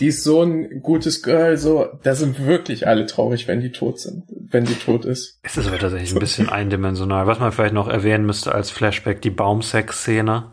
[0.00, 3.98] die ist so ein gutes Girl, so, da sind wirklich alle traurig, wenn die tot
[3.98, 5.40] sind, wenn die tot ist.
[5.42, 7.26] Es ist aber tatsächlich ein bisschen eindimensional.
[7.26, 10.52] Was man vielleicht noch erwähnen müsste als Flashback, die Baumsex-Szene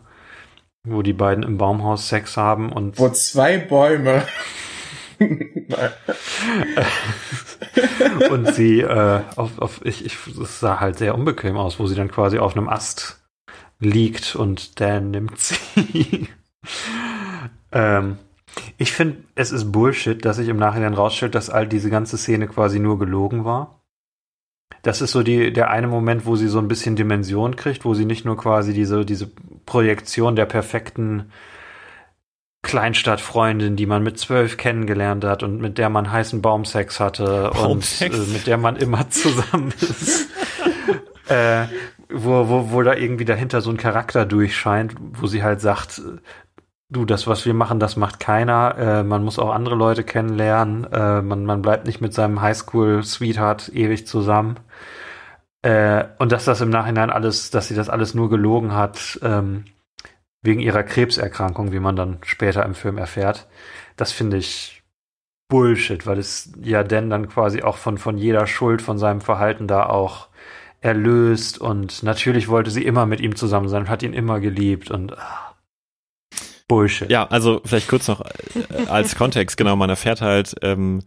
[0.86, 4.22] wo die beiden im Baumhaus Sex haben und wo zwei Bäume
[8.30, 11.94] und sie äh, auf, auf ich, ich es sah halt sehr unbequem aus, wo sie
[11.94, 13.22] dann quasi auf einem Ast
[13.78, 16.28] liegt und Dan nimmt sie.
[17.72, 18.18] ähm,
[18.78, 22.48] ich finde, es ist Bullshit, dass sich im Nachhinein rausstellt, dass all diese ganze Szene
[22.48, 23.75] quasi nur gelogen war.
[24.86, 27.94] Das ist so die, der eine Moment, wo sie so ein bisschen Dimension kriegt, wo
[27.94, 29.28] sie nicht nur quasi diese, diese
[29.64, 31.32] Projektion der perfekten
[32.62, 38.16] Kleinstadtfreundin, die man mit zwölf kennengelernt hat und mit der man heißen Baumsex hatte Baumsex.
[38.16, 40.28] und äh, mit der man immer zusammen ist.
[41.28, 41.64] äh,
[42.08, 46.00] wo, wo, wo da irgendwie dahinter so ein Charakter durchscheint, wo sie halt sagt,
[46.88, 48.76] du, das, was wir machen, das macht keiner.
[48.78, 50.84] Äh, man muss auch andere Leute kennenlernen.
[50.92, 54.58] Äh, man, man bleibt nicht mit seinem Highschool-Sweetheart ewig zusammen.
[55.62, 59.64] Äh, und dass das im Nachhinein alles, dass sie das alles nur gelogen hat, ähm,
[60.42, 63.48] wegen ihrer Krebserkrankung, wie man dann später im Film erfährt,
[63.96, 64.82] das finde ich
[65.48, 69.66] Bullshit, weil es ja denn dann quasi auch von, von jeder Schuld von seinem Verhalten
[69.68, 70.28] da auch
[70.80, 74.90] erlöst und natürlich wollte sie immer mit ihm zusammen sein und hat ihn immer geliebt
[74.90, 75.45] und ah,
[76.68, 77.10] Bullshit.
[77.10, 81.02] Ja, also vielleicht kurz noch äh, als Kontext, genau, man erfährt halt ähm,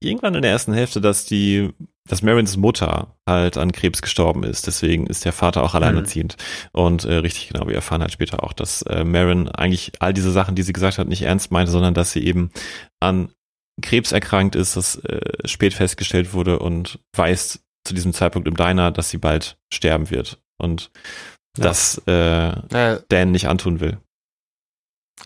[0.00, 1.70] irgendwann in der ersten Hälfte, dass die,
[2.08, 4.66] dass Marins Mutter halt an Krebs gestorben ist.
[4.66, 6.36] Deswegen ist der Vater auch alleinerziehend.
[6.72, 6.80] Mhm.
[6.80, 10.30] Und äh, richtig genau, wir erfahren halt später auch, dass äh, Marin eigentlich all diese
[10.30, 12.50] Sachen, die sie gesagt hat, nicht ernst meinte, sondern dass sie eben
[13.00, 13.30] an
[13.82, 18.90] Krebs erkrankt ist, das äh, spät festgestellt wurde und weiß zu diesem Zeitpunkt im Diner,
[18.90, 20.40] dass sie bald sterben wird.
[20.58, 20.90] Und
[21.56, 21.64] ja.
[21.64, 23.98] das äh, äh, Dan nicht antun will.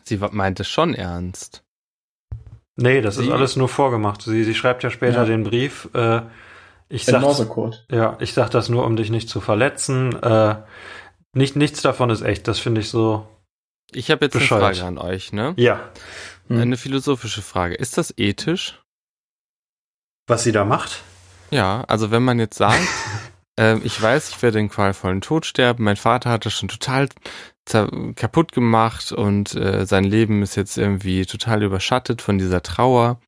[0.05, 1.63] Sie meinte schon ernst.
[2.77, 4.23] Nee, das sie, ist alles nur vorgemacht.
[4.23, 5.25] Sie, sie schreibt ja später ja.
[5.25, 5.89] den Brief.
[5.95, 6.23] Äh,
[6.89, 7.23] ich sag,
[7.91, 10.21] ja, ich sag das nur, um dich nicht zu verletzen.
[10.23, 10.57] Äh,
[11.35, 12.47] Nicht, nichts davon ist echt.
[12.49, 13.27] Das finde ich so.
[13.91, 14.63] Ich habe jetzt Bescheuert.
[14.63, 15.55] eine Frage an euch, ne?
[15.57, 15.81] Ja.
[16.49, 16.61] Hm.
[16.61, 17.75] Eine philosophische Frage.
[17.75, 18.83] Ist das ethisch?
[20.27, 21.03] Was sie da macht?
[21.51, 22.87] Ja, also wenn man jetzt sagt,
[23.57, 27.09] ähm, ich weiß, ich werde den qualvollen Tod sterben, mein Vater hat das schon total
[27.65, 33.21] kaputt gemacht und äh, sein Leben ist jetzt irgendwie total überschattet von dieser Trauer,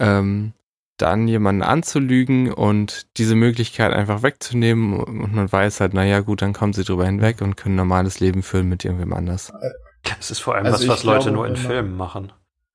[0.00, 0.52] ähm,
[0.96, 6.52] dann jemanden anzulügen und diese Möglichkeit einfach wegzunehmen und man weiß halt, naja gut, dann
[6.52, 9.52] kommen sie drüber hinweg und können ein normales Leben führen mit irgendwem anders.
[10.20, 12.32] Es ist vor allem Also was, was Leute glaube, nur in Filmen machen.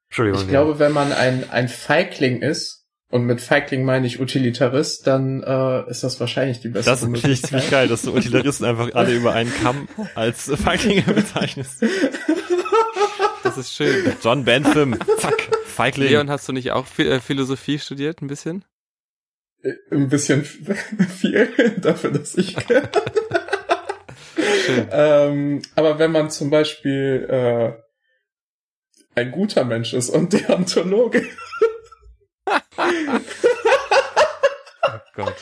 [0.09, 0.41] Entschuldigung.
[0.41, 2.78] Ich glaube, wenn man ein, ein Feigling ist,
[3.11, 7.31] und mit Feigling meine ich Utilitarist, dann äh, ist das wahrscheinlich die beste Das finde
[7.31, 11.83] ich ziemlich geil, dass du Utilitaristen einfach alle über einen Kamm als Feiglinge bezeichnest.
[13.43, 14.13] Das ist schön.
[14.21, 16.09] John Bentham, zack, Feigling.
[16.09, 18.63] Leon, hast du nicht auch äh, Philosophie studiert, ein bisschen?
[19.91, 20.43] Ein bisschen
[21.19, 22.55] viel dafür, dass ich
[24.65, 24.87] Schön.
[24.91, 27.73] ähm, aber wenn man zum Beispiel äh,
[29.15, 31.25] ein guter Mensch ist und Deontologe,
[34.81, 35.35] Oh Gott.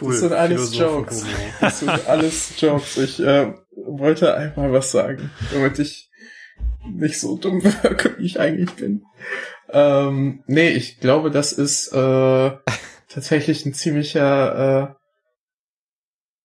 [0.00, 0.10] cool.
[0.12, 1.24] das sind alles Jokes.
[1.60, 2.96] Das sind alles Jokes.
[2.96, 6.10] Ich äh, wollte einmal was sagen, damit ich
[6.90, 9.04] nicht so dumm wirke, wie ich eigentlich bin.
[9.68, 12.50] Ähm, nee, ich glaube, das ist äh,
[13.08, 14.94] tatsächlich ein ziemlicher äh,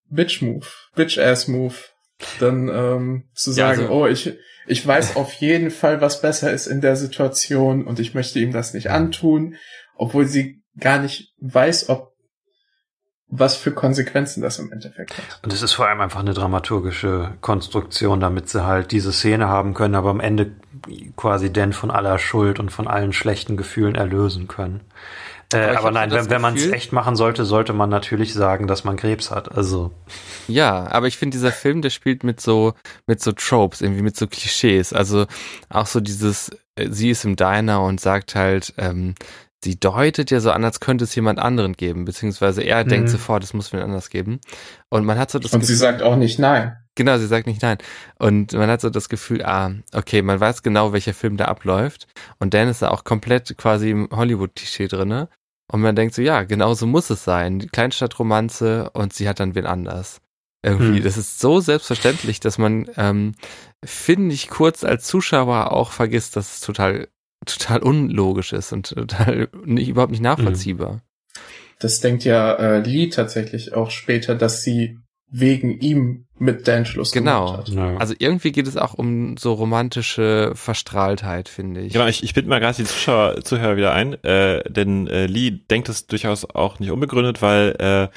[0.09, 1.75] Bitch-Move, Bitch-Ass-Move.
[2.39, 4.33] Dann ähm, zu Ja, sagen, also- oh, ich,
[4.67, 8.51] ich weiß auf jeden Fall, was besser ist in der Situation und ich möchte ihm
[8.51, 9.55] das nicht antun,
[9.95, 12.13] obwohl sie gar nicht weiß, ob
[13.29, 15.39] was für Konsequenzen das im Endeffekt hat.
[15.43, 19.73] Und es ist vor allem einfach eine dramaturgische Konstruktion, damit sie halt diese Szene haben
[19.73, 20.55] können, aber am Ende
[21.17, 24.81] quasi Dan von aller Schuld und von allen schlechten Gefühlen erlösen können.
[25.53, 28.33] Äh, Aber aber nein, wenn, wenn man es Gefühl- echt machen sollte, sollte man natürlich
[28.33, 29.49] sagen, dass man Krebs hat.
[29.55, 29.91] Also,
[30.47, 32.73] Ja, aber ich finde, dieser Film, der spielt mit so,
[33.05, 34.91] mit so Tropes, irgendwie mit so Klischees.
[34.91, 35.25] Also
[35.69, 39.15] auch so dieses, äh, sie ist im Diner und sagt halt, ähm,
[39.63, 42.89] sie deutet ja so an, als könnte es jemand anderen geben, beziehungsweise er Mhm.
[42.89, 44.39] denkt sofort, es muss wen anders geben.
[44.89, 46.75] Und man hat so das und sie sagt auch nicht nein.
[46.97, 47.77] Genau, sie sagt nicht nein.
[48.17, 52.07] Und man hat so das Gefühl, ah, okay, man weiß genau, welcher Film da abläuft.
[52.39, 55.29] Und Dan ist da auch komplett quasi im Hollywood-Klischee drinne.
[55.71, 57.59] Und man denkt so, ja, genau so muss es sein.
[57.59, 60.21] Die Kleinstadtromanze und sie hat dann wen anders.
[60.63, 61.03] Irgendwie, Hm.
[61.03, 63.35] das ist so selbstverständlich, dass man, ähm,
[63.85, 67.09] finde ich, kurz als Zuschauer auch vergisst, dass es total,
[67.45, 71.01] total unlogisch ist und total nicht, überhaupt nicht nachvollziehbar.
[71.79, 74.97] Das denkt ja äh, Lee tatsächlich auch später, dass sie
[75.29, 77.45] wegen ihm mit Dan Schluss Genau.
[77.51, 77.73] gemacht hat.
[77.75, 77.97] ja.
[77.97, 81.93] Also irgendwie geht es auch um so romantische Verstrahltheit, finde ich.
[81.93, 85.49] Genau, ich, ich bitte mal gerade die Zuschauer, Zuhörer wieder ein, äh, denn äh, Lee
[85.51, 88.07] denkt das durchaus auch nicht unbegründet, weil äh,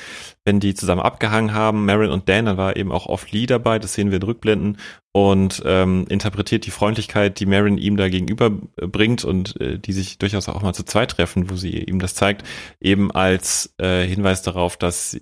[0.45, 3.79] wenn die zusammen abgehangen haben, Marin und Dan, dann war eben auch oft Lee dabei,
[3.79, 4.77] das sehen wir in Rückblenden
[5.13, 9.93] und ähm, interpretiert die Freundlichkeit, die Marin ihm da gegenüber äh, bringt und äh, die
[9.95, 12.47] sich durchaus auch mal zu zweit treffen, wo sie ihm das zeigt,
[12.81, 15.19] eben als äh, Hinweis darauf, dass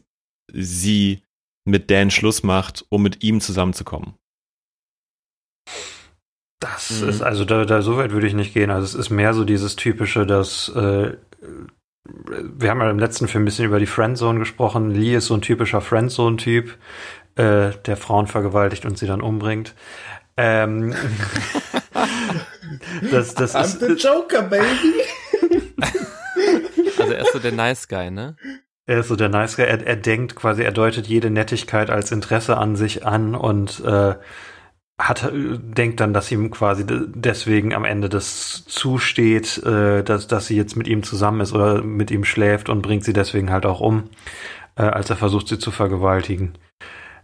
[0.53, 1.23] sie
[1.71, 4.15] mit Dan Schluss macht, um mit ihm zusammenzukommen.
[6.61, 7.09] Das Mhm.
[7.09, 8.71] ist, also da, da so weit würde ich nicht gehen.
[8.71, 11.17] Also es ist mehr so dieses typische, dass äh,
[12.05, 14.91] wir haben ja im letzten Film ein bisschen über die Friendzone gesprochen.
[14.91, 16.77] Lee ist so ein typischer Friendzone-Typ,
[17.37, 19.75] äh, der Frauen vergewaltigt und sie dann umbringt.
[20.37, 20.93] Ähm,
[23.11, 24.65] das, das I'm ist, the Joker, baby!
[26.99, 28.37] Also er ist so der Nice Guy, ne?
[28.89, 29.67] Er ist so der Nice Guy.
[29.67, 34.15] Er, er denkt quasi, er deutet jede Nettigkeit als Interesse an sich an und äh,
[34.99, 40.47] hat, denkt dann, dass ihm quasi de- deswegen am Ende das zusteht, äh, dass, dass
[40.47, 43.67] sie jetzt mit ihm zusammen ist oder mit ihm schläft und bringt sie deswegen halt
[43.67, 44.05] auch um,
[44.77, 46.55] äh, als er versucht, sie zu vergewaltigen.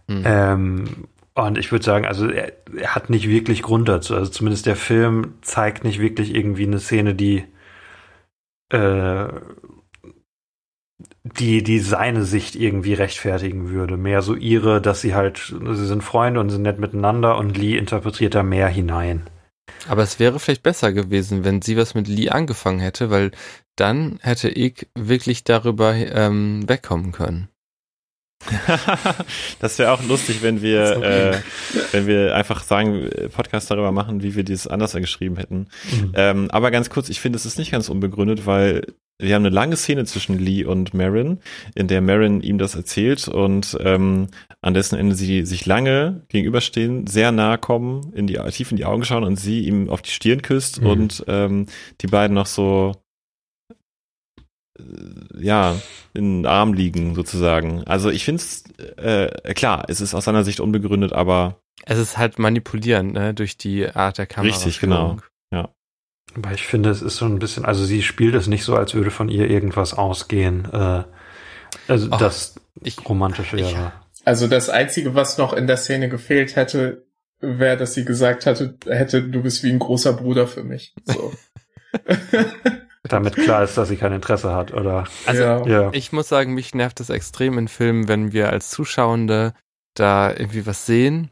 [0.07, 0.23] Hm.
[0.23, 0.85] Ähm,
[1.33, 4.15] und ich würde sagen, also er, er hat nicht wirklich Grund dazu.
[4.15, 7.43] Also zumindest der Film zeigt nicht wirklich irgendwie eine Szene, die
[8.69, 9.27] äh,
[11.25, 13.97] die, die seine Sicht irgendwie rechtfertigen würde.
[13.97, 17.77] Mehr so ihre, dass sie halt, sie sind Freunde und sind nett miteinander und Lee
[17.77, 19.23] interpretiert da mehr hinein.
[19.87, 23.31] Aber es wäre vielleicht besser gewesen, wenn sie was mit Lee angefangen hätte, weil
[23.75, 27.49] dann hätte ich wirklich darüber ähm, wegkommen können.
[29.59, 31.41] das wäre auch lustig, wenn wir, äh,
[31.91, 35.69] wenn wir einfach sagen, äh, Podcast darüber machen, wie wir dieses anders geschrieben hätten.
[36.13, 39.55] Ähm, aber ganz kurz, ich finde, es ist nicht ganz unbegründet, weil wir haben eine
[39.55, 41.39] lange Szene zwischen Lee und Marin,
[41.73, 44.27] in der Marin ihm das erzählt und ähm,
[44.61, 48.85] an dessen Ende sie sich lange gegenüberstehen, sehr nahe kommen, in die, tief in die
[48.85, 50.87] Augen schauen und sie ihm auf die Stirn küsst Mhm.
[50.87, 51.65] und ähm,
[52.01, 52.93] die beiden noch so,
[54.77, 54.83] äh,
[55.39, 55.75] ja,
[56.13, 57.83] in den Arm liegen, sozusagen.
[57.85, 58.63] Also ich finde es,
[58.97, 61.59] äh, klar, es ist aus seiner Sicht unbegründet, aber.
[61.85, 64.53] Es ist halt manipulierend, ne, durch die Art der Kamera.
[64.53, 65.17] Richtig, genau.
[65.53, 65.69] Ja.
[66.33, 68.93] Aber ich finde, es ist so ein bisschen, also sie spielt es nicht so, als
[68.93, 70.65] würde von ihr irgendwas ausgehen.
[70.73, 71.03] Äh,
[71.87, 73.69] also Ach, das ich- romantisch wäre.
[73.69, 77.05] ich- Also das Einzige, was noch in der Szene gefehlt hätte,
[77.39, 80.95] wäre, dass sie gesagt hatte, hätte, du bist wie ein großer Bruder für mich.
[81.05, 81.31] So.
[83.03, 85.03] Damit klar ist, dass sie kein Interesse hat, oder?
[85.27, 85.67] Also ja.
[85.67, 85.89] Ja.
[85.93, 89.53] ich muss sagen, mich nervt es extrem in Filmen, wenn wir als Zuschauende
[89.93, 91.29] da irgendwie was sehen,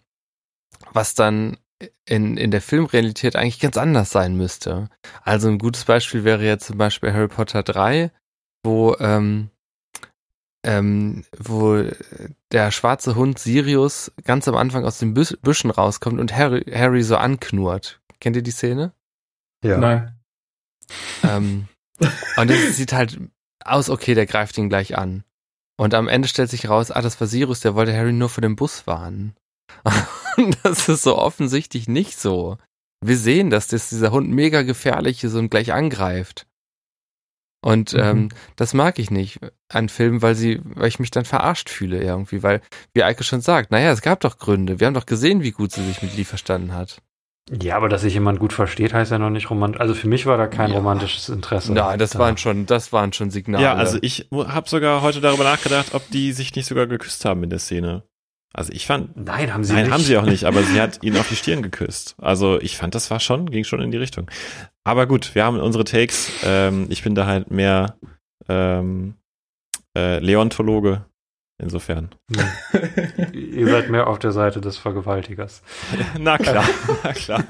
[0.91, 1.57] was dann
[2.05, 4.89] in, in der Filmrealität eigentlich ganz anders sein müsste.
[5.23, 8.11] Also ein gutes Beispiel wäre jetzt zum Beispiel Harry Potter 3,
[8.63, 9.49] wo, ähm,
[10.65, 11.83] ähm, wo
[12.51, 17.03] der schwarze Hund Sirius ganz am Anfang aus den Büs Büschen rauskommt und Harry, Harry
[17.03, 18.01] so anknurrt.
[18.19, 18.93] Kennt ihr die Szene?
[19.63, 19.77] Ja.
[19.77, 20.19] Nein.
[21.23, 21.67] Ähm,
[22.37, 23.19] und es sieht halt
[23.63, 25.23] aus, okay, der greift ihn gleich an.
[25.77, 28.41] Und am Ende stellt sich raus, ah, das war Sirius, der wollte Harry nur vor
[28.41, 29.35] dem Bus warnen.
[30.63, 32.57] Das ist so offensichtlich nicht so.
[33.05, 36.45] Wir sehen, dass das, dieser Hund mega gefährlich ist und gleich angreift.
[37.65, 37.99] Und Mhm.
[37.99, 39.39] ähm, das mag ich nicht
[39.69, 42.61] an Filmen, weil sie, weil ich mich dann verarscht fühle irgendwie, weil,
[42.93, 44.79] wie Eike schon sagt, naja, es gab doch Gründe.
[44.79, 47.01] Wir haben doch gesehen, wie gut sie sich mit Lee verstanden hat.
[47.51, 49.81] Ja, aber dass sich jemand gut versteht, heißt ja noch nicht romantisch.
[49.81, 50.77] Also für mich war da kein Ja.
[50.77, 51.73] romantisches Interesse.
[51.73, 52.19] Nein, das da.
[52.19, 53.63] waren schon, das waren schon Signale.
[53.63, 57.43] Ja, also ich habe sogar heute darüber nachgedacht, ob die sich nicht sogar geküsst haben
[57.43, 58.03] in der Szene.
[58.53, 59.93] Also ich fand, Nein, haben sie nein, nicht.
[59.93, 62.15] haben sie auch nicht, aber sie hat ihn auf die Stirn geküsst.
[62.19, 64.29] Also ich fand, das war schon, ging schon in die Richtung.
[64.83, 66.29] Aber gut, wir haben unsere Takes.
[66.43, 67.97] Ähm, ich bin da halt mehr
[68.47, 69.15] ähm,
[69.97, 71.05] äh, Leontologe.
[71.59, 72.09] Insofern.
[73.33, 75.61] Ihr seid mehr auf der Seite des Vergewaltigers.
[76.19, 76.65] Na klar,
[77.03, 77.43] na klar.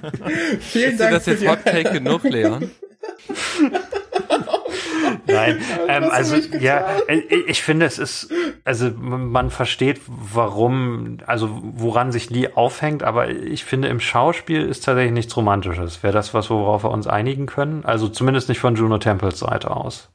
[0.59, 2.69] Vielen Ist dir Dank das für jetzt Hot Take genug, Leon?
[5.25, 7.17] Nein, ähm, also ja, äh,
[7.47, 8.31] ich finde, es ist,
[8.63, 14.85] also man versteht, warum, also woran sich Lee aufhängt, aber ich finde, im Schauspiel ist
[14.85, 16.03] tatsächlich nichts Romantisches.
[16.03, 17.85] Wäre das was, worauf wir uns einigen können?
[17.85, 20.09] Also zumindest nicht von Juno Temples Seite aus.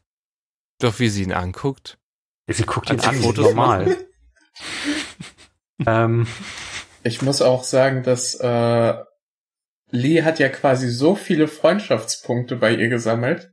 [0.80, 1.98] Doch wie sie ihn anguckt.
[2.46, 3.96] Sie guckt ihn Als an, Fotos normal.
[5.86, 6.26] ähm,
[7.02, 8.94] Ich muss auch sagen, dass äh,
[9.90, 13.52] Lee hat ja quasi so viele Freundschaftspunkte bei ihr gesammelt.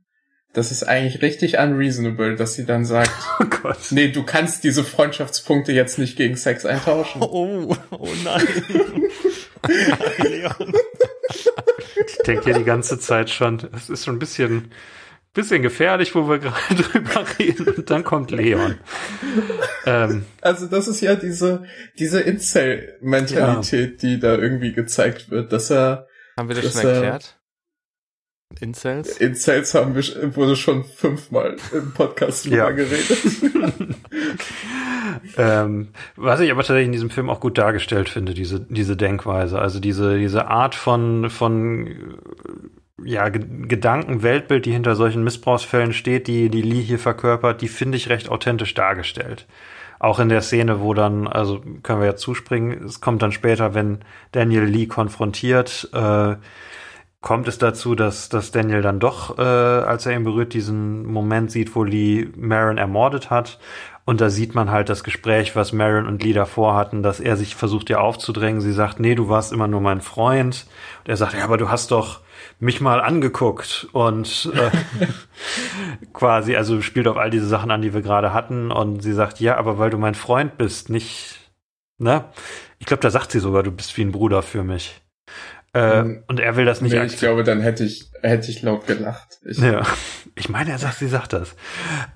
[0.56, 3.10] Das ist eigentlich richtig unreasonable, dass sie dann sagt,
[3.40, 3.76] oh Gott.
[3.90, 7.20] nee, du kannst diese Freundschaftspunkte jetzt nicht gegen Sex eintauschen.
[7.20, 8.46] Oh, oh nein.
[10.18, 10.54] Leon.
[12.08, 14.70] Ich denke hier die ganze Zeit schon, es ist schon ein bisschen,
[15.34, 17.68] bisschen gefährlich, wo wir gerade drüber reden.
[17.68, 18.78] Und dann kommt Leon.
[19.86, 21.64] Ähm, Also das ist ja diese,
[21.98, 26.06] diese Incel-Mentalität, die da irgendwie gezeigt wird, dass er
[26.36, 27.36] Haben wir das, Das, schon erklärt?
[28.60, 29.18] Incels?
[29.18, 32.70] Incels haben wir, wurde schon fünfmal im Podcast drüber Ja.
[32.70, 33.18] geredet.
[35.36, 39.58] ähm, was ich aber tatsächlich in diesem Film auch gut dargestellt finde, diese, diese Denkweise,
[39.58, 41.92] also diese, diese Art von, von äh,
[43.04, 47.68] ja, Ge- Gedanken, Weltbild, die hinter solchen Missbrauchsfällen steht, die, die Lee hier verkörpert, die
[47.68, 49.46] finde ich recht authentisch dargestellt.
[49.98, 53.74] Auch in der Szene, wo dann, also können wir ja zuspringen, es kommt dann später,
[53.74, 53.98] wenn
[54.32, 56.36] Daniel Lee konfrontiert, äh,
[57.26, 61.50] kommt es dazu, dass, dass Daniel dann doch, äh, als er ihn berührt, diesen Moment
[61.50, 63.58] sieht, wo Lee Marin ermordet hat.
[64.04, 67.36] Und da sieht man halt das Gespräch, was Marin und Lee davor hatten, dass er
[67.36, 68.60] sich versucht, ihr aufzudrängen.
[68.60, 70.68] Sie sagt, nee, du warst immer nur mein Freund.
[71.00, 72.20] Und er sagt, ja, aber du hast doch
[72.60, 74.70] mich mal angeguckt und äh,
[76.12, 78.70] quasi, also spielt auf all diese Sachen an, die wir gerade hatten.
[78.70, 81.40] Und sie sagt, ja, aber weil du mein Freund bist, nicht,
[81.98, 82.26] ne?
[82.78, 85.02] Ich glaube, da sagt sie sogar, du bist wie ein Bruder für mich.
[85.76, 86.24] Äh, Mhm.
[86.28, 89.38] und er will das nicht Nee, ich glaube, dann hätte ich, hätte ich laut gelacht.
[89.44, 89.82] Ich, Ja.
[90.38, 91.56] Ich meine, er sagt, sie sagt das.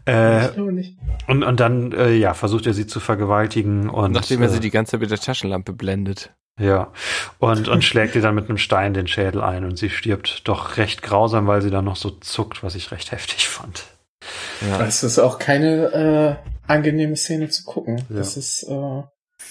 [0.07, 0.99] Äh, ich glaube nicht.
[1.27, 4.13] und, und dann, äh, ja, versucht er sie zu vergewaltigen und.
[4.13, 6.31] Nachdem er äh, sie die ganze Zeit mit der Taschenlampe blendet.
[6.59, 6.93] Ja.
[7.39, 10.77] Und, und schlägt ihr dann mit einem Stein den Schädel ein und sie stirbt doch
[10.77, 13.85] recht grausam, weil sie dann noch so zuckt, was ich recht heftig fand.
[14.69, 14.85] Ja.
[14.85, 18.05] Es ist auch keine äh, angenehme Szene zu gucken.
[18.11, 18.17] Ja.
[18.19, 19.03] Das ist äh,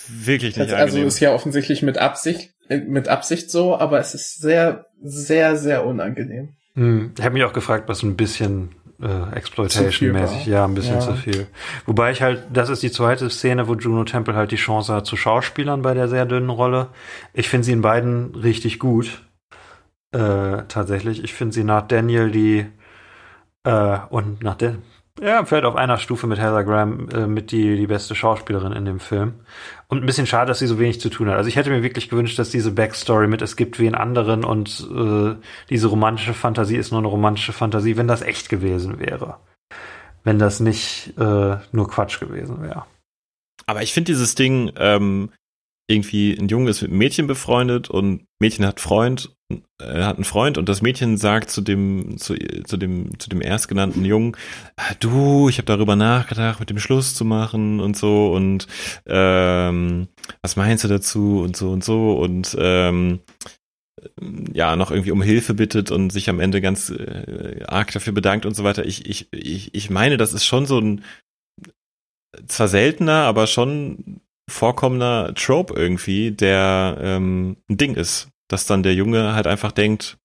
[0.10, 1.08] Wirklich nicht das, also angenehm.
[1.08, 5.86] ist ja offensichtlich mit Absicht äh, mit Absicht so, aber es ist sehr sehr sehr
[5.86, 6.50] unangenehm.
[6.76, 7.12] Hm.
[7.18, 8.70] Ich habe mich auch gefragt, was ein bisschen
[9.02, 11.00] äh, Exploitation-mäßig, ja, ein bisschen Ja.
[11.00, 11.48] zu viel.
[11.86, 15.06] Wobei ich halt, das ist die zweite Szene, wo Juno Temple halt die Chance hat
[15.06, 16.88] zu Schauspielern bei der sehr dünnen Rolle.
[17.34, 19.24] Ich finde sie in beiden richtig gut.
[20.12, 21.24] Äh, tatsächlich.
[21.24, 22.66] Ich finde sie nach Daniel die
[23.64, 24.76] äh, und nach der
[25.22, 28.86] ja, fällt auf einer Stufe mit Heather Graham äh, mit die, die beste Schauspielerin in
[28.86, 29.34] dem Film.
[29.92, 31.38] Und ein bisschen schade, dass sie so wenig zu tun hat.
[31.38, 34.88] Also ich hätte mir wirklich gewünscht, dass diese Backstory mit es gibt wen anderen und
[34.96, 35.36] äh,
[35.70, 39.38] diese romantische Fantasie ist nur eine romantische Fantasie, wenn das echt gewesen wäre.
[40.24, 42.86] wenn das nicht äh, nur Quatsch gewesen wäre.
[43.66, 45.32] Aber ich finde dieses Ding, ähm,
[45.90, 49.36] irgendwie ein Junge ist mit einem Mädchen befreundet und Mädchen hat Freund,
[49.82, 53.42] äh, hat einen Freund und das Mädchen sagt zu dem zu, zu dem zu dem
[53.42, 54.38] erstgenannten Jungen,
[54.78, 58.68] ah, du, ich habe darüber nachgedacht, mit dem Schluss zu machen und so und
[59.08, 60.08] ähm,
[60.44, 63.22] was meinst du dazu und so und so und ähm,
[64.54, 68.46] ja noch irgendwie um Hilfe bittet und sich am Ende ganz äh, arg dafür bedankt
[68.46, 68.86] und so weiter.
[68.86, 71.04] Ich ich ich ich meine, das ist schon so ein
[72.48, 78.30] zwar seltener, aber schon vorkommender Trope irgendwie, der ähm, ein Ding ist.
[78.48, 80.18] Dass dann der Junge halt einfach denkt,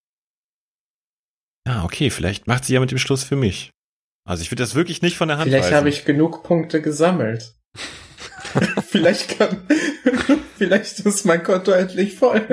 [1.67, 3.71] ja, okay, vielleicht macht sie ja mit dem Schluss für mich.
[4.27, 7.55] Also ich würde das wirklich nicht von der Hand Vielleicht habe ich genug Punkte gesammelt.
[8.89, 9.67] vielleicht kann,
[10.59, 12.47] vielleicht ist mein Konto endlich voll.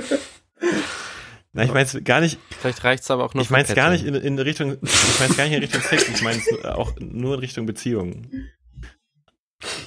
[1.53, 3.89] Na, ich meine es gar nicht, Vielleicht reicht's aber auch nur ich meine es gar
[3.89, 6.65] nicht in, in Richtung, ich meine es gar nicht in Richtung Sex, ich meine es
[6.65, 8.49] auch nur in Richtung Beziehungen.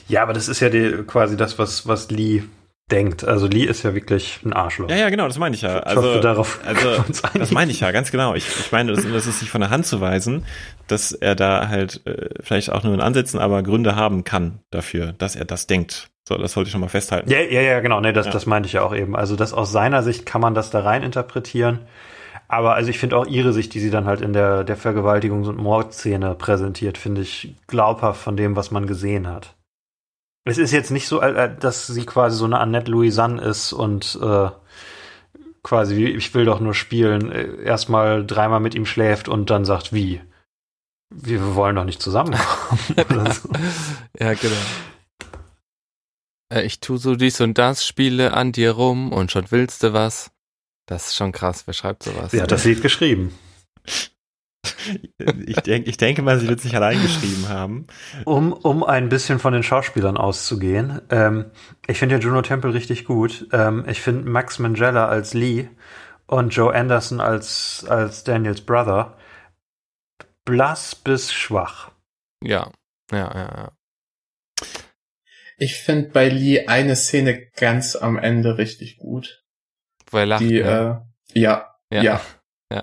[0.09, 2.43] Ja, aber das ist ja die, quasi das, was, was Lee
[2.91, 3.25] denkt.
[3.25, 4.91] Also Lee ist ja wirklich ein Arschloch.
[4.91, 5.79] Ja, ja, genau, das meine ich ja.
[5.79, 7.03] Ich hoffe, Also, darauf also
[7.39, 8.35] das meine ich ja, ganz genau.
[8.35, 10.45] Ich, ich meine, das, das ist nicht von der Hand zu weisen,
[10.87, 15.13] dass er da halt äh, vielleicht auch nur in Ansätzen, aber Gründe haben kann dafür,
[15.17, 16.11] dass er das denkt.
[16.29, 17.31] So, das sollte ich schon mal festhalten.
[17.31, 18.01] Ja, ja, ja, genau.
[18.01, 18.33] Nee, das, Ja.
[18.33, 19.17] das meinte ich ja auch eben.
[19.17, 21.81] Also das aus seiner Sicht kann man das da rein interpretieren.
[22.49, 25.49] Aber also ich finde auch ihre Sicht, die sie dann halt in der, der Vergewaltigungs-
[25.49, 29.55] und Mordszene präsentiert, finde ich glaubhaft von dem, was man gesehen hat.
[30.45, 34.19] Es ist jetzt nicht so, äh, dass sie quasi so eine Annette Louisanne ist und
[34.23, 34.51] äh,
[35.63, 39.65] quasi, wie, ich will doch nur spielen, äh, erstmal dreimal mit ihm schläft und dann
[39.65, 40.21] sagt, wie?
[41.11, 43.33] Wir wollen doch nicht zusammenkommen.
[43.33, 43.49] So.
[44.19, 44.55] Ja, genau.
[46.53, 49.93] Äh, Ich tu so dies und das, spiele an dir rum und schon willst du
[49.93, 50.31] was.
[50.87, 52.33] Das ist schon krass, wer schreibt sowas?
[52.33, 53.33] Sie hat das Lied geschrieben.
[55.47, 57.87] Ich, denk, ich denke mal, sie wird sich allein geschrieben haben.
[58.25, 61.01] Um, um ein bisschen von den Schauspielern auszugehen.
[61.11, 61.47] Ähm,
[61.87, 63.49] ich finde ja Juno Temple richtig gut.
[63.53, 65.69] Ähm, ich finde Max Mangella als Lee
[66.27, 69.17] und Joe Anderson als, als Daniels Brother
[70.45, 71.91] blass bis schwach.
[72.43, 72.71] Ja,
[73.11, 73.73] ja, ja, ja.
[75.57, 79.45] Ich finde bei Lee eine Szene ganz am Ende richtig gut.
[80.11, 80.43] Wo er lacht.
[80.43, 81.05] Die, ne?
[81.35, 82.03] äh, ja, ja.
[82.03, 82.21] ja.
[82.73, 82.83] ja,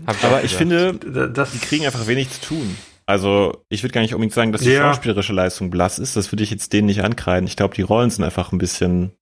[0.00, 0.94] ich Aber ich finde,
[1.32, 2.76] Das, die kriegen einfach wenig zu tun.
[3.06, 4.82] Also ich würde gar nicht unbedingt sagen, dass die Ja.
[4.82, 6.14] schauspielerische Leistung blass ist.
[6.16, 7.46] Das würde ich jetzt denen nicht ankreiden.
[7.46, 9.12] Ich glaube, die Rollen sind einfach ein bisschen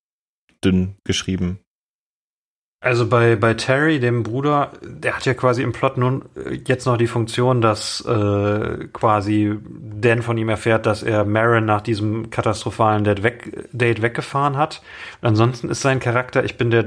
[0.65, 1.61] dünn geschrieben.
[2.81, 6.85] Also bei, bei Terry, dem Bruder, der hat ja quasi im Plot nun äh, jetzt
[6.85, 12.29] noch die Funktion, dass äh, quasi Dan von ihm erfährt, dass er Marin nach diesem
[12.31, 14.83] katastrophalen Date, weg, Date weggefahren hat.
[15.23, 16.85] ansonsten ist sein Charakter, ich bin der,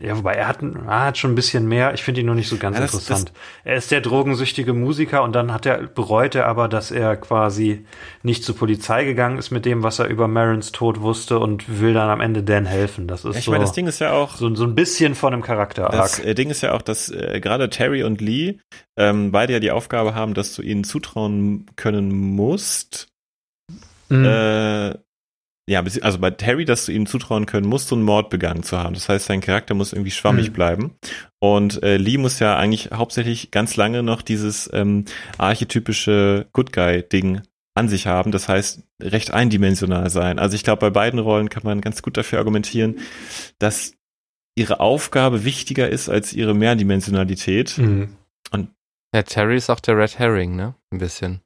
[0.00, 2.48] ja, wobei er hat, er hat schon ein bisschen mehr, ich finde ihn nur nicht
[2.48, 3.32] so ganz Ja, das- interessant.
[3.64, 7.84] er ist der drogensüchtige Musiker und dann hat er, bereut er aber, dass er quasi
[8.22, 11.94] nicht zur Polizei gegangen ist mit dem, was er über Marins Tod wusste und will
[11.94, 13.08] dann am Ende Dan helfen.
[13.08, 13.50] Das ist Ich so.
[13.50, 15.88] meine, das Ding ist ja auch, So, so ein bisschen von einem Charakter.
[15.90, 18.58] Das äh, Ding ist ja auch, dass äh, gerade Terry und Lee
[18.96, 23.08] ähm, beide ja die Aufgabe haben, dass du ihnen zutrauen können musst.
[24.08, 24.24] Mhm.
[24.24, 24.94] Äh,
[25.70, 28.76] ja, also bei Terry, dass du ihm zutrauen können musst, so einen Mord begangen zu
[28.76, 28.94] haben.
[28.94, 30.52] Das heißt, sein Charakter muss irgendwie schwammig Mhm.
[30.52, 30.94] bleiben.
[31.38, 35.04] Und äh, Lee muss ja eigentlich hauptsächlich ganz lange noch dieses ähm,
[35.38, 37.42] archetypische Good Guy-Ding
[37.74, 38.32] an sich haben.
[38.32, 40.38] Das heißt, recht eindimensional sein.
[40.40, 42.98] Also ich glaube, bei beiden Rollen kann man ganz gut dafür argumentieren,
[43.60, 43.92] dass
[44.56, 47.78] ihre Aufgabe wichtiger ist als ihre Mehrdimensionalität.
[47.78, 48.16] Mhm.
[49.14, 50.74] Ja, Terry ist auch der Red Herring, ne?
[50.92, 51.40] Ein bisschen.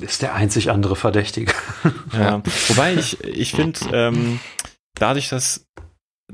[0.00, 1.52] Ist der einzig andere Verdächtige.
[2.12, 2.42] Ja.
[2.68, 4.40] Wobei ich, ich finde, ähm,
[4.94, 5.66] dadurch, dass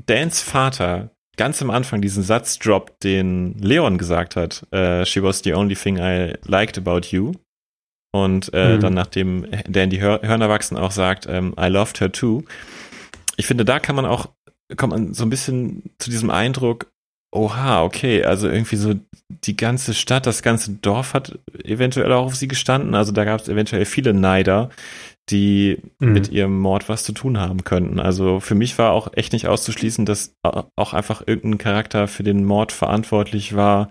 [0.05, 5.39] Dans Vater ganz am Anfang diesen Satz droppt, den Leon gesagt hat, äh, she was
[5.43, 7.33] the only thing I liked about you.
[8.11, 8.81] Und äh, Mhm.
[8.81, 12.43] dann nachdem Dan die Hör Hörner wachsen auch sagt, ähm, I loved her too.
[13.37, 14.29] Ich finde, da kann man auch,
[14.77, 16.91] kommt man so ein bisschen zu diesem Eindruck,
[17.33, 18.93] oha, okay, also irgendwie so
[19.29, 22.93] die ganze Stadt, das ganze Dorf hat eventuell auch auf sie gestanden.
[22.95, 24.69] Also da gab es eventuell viele Neider,
[25.29, 26.13] die Mhm.
[26.13, 27.99] mit ihrem Mord was zu tun haben könnten.
[27.99, 32.23] Also für mich war auch echt nicht auszuschließen, dass au- auch einfach irgendein Charakter für
[32.23, 33.89] den Mord verantwortlich war,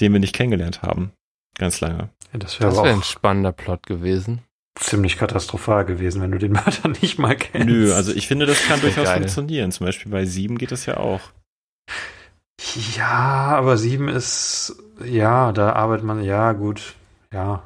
[0.00, 1.12] den wir nicht kennengelernt haben.
[1.58, 2.08] Ganz lange.
[2.32, 4.40] Ja, das wäre auch ein spannender Plot gewesen.
[4.76, 6.50] ziemlich katastrophal gewesen, wenn du den
[6.82, 7.68] Mörder nicht mal kennst.
[7.68, 9.18] Nö, also ich finde, das kann Wär durchaus geil.
[9.18, 9.70] funktionieren.
[9.70, 11.20] Zum Beispiel bei Sieben geht das ja auch.
[12.96, 16.94] Ja, aber sieben ist, ja, da arbeitet man, ja, gut,
[17.32, 17.62] ja.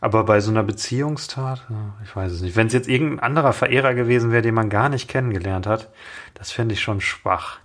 [0.00, 2.56] Aber bei so einer Beziehungstat, ja, ich weiß es nicht.
[2.56, 5.90] Wenn es jetzt irgendein anderer Verehrer gewesen wäre, den man gar nicht kennengelernt hat,
[6.34, 7.60] das fände ich schon schwach.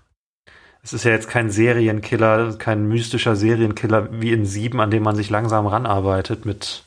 [0.82, 5.16] Es ist ja jetzt kein Serienkiller, kein mystischer Serienkiller wie in sieben, an dem man
[5.16, 6.86] sich langsam ranarbeitet mit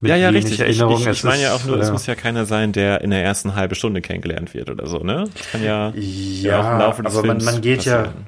[0.00, 0.60] mit ja, ja, richtig.
[0.60, 0.94] Erinnerung.
[0.94, 3.00] Ich, ich, Es ich meine ja auch nur, es äh, muss ja keiner sein, der
[3.00, 5.28] in der ersten halben Stunde kennengelernt wird oder so, ne?
[5.34, 8.26] Das kann ja, ja, auch im Laufe des aber man, Films man geht ja passieren.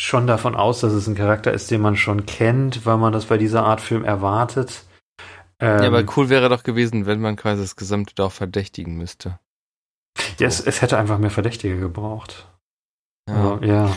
[0.00, 3.26] Schon davon aus, dass es ein Charakter ist, den man schon kennt, weil man das
[3.26, 4.84] bei dieser Art Film erwartet.
[5.60, 9.38] Ähm, Ja, aber cool wäre doch gewesen, wenn man quasi das gesamte Dorf verdächtigen müsste.
[10.38, 12.48] ja, es, es hätte einfach mehr Verdächtige gebraucht.
[13.28, 13.34] Ja.
[13.36, 13.96] Aber, ja.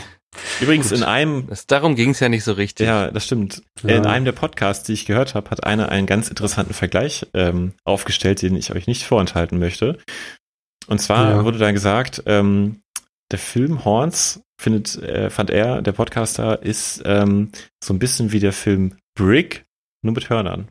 [0.60, 0.98] Übrigens Gut.
[0.98, 2.86] in einem Das, darum ging es ja nicht so richtig.
[2.86, 3.62] Ja, das stimmt.
[3.82, 3.96] Ja.
[3.96, 7.72] In einem der Podcasts, die ich gehört habe, hat einer einen ganz interessanten Vergleich ähm,
[7.84, 9.98] aufgestellt, den ich euch nicht vorenthalten möchte.
[10.86, 11.44] Und zwar Ja.
[11.44, 12.80] wurde da gesagt, ähm,
[13.30, 17.50] der Film Horns findet, äh, fand er, der Podcaster, ist ähm,
[17.82, 19.64] so ein bisschen wie der Film Brick,
[20.02, 20.68] nur mit Hörnern.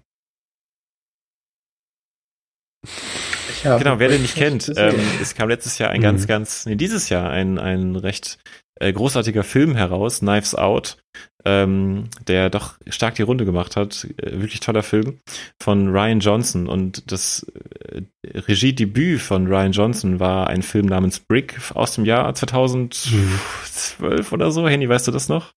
[3.49, 6.03] Ich habe Genau, wer den nicht kennt, ähm, es kam letztes Jahr ein Mhm.
[6.03, 8.39] ganz, ganz, nee, dieses Jahr ein, ein recht
[8.80, 10.97] äh, großartiger Film heraus, Knives Out,
[11.45, 14.06] ähm, der doch stark die Runde gemacht hat.
[14.18, 15.20] Äh, wirklich toller Film
[15.61, 16.68] von Ryan Johnson.
[16.68, 17.45] Und das
[17.91, 24.52] äh, Regiedebüt von Ryan Johnson war ein Film namens Brick aus dem Jahr 2012 oder
[24.52, 24.68] so.
[24.68, 25.53] Henny, weißt du das noch?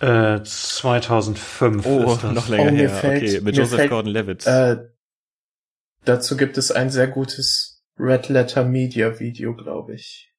[0.00, 2.32] Äh, 2005 Oh, ist das.
[2.34, 2.90] noch länger Oh, her.
[2.90, 4.46] fällt- okay, mit Joseph Gordon-Levitt.
[4.46, 4.88] Äh,
[6.04, 10.33] dazu gibt es ein sehr gutes Red Letter Media Video, glaube ich.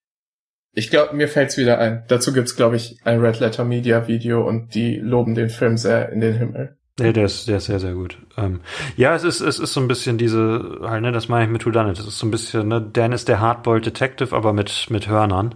[0.75, 2.03] Ich glaube, mir fällt's wieder ein.
[2.09, 6.09] Dazu gibt's, glaube ich, ein Red Letter Media Video und die loben den Film sehr
[6.09, 6.77] in den Himmel.
[6.99, 8.17] Nee, der ist, der ist sehr, sehr gut.
[8.37, 8.61] Ähm,
[8.97, 11.65] ja, es ist, es ist so ein bisschen diese, halt, ne, das meine ich mit
[11.65, 11.99] Who Done It.
[11.99, 15.55] Es ist so ein bisschen, ne, Dan ist der Hardboiled Detective, aber mit, mit Hörnern.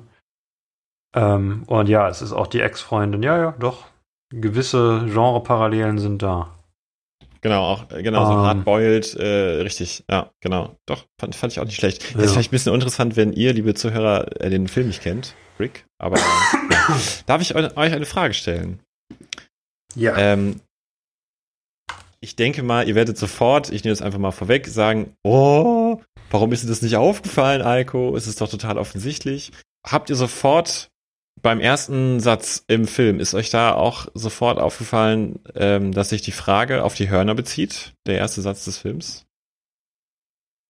[1.13, 3.23] Ähm, und ja, es ist auch die Ex-Freundin.
[3.23, 3.87] Ja, ja, doch.
[4.31, 6.58] Gewisse Genre-Parallelen sind da.
[7.41, 8.37] Genau, auch, äh, genau, so Ähm.
[8.39, 10.75] hardboiled, äh, richtig, ja, genau.
[10.85, 12.03] Doch, fand, fand ich auch nicht schlecht.
[12.15, 12.21] Ja.
[12.21, 15.85] Ist vielleicht ein bisschen uninteressant, wenn ihr, liebe Zuhörer, äh, den Film nicht kennt, Rick,
[15.99, 16.25] aber ja.
[17.27, 18.79] darf ich eu- euch eine Frage stellen?
[19.95, 20.17] Ja.
[20.17, 20.59] Ähm,
[22.21, 26.01] ich denke mal, ihr werdet sofort, ich nehme das einfach mal vorweg, sagen, oh,
[26.31, 28.15] warum ist dir das nicht aufgefallen, Eiko?
[28.17, 29.53] Es ist doch total offensichtlich.
[29.87, 30.88] Habt ihr sofort
[31.41, 36.31] beim ersten Satz im Film, ist euch da auch sofort aufgefallen, ähm, dass sich die
[36.31, 37.93] Frage auf die Hörner bezieht?
[38.05, 39.25] Der erste Satz des Films?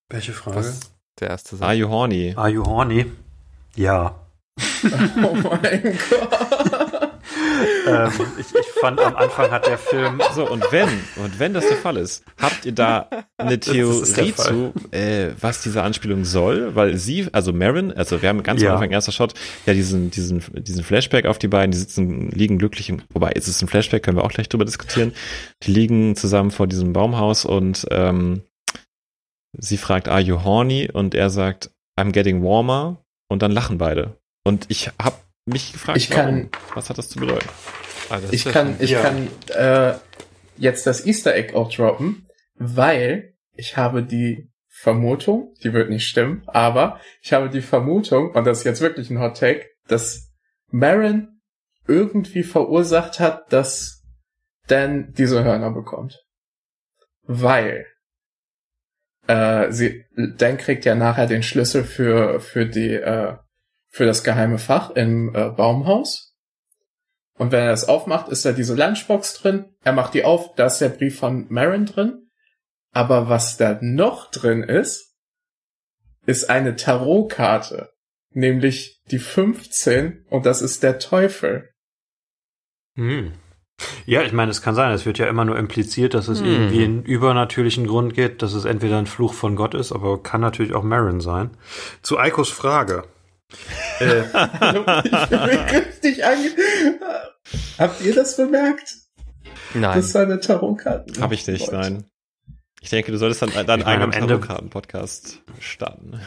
[0.10, 0.58] Welche Frage?
[0.58, 0.80] Was?
[1.20, 1.68] Der erste Satz.
[1.68, 2.34] Are you horny?
[2.36, 3.06] Are you horny?
[3.76, 4.16] Ja.
[5.22, 6.79] Oh mein Gott.
[7.90, 10.22] Ähm, ich, ich fand am Anfang hat der Film.
[10.34, 14.74] So, und wenn, und wenn das der Fall ist, habt ihr da eine Theorie zu,
[14.92, 16.76] äh, was diese Anspielung soll?
[16.76, 18.70] Weil sie, also Marin, also wir haben ganz Ja.
[18.70, 19.34] am Anfang erster Shot,
[19.66, 23.48] ja diesen, diesen, diesen Flashback auf die beiden, die sitzen, liegen glücklich, im, wobei, ist
[23.48, 25.14] es ein Flashback, können wir auch gleich drüber diskutieren.
[25.64, 28.44] Die liegen zusammen vor diesem Baumhaus und ähm,
[29.58, 30.90] sie fragt, are you horny?
[30.92, 32.98] Und er sagt, I'm getting warmer.
[33.32, 34.18] Und dann lachen beide.
[34.44, 36.50] Und ich hab mich gefragt, Ich kann- warum?
[36.76, 37.48] was hat das zu bedeuten?
[38.10, 39.02] Ah, das Ich kann, ich Ja.
[39.02, 39.94] kann äh,
[40.58, 46.44] jetzt das Easter Egg auch droppen, weil ich habe die Vermutung, die wird nicht stimmen,
[46.48, 50.32] aber ich habe die Vermutung, und das ist jetzt wirklich ein Hot Take, dass
[50.72, 51.42] Marin
[51.88, 54.04] irgendwie verursacht hat, dass
[54.68, 56.24] Dan diese Hörner bekommt.
[57.24, 57.88] Weil
[59.28, 63.36] äh, sie, Dan kriegt ja nachher den Schlüssel für, für die, äh,
[64.00, 66.34] für das geheime Fach im äh, Baumhaus.
[67.38, 69.66] Und wenn er das aufmacht, ist da diese Lunchbox drin.
[69.84, 72.30] Er macht die auf, da ist der Brief von Marin drin.
[72.94, 75.18] Aber was da noch drin ist,
[76.26, 77.90] ist eine Tarotkarte.
[78.30, 81.70] Nämlich die 15 und das ist der Teufel.
[82.96, 83.34] Hm.
[84.06, 84.94] Ja, ich meine, es kann sein.
[84.94, 86.48] Es wird ja immer nur impliziert, dass es Hm.
[86.48, 90.40] irgendwie einen übernatürlichen Grund gibt, dass es entweder ein Fluch von Gott ist, aber kann
[90.40, 91.50] natürlich auch Marin sein.
[92.02, 93.04] Zu Eikos Frage.
[94.00, 94.32] Äh, ich
[95.30, 96.52] bin richtig ange...
[97.78, 98.96] Habt ihr das bemerkt?
[99.74, 99.96] Nein.
[99.98, 101.22] Das ist eine Tarotkarte.
[101.22, 101.74] Habe ich nicht, Gott.
[101.74, 102.06] nein.
[102.82, 106.20] Ich denke, du solltest dann deinen eigenen am Ende- Tarotkarten-Podcast starten.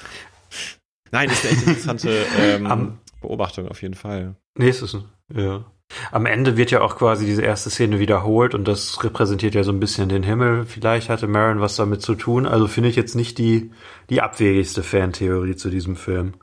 [1.11, 4.35] Nein, ist eine echt interessante ähm, Am- Beobachtung auf jeden Fall.
[4.57, 4.97] nee, es ist,
[5.35, 5.65] ja.
[6.11, 9.73] Am Ende wird ja auch quasi diese erste Szene wiederholt und das repräsentiert ja so
[9.73, 10.65] ein bisschen den Himmel.
[10.65, 12.47] Vielleicht hatte Marin was damit zu tun.
[12.47, 13.71] Also finde ich jetzt nicht die,
[14.09, 16.35] die abwegigste Fantheorie zu diesem Film.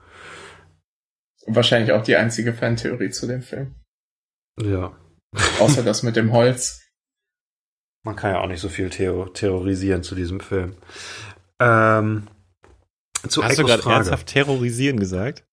[1.54, 3.76] Wahrscheinlich auch die einzige Fantheorie zu dem Film.
[4.62, 4.96] Ja.
[5.60, 6.82] Außer das mit dem Holz.
[8.06, 10.76] Man kann ja auch nicht so viel theo terrorisieren zu diesem Film.
[11.60, 12.28] Ähm,
[13.28, 13.96] zu Hast du Eikos gerade Frage.
[13.96, 15.44] ernsthaft terrorisieren gesagt?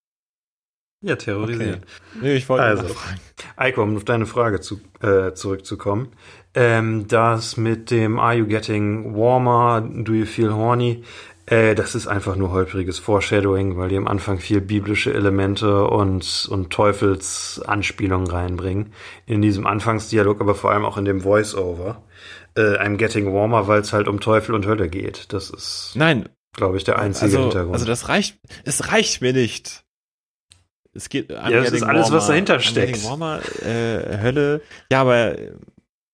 [1.05, 1.85] Ja, terrorisieren.
[2.20, 2.85] Nee, ich wollte Also.
[2.85, 3.20] nur fragen.
[3.56, 6.12] Eiko, um auf deine Frage zu, äh, zurückzukommen.
[6.55, 9.81] Ähm, das mit dem Are you getting warmer?
[9.82, 11.05] Do you feel horny?
[11.47, 16.48] Äh, das ist einfach nur holpriges Foreshadowing, weil die am Anfang viel biblische Elemente und,
[16.51, 18.93] und Teufelsanspielungen reinbringen.
[19.27, 22.02] In diesem Anfangsdialog, aber vor allem auch in dem Voice-Over.
[22.56, 25.32] äh, I'm Getting Warmer, weil es halt um Teufel und Hölle geht.
[25.32, 27.74] Das ist, Nein, glaube ich, der einzige also, Hintergrund.
[27.74, 29.85] also das reicht, es reicht mir nicht.
[30.94, 32.94] Es geht I'm Ja, das ist alles, was dahinter steckt.
[32.94, 34.62] Getting Warmer, äh, Hölle.
[34.90, 35.36] Ja, aber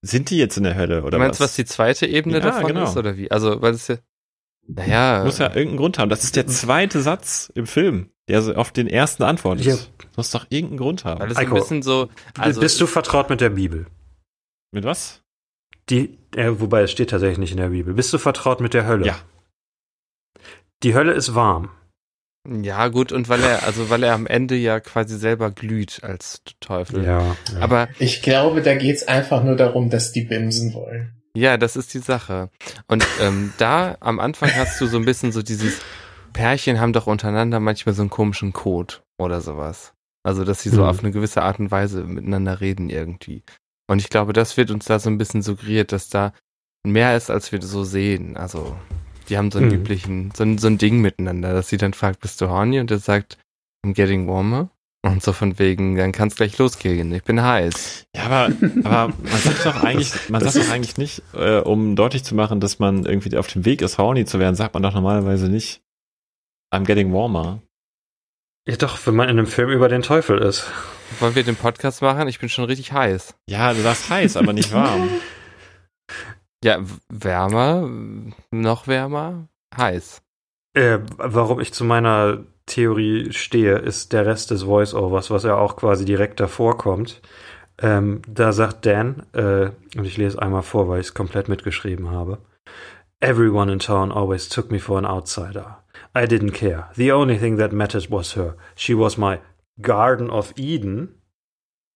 [0.03, 1.51] sind die jetzt in der Hölle oder du meinst, was?
[1.51, 2.85] was die zweite Ebene Ja, davon genau.
[2.85, 3.31] ist oder wie?
[3.31, 3.97] Also, weil es ja,
[4.75, 6.09] naja, Muss ja irgendeinen Grund haben.
[6.09, 9.67] Das ist der zweite Satz im Film, der so auf den ersten antwortet.
[9.67, 9.77] Ja.
[10.17, 11.21] Muss doch irgendeinen Grund haben.
[11.21, 12.09] weil ein Eiko, bisschen so,
[12.39, 13.87] also Bist du vertraut mit der Bibel?
[14.73, 15.23] Mit was?
[15.89, 17.95] Die, äh, wobei es steht tatsächlich nicht in der Bibel.
[17.95, 19.07] Bist du vertraut mit der Hölle?
[19.07, 19.19] Ja.
[20.83, 21.71] Die Hölle ist warm.
[22.47, 26.43] ja gut und weil er, also weil er am Ende ja quasi selber glüht als
[26.61, 27.05] Teufel.
[27.05, 27.21] Ja.
[27.21, 27.37] ja.
[27.61, 31.22] Aber Ich glaube, da geht's einfach nur darum, dass die bimsen wollen.
[31.37, 32.51] Ja, das ist die Sache.
[32.89, 35.81] Und ähm, da am Anfang hast du so ein bisschen so dieses
[36.33, 39.93] Pärchen haben doch untereinander manchmal so einen komischen Code oder sowas.
[40.25, 40.89] Also, dass sie so Mhm.
[40.89, 43.43] auf eine gewisse Art und Weise miteinander reden irgendwie.
[43.91, 46.33] Und ich glaube, das wird uns da so ein bisschen suggeriert, dass da
[46.87, 48.37] mehr ist, als wir so sehen.
[48.37, 48.77] Also,
[49.29, 49.75] die haben so einen Mhm.
[49.75, 52.79] üblichen, so ein, so ein Ding miteinander, dass sie dann fragt, bist du horny?
[52.81, 53.39] Und er sagt,
[53.85, 54.71] I'm getting warmer.
[55.05, 57.13] Und so von wegen, dann kann's gleich losgehen.
[57.13, 58.07] Ich bin heiß.
[58.15, 58.55] Ja, aber,
[58.85, 62.61] aber man sagt doch eigentlich, man sagt doch eigentlich nicht, äh, um deutlich zu machen,
[62.61, 65.83] dass man irgendwie auf dem Weg ist, horny zu werden, sagt man doch normalerweise nicht,
[66.73, 67.61] I'm getting warmer.
[68.69, 70.71] ja, doch, wenn man in einem Film über den Teufel ist.
[71.19, 72.29] Wollen wir den Podcast machen?
[72.29, 73.35] Ich bin schon richtig heiß.
[73.49, 75.09] Ja, du sagst heiß, aber nicht warm.
[76.65, 77.91] Ja, wärmer,
[78.53, 80.23] noch wärmer, heiß.
[80.75, 85.77] Äh, warum ich zu meiner Theorie stehe, ist der Rest des Voice-Overs, was ja auch
[85.77, 87.21] quasi direkt davor kommt.
[87.79, 92.11] Ähm, da sagt Dan, äh, und ich lese einmal vor, weil ich es komplett mitgeschrieben
[92.11, 92.39] habe.
[93.21, 95.83] Everyone in town always took me for an outsider.
[96.15, 96.91] I didn't care.
[96.95, 98.57] The only thing that mattered was her.
[98.75, 99.39] She was my
[99.81, 101.15] Garden of Eden,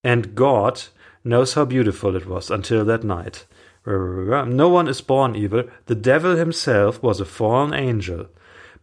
[0.03, 0.83] and God
[1.23, 3.47] knows how beautiful it was until that night.
[3.87, 5.65] No one is born evil.
[5.87, 8.27] The devil himself was a fallen angel.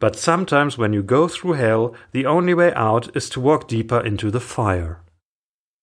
[0.03, 4.03] But sometimes when you go through hell, the only way out is to walk deeper
[4.03, 4.97] into the fire.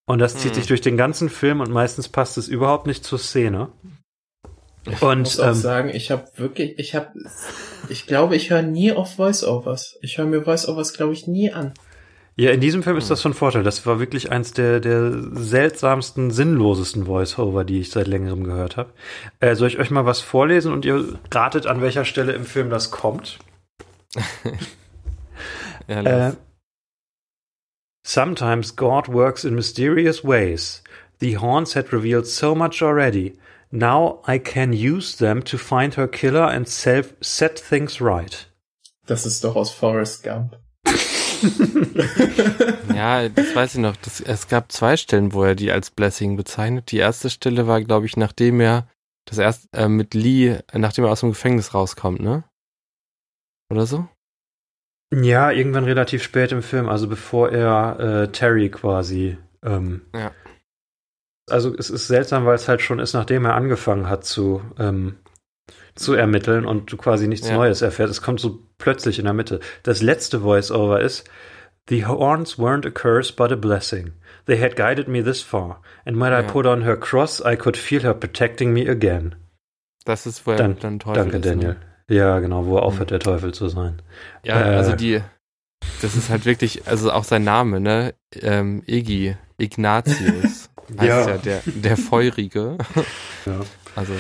[0.07, 0.55] Und das zieht Hm.
[0.57, 3.69] sich durch den ganzen Film und meistens passt es überhaupt nicht zur Szene.
[4.85, 7.09] Ich Und muss auch ähm, sagen, ich habe wirklich, ich habe,
[7.89, 9.99] ich glaube, ich höre nie auf Voice-Overs.
[10.03, 11.73] Ich höre mir Voice-Overs, glaube ich, nie an.
[12.37, 13.63] ja, in diesem Film ist das von Vorteil.
[13.63, 18.93] Das war wirklich eins der, der seltsamsten, sinnlosesten Voice-Over, die ich seit längerem gehört habe.
[19.41, 22.69] Äh, soll ich euch mal was vorlesen und ihr ratet, an welcher Stelle im Film
[22.69, 23.39] das kommt?
[25.89, 26.37] Ja, lass.
[28.05, 30.83] sometimes God works in mysterious ways.
[31.19, 33.37] The Horns had revealed so much already.
[33.73, 38.47] Now I can use them to find her killer and self set things right.
[39.07, 40.57] Das ist doch aus Forrest Gump.
[42.95, 43.97] ja, das weiß ich noch.
[43.97, 46.93] Das, es gab zwei Stellen, wo er die als Blessing bezeichnet.
[46.93, 48.87] Die erste Stelle war, glaube ich, nachdem er
[49.25, 52.45] das erst äh, mit Lee, äh, nachdem er aus dem Gefängnis rauskommt, ne?
[53.71, 54.09] Oder so?
[55.13, 59.39] Ja, irgendwann relativ spät im Film, also bevor er äh, Terry quasi.
[59.65, 60.33] Ähm, Ja.
[61.49, 65.17] Also es ist seltsam, weil es halt schon ist, nachdem er angefangen hat zu ähm,
[65.97, 67.57] zu ermitteln und du quasi nichts Ja.
[67.57, 68.13] Neues erfährst.
[68.13, 69.59] Es kommt so plötzlich in der Mitte.
[69.83, 71.29] Das letzte Voice-Over ist
[71.89, 74.13] The horns weren't a curse but a blessing.
[74.47, 76.43] They had guided me this far, and when I Ja.
[76.43, 79.35] put on her cross, I could feel her protecting me again.
[80.05, 81.69] Das ist, wo er Dan- dann Teufel Danke, ist, Daniel.
[81.75, 81.81] Ne?
[82.11, 84.03] Ja, genau, wo er aufhört, der Teufel zu sein.
[84.45, 84.75] Ja, Äh.
[84.77, 85.21] also die,
[86.03, 88.15] das ist halt wirklich, also auch sein Name, ne?
[88.35, 90.69] Ähm, Iggy, Ignatius.
[90.99, 91.29] heißt Ja.
[91.31, 92.77] ja, der, der Feurige.
[93.47, 93.61] Ja.
[93.97, 94.13] Also,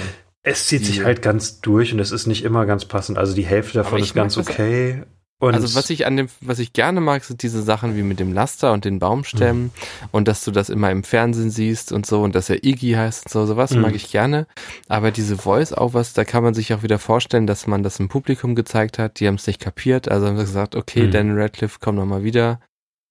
[0.42, 3.18] Es zieht sich Die- halt ganz durch und es ist nicht immer ganz passend.
[3.18, 5.02] Also die Hälfte davon ist ganz okay.
[5.40, 8.20] Und also was ich an dem, was ich gerne mag, sind diese Sachen wie mit
[8.20, 9.72] dem Laster und den Baumstämmen
[10.12, 13.24] und dass du das immer im Fernsehen siehst und so und dass er Iggy heißt
[13.26, 13.80] und so, sowas Mhm.
[13.80, 14.46] mag ich gerne.
[14.88, 18.54] Aber diese Voice-Overs, da kann man sich auch wieder vorstellen, dass man das im Publikum
[18.54, 21.10] gezeigt hat, die haben es nicht kapiert, also haben sie gesagt, okay, Mhm.
[21.10, 22.60] Daniel Radcliffe, komm noch mal wieder,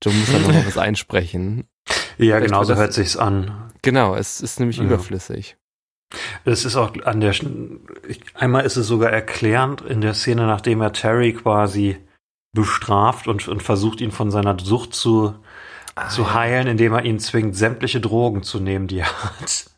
[0.02, 1.66] du musst dann noch mal was einsprechen.
[2.20, 3.72] ja, vielleicht genau so hört sich's an.
[3.82, 4.84] Genau, es ist nämlich Ja.
[4.84, 5.58] überflüssig.
[6.46, 7.34] Es ist auch an der,
[8.36, 11.98] einmal ist es sogar erklärend in der Szene, nachdem er Terry quasi
[12.54, 15.36] bestraft und, und versucht, ihn von seiner Sucht zu,
[16.10, 16.34] zu Ah, ja.
[16.34, 19.70] heilen, indem er ihn zwingt, sämtliche Drogen zu nehmen, die er hat.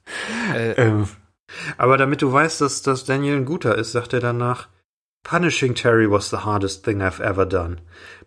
[0.56, 1.08] Äh, Ähm,
[1.78, 4.68] aber damit du weißt, dass, dass Daniel ein guter ist, sagt er danach,
[5.24, 7.78] Punishing Terry was the hardest thing I've ever done.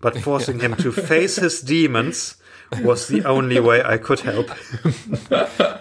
[0.00, 2.38] But forcing him to face his demons
[2.82, 4.50] was the only way I could help.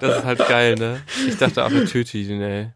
[0.02, 1.02] Das ist halt geil, ne?
[1.28, 2.74] Ich dachte auch, er tötet ihn, ey.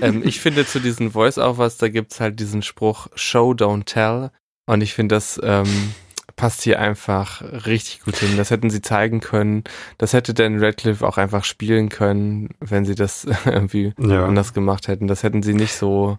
[0.00, 4.30] ähm, ich finde zu diesen Voice-Overs, da gibt's halt diesen Spruch Show, don't tell.
[4.66, 5.92] Und ich finde, das ähm,
[6.36, 8.36] passt hier einfach richtig gut hin.
[8.36, 9.64] Das hätten sie zeigen können.
[9.98, 14.24] Das hätte Dan Radcliffe auch einfach spielen können, wenn sie das irgendwie Ja.
[14.24, 15.06] anders gemacht hätten.
[15.06, 16.18] Das hätten sie nicht so.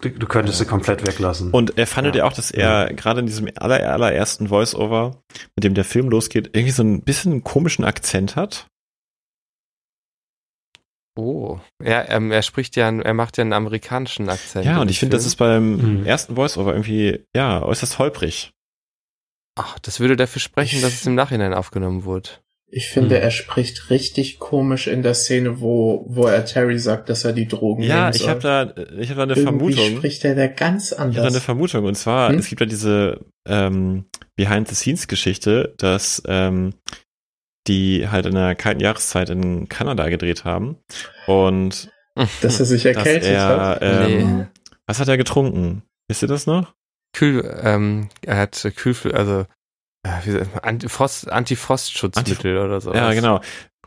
[0.00, 1.50] Du, du könntest sie komplett weglassen.
[1.52, 5.16] Und er fandet ja auch, dass er gerade in diesem aller, allerersten Voice-Over,
[5.54, 8.66] mit dem der Film losgeht, irgendwie so ein bisschen einen komischen Akzent hat.
[11.16, 14.64] Oh, ja, ähm, er spricht ja, er macht ja einen amerikanischen Akzent.
[14.66, 16.06] Ja, und ich finde, das ist beim Mhm.
[16.06, 18.50] ersten Voice-Over irgendwie, ja, äußerst holprig.
[19.56, 22.30] Ach, das würde dafür sprechen, dass es im Nachhinein aufgenommen wurde.
[22.66, 23.22] Ich finde, Hm.
[23.22, 27.46] er spricht richtig komisch in der Szene, wo, wo er Terry sagt, dass er die
[27.46, 28.30] Drogen Ja, nehmen ich soll.
[28.30, 28.62] habe da,
[28.98, 29.96] ich habe da eine Irgendwie Vermutung.
[29.98, 31.44] spricht er da ganz Ich habe da eine anders.
[31.44, 31.84] Vermutung.
[31.84, 32.38] Und zwar, Hm?
[32.38, 36.74] es gibt ja diese ähm, Behind-the-Scenes-Geschichte, dass ähm,
[37.66, 40.76] die halt in der kalten Jahreszeit in Kanada gedreht haben.
[41.26, 41.90] Und
[42.42, 43.82] dass er sich erkältet hat.
[43.82, 44.46] er, ähm, Nee.
[44.86, 45.82] was hat er getrunken?
[46.08, 46.74] Wisst ihr das noch?
[47.14, 49.46] Kühl, ähm, er hat Kühl, also
[50.02, 52.92] äh, wie sagt man, Antifrost, Antifrostschutzmittel oder so.
[52.92, 53.40] Ja, genau.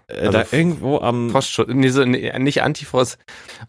[0.08, 3.18] Äh, Also da irgendwo am Frostschutz, nee, so, nee, nicht Antifrost.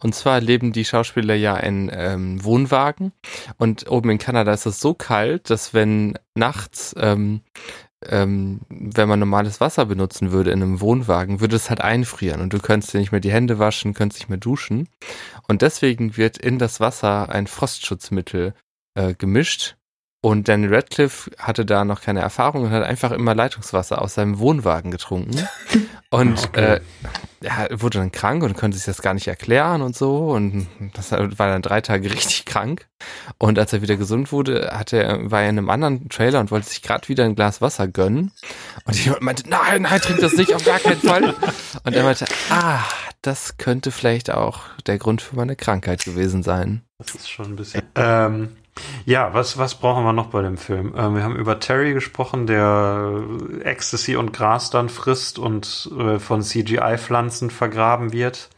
[0.01, 3.11] Und zwar leben die Schauspieler ja in ähm, Wohnwagen.
[3.57, 7.41] Und oben in Kanada ist es so kalt, dass wenn nachts, ähm,
[8.05, 12.53] ähm, wenn man normales Wasser benutzen würde in einem Wohnwagen, würde es halt einfrieren und
[12.53, 14.87] du könntest dir nicht mehr die Hände waschen, könntest nicht mehr duschen.
[15.47, 18.53] Und deswegen wird in das Wasser ein Frostschutzmittel
[18.95, 19.75] äh, gemischt.
[20.21, 24.39] Und Daniel Radcliffe hatte da noch keine Erfahrung und hat einfach immer Leitungswasser aus seinem
[24.39, 25.47] Wohnwagen getrunken.
[26.11, 26.75] Und Okay.
[26.75, 26.79] äh,
[27.41, 30.29] er wurde dann krank und konnte sich das gar nicht erklären und so.
[30.31, 32.87] Und das war dann drei Tage richtig krank.
[33.37, 36.51] Und als er wieder gesund wurde, hatte er, war er in einem anderen Trailer und
[36.51, 38.31] wollte sich gerade wieder ein Glas Wasser gönnen.
[38.85, 41.35] Und jemand meinte, nein, nein, trink das nicht, auf gar keinen Fall.
[41.83, 42.79] Und er meinte, ah,
[43.21, 46.81] das könnte vielleicht auch der Grund für meine Krankheit gewesen sein.
[46.97, 47.83] Das ist schon ein bisschen.
[47.95, 48.49] Ähm,
[49.05, 50.93] ja, was, was brauchen wir noch bei dem Film?
[50.95, 53.23] Ähm, wir haben über Terry gesprochen, der
[53.63, 58.49] Ecstasy und Gras dann frisst und äh, von CGI-Pflanzen vergraben wird.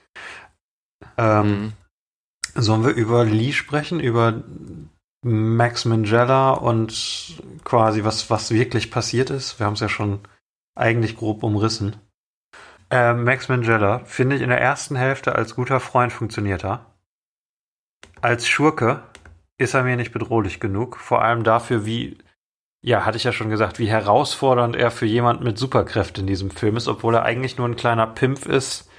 [1.18, 1.74] Ähm, Mhm.
[2.54, 4.00] Sollen wir über Lee sprechen?
[4.00, 4.44] Über
[5.24, 9.60] Max Mangella und quasi was, was wirklich passiert ist?
[9.60, 10.20] Wir haben es ja schon
[10.76, 11.96] eigentlich grob umrissen.
[12.90, 16.86] Ähm, Max Mangella finde ich in der ersten Hälfte als guter Freund funktioniert er.
[18.20, 19.04] Als Schurke
[19.62, 20.98] ist er mir nicht bedrohlich genug.
[20.98, 22.18] Vor allem dafür, wie,
[22.84, 26.52] ja, hatte ich ja schon gesagt, wie herausfordernd er für jemanden mit Superkräften in diesem
[26.52, 28.90] Film ist, obwohl er eigentlich nur ein kleiner Pimpf ist,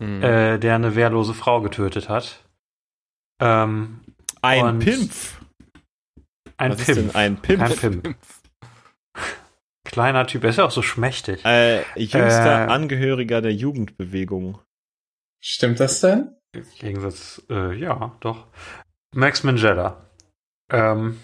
[0.00, 0.22] Mhm.
[0.22, 2.44] äh, der eine wehrlose Frau getötet hat.
[3.40, 4.00] Ähm,
[4.42, 5.40] ein Und- Pimpf.
[6.56, 6.98] ein Was ist Pimpf.
[7.00, 7.62] denn ein Pimpf?
[7.84, 8.40] Ein Pimpf.
[9.84, 11.44] Kleiner Typ, er ist ja auch so schmächtig.
[11.44, 14.58] Äh, jüngster Äh, Angehöriger der Jugendbewegung.
[15.42, 16.34] Stimmt das denn?
[16.52, 18.46] Im Gegensatz, äh, ja, doch.
[19.14, 19.96] Max Mangella.
[20.70, 21.18] Ähm,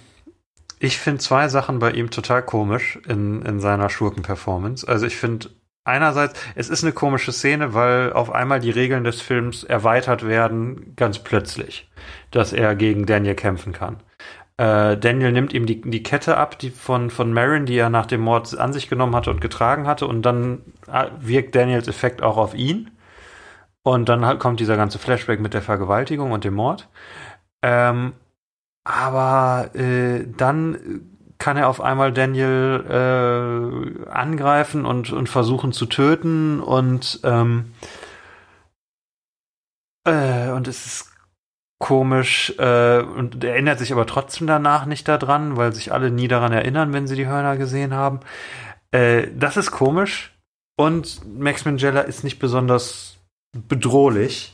[0.79, 4.87] ich finde zwei Sachen bei ihm total komisch in, in seiner Schurken-Performance.
[4.87, 5.51] Also ich finde
[5.85, 10.95] einerseits, es ist eine komische Szene, weil auf einmal die Regeln des Films erweitert werden,
[10.97, 11.91] ganz plötzlich,
[12.31, 14.03] dass er gegen Daniel kämpfen kann.
[14.57, 18.07] Äh, Daniel nimmt ihm die, die Kette ab, die von, von Marin, die er nach
[18.07, 22.23] dem Mord an sich genommen hatte und getragen hatte, und dann äh, wirkt Daniels Effekt
[22.23, 22.91] auch auf ihn.
[23.83, 26.89] Und dann halt kommt dieser ganze Flashback mit der Vergewaltigung und dem Mord.
[27.65, 28.13] Ähm,
[28.85, 31.09] aber äh, dann
[31.39, 32.85] kann er auf einmal Daniel
[34.07, 37.73] äh, angreifen und, und versuchen zu töten und ähm,
[40.07, 41.13] äh, und es ist
[41.79, 46.29] komisch äh, und er erinnert sich aber trotzdem danach nicht daran, weil sich alle nie
[46.29, 48.21] daran erinnern, wenn sie die Hörner gesehen haben.
[48.91, 50.37] Äh, das ist komisch
[50.77, 53.17] und Max Mangella ist nicht besonders
[53.57, 54.54] bedrohlich.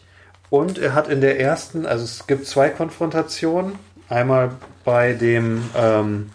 [0.51, 3.79] Und er hat in der ersten, also es gibt zwei Konfrontationen.
[4.09, 6.33] Einmal bei dem, ähm,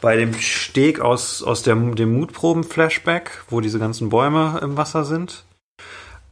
[0.00, 5.44] bei dem Steg aus, aus der, dem Mutproben-Flashback, wo diese ganzen Bäume im Wasser sind.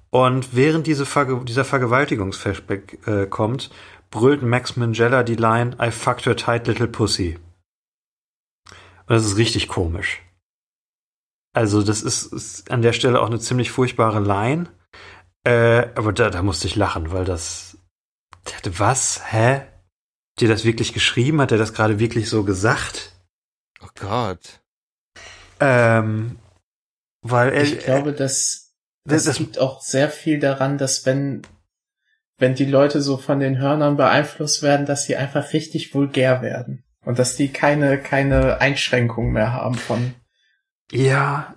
[0.09, 3.71] Und während diese Verge dieser Vergewaltigungs-Flashback äh, kommt,
[4.11, 7.39] brüllt Max Mangella die Line I fucked her tight little pussy.
[8.67, 10.23] Und das ist richtig komisch.
[11.53, 14.69] Also, das ist, ist an der Stelle auch eine ziemlich furchtbare Line.
[15.45, 17.79] Äh, aber da, da musste ich lachen, weil das.
[18.47, 19.33] der hatte Was?
[19.33, 19.61] Hä?
[19.61, 21.41] Hat ihr das wirklich geschrieben?
[21.41, 23.13] Hat er das gerade wirklich so gesagt?
[23.83, 24.61] Oh Gott.
[25.61, 26.39] Ähm,
[27.23, 27.63] weil er.
[27.63, 31.43] Ich glaube, dass das, das das, liegt auch sehr viel daran, dass wenn,
[32.39, 36.85] wenn die Leute so von den Hörnern beeinflusst werden, dass sie einfach richtig vulgär werden.
[37.05, 40.15] Und dass die keine, keine Einschränkung mehr haben von,
[40.93, 41.55] ja.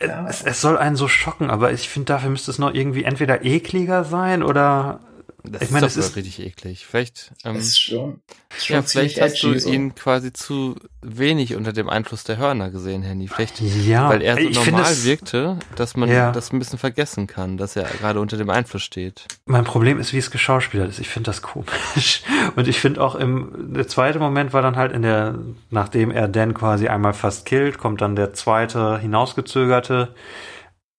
[0.00, 0.26] Ja.
[0.28, 3.44] Es, es soll einen so schocken, aber ich finde, dafür müsste es noch irgendwie entweder
[3.44, 5.00] ekliger sein oder
[5.46, 6.86] Das Ich meine, ist doch ist- richtig eklig.
[6.86, 8.22] Vielleicht, ähm, ist schon,
[8.56, 9.68] ist schon ja, vielleicht hast du so.
[9.70, 13.28] ihn quasi zu wenig unter dem Einfluss der Hörner gesehen, Handy.
[13.28, 16.32] Vielleicht, Ja, weil er so ich finde normal es- wirkte, dass man Ja.
[16.32, 19.26] das ein bisschen vergessen kann, dass er gerade unter dem Einfluss steht.
[19.44, 20.98] Mein Problem ist, wie es geschauspielert ist.
[20.98, 22.22] Ich finde das komisch.
[22.56, 25.38] Und ich finde auch im, der zweite Moment war dann halt in der,
[25.68, 30.14] nachdem er Dan quasi einmal fast killt, kommt dann der zweite hinausgezögerte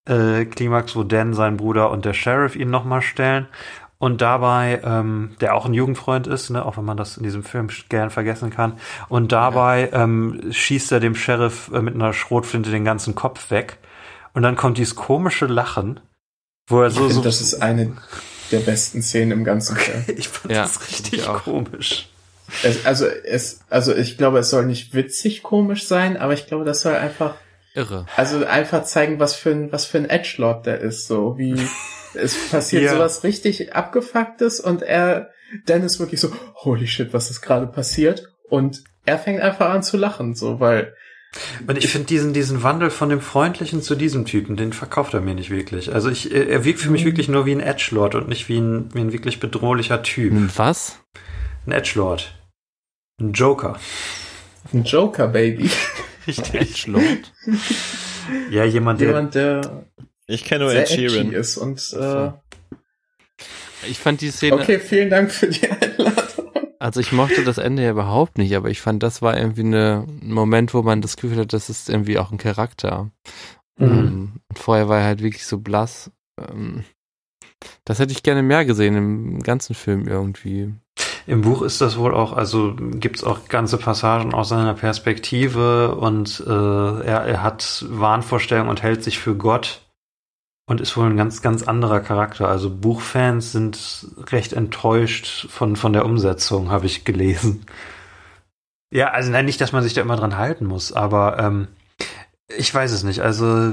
[0.08, 3.48] äh, Klimax, wo Dan, sein Bruder und der Sheriff ihn nochmal stellen.
[4.06, 7.42] Und dabei, ähm, der auch ein Jugendfreund ist, ne, auch wenn man das in diesem
[7.42, 8.74] Film gern vergessen kann.
[9.08, 13.78] Und dabei ähm, schießt er dem Sheriff äh, mit einer Schrotflinte den ganzen Kopf weg.
[14.32, 15.98] Und dann kommt dieses komische Lachen,
[16.68, 17.96] wo er Ich so, finde, so das ist eine
[18.52, 20.04] der besten Szenen im ganzen Film.
[20.16, 22.08] ich fand Ja, das find richtig komisch.
[22.62, 26.64] Es, also, es, also ich glaube, es soll nicht witzig komisch sein, aber ich glaube,
[26.64, 27.34] das soll einfach,
[27.76, 28.06] Irre.
[28.16, 31.54] also einfach zeigen, was für ein, was für ein Edgelord der ist, so wie
[32.14, 32.92] es passiert Ja.
[32.94, 35.30] sowas richtig abgefucktes und er,
[35.66, 38.28] Dan ist wirklich so, holy shit, was ist gerade passiert?
[38.48, 40.92] Und er fängt einfach an zu lachen, so, weil,
[41.68, 45.20] Und ich finde diesen, diesen Wandel von dem Freundlichen zu diesem Typen, den verkauft er
[45.20, 45.92] mir nicht wirklich.
[45.94, 48.92] Also ich, er wirkt für mich wirklich nur wie ein Edgelord und nicht wie ein,
[48.94, 50.32] wie ein wirklich bedrohlicher Typ.
[50.56, 50.98] Was?
[51.66, 52.32] Ein Edgelord.
[53.20, 53.78] Ein Joker.
[54.72, 55.70] ein Joker, Baby.
[56.26, 56.54] Richtig.
[56.54, 57.32] Edgelord?
[58.50, 59.08] Ja, jemand, der.
[59.08, 59.86] Jemand, der
[60.26, 61.32] Ich kenne nur Ed Sheeran.
[61.32, 62.32] ist und, äh.
[63.88, 66.12] Ich fand die Szene, okay, vielen Dank für die Einladung.
[66.80, 70.06] also ich mochte das Ende ja überhaupt nicht, aber ich fand, das war irgendwie eine,
[70.08, 73.10] ein Moment, wo man das Gefühl hat, das ist irgendwie auch ein Charakter.
[73.78, 73.86] Mhm.
[73.86, 76.10] Ähm, und vorher war er halt wirklich so blass.
[76.38, 76.84] Ähm,
[77.84, 80.74] das hätte ich gerne mehr gesehen im ganzen Film irgendwie.
[81.26, 86.42] Im Buch ist das wohl auch, also gibt's auch ganze Passagen aus seiner Perspektive und
[86.46, 89.80] äh, er, er hat Wahnvorstellungen und hält sich für Gott
[90.68, 92.48] und ist wohl ein ganz, ganz anderer Charakter.
[92.48, 97.66] Also Buchfans sind recht enttäuscht von, von der Umsetzung, habe ich gelesen.
[98.92, 101.68] Ja, also nein, nicht, dass man sich da immer dran halten muss, aber ähm,
[102.48, 103.20] ich weiß es nicht.
[103.20, 103.72] Also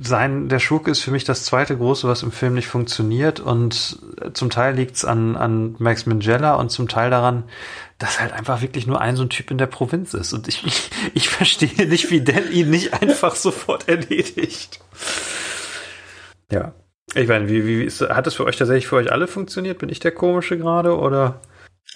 [0.00, 3.98] sein, der Schurke ist für mich das zweite große, was im Film nicht funktioniert und
[4.34, 7.44] zum Teil liegt's an, an Max Minghella und zum Teil daran,
[7.98, 10.64] dass halt einfach wirklich nur ein so ein Typ in der Provinz ist und ich,
[10.66, 14.80] ich, ich verstehe nicht, wie Dan ihn nicht einfach sofort erledigt.
[16.50, 16.74] Ja.
[17.14, 19.78] Ich meine, wie, wie ist, hat das für euch tatsächlich für euch alle funktioniert?
[19.78, 21.40] Bin ich der Komische gerade oder?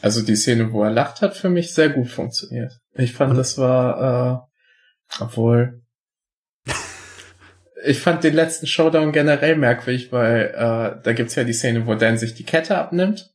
[0.03, 2.79] Also die Szene, wo er lacht, hat für mich sehr gut funktioniert.
[2.95, 4.56] Ich fand, Und- das war, äh,
[5.21, 5.83] obwohl,
[7.85, 11.95] ich fand den letzten Showdown generell merkwürdig, weil äh, da gibt's ja die Szene, wo
[11.95, 13.33] Dan sich die Kette abnimmt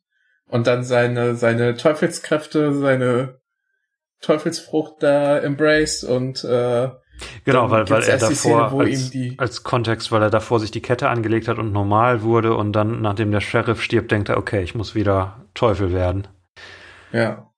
[0.47, 3.39] und dann seine seine Teufelskräfte, seine
[4.19, 6.89] Teufelsfrucht da embraced und äh,
[7.45, 10.59] Genau, weil, weil er davor Szene, wo als, ihm die- als Kontext, weil er davor
[10.59, 14.29] sich die Kette angelegt hat und normal wurde und dann, nachdem der Sheriff stirbt, denkt
[14.29, 16.27] er, okay, ich muss wieder Teufel werden.
[17.11, 17.50] Ja.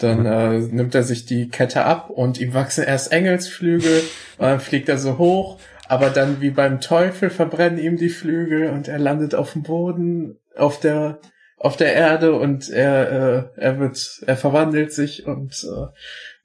[0.00, 4.02] Dann äh, nimmt er sich die Kette ab und ihm wachsen erst Engelsflügel
[4.38, 5.58] und dann fliegt er so hoch,
[5.88, 10.38] aber dann wie beim Teufel verbrennen ihm die Flügel und er landet auf dem Boden,
[10.56, 11.20] auf der
[11.56, 15.86] auf der Erde und er äh, er wird er verwandelt sich und äh,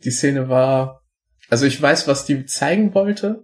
[0.04, 1.02] die Szene war
[1.50, 3.44] also ich weiß, was die zeigen wollte,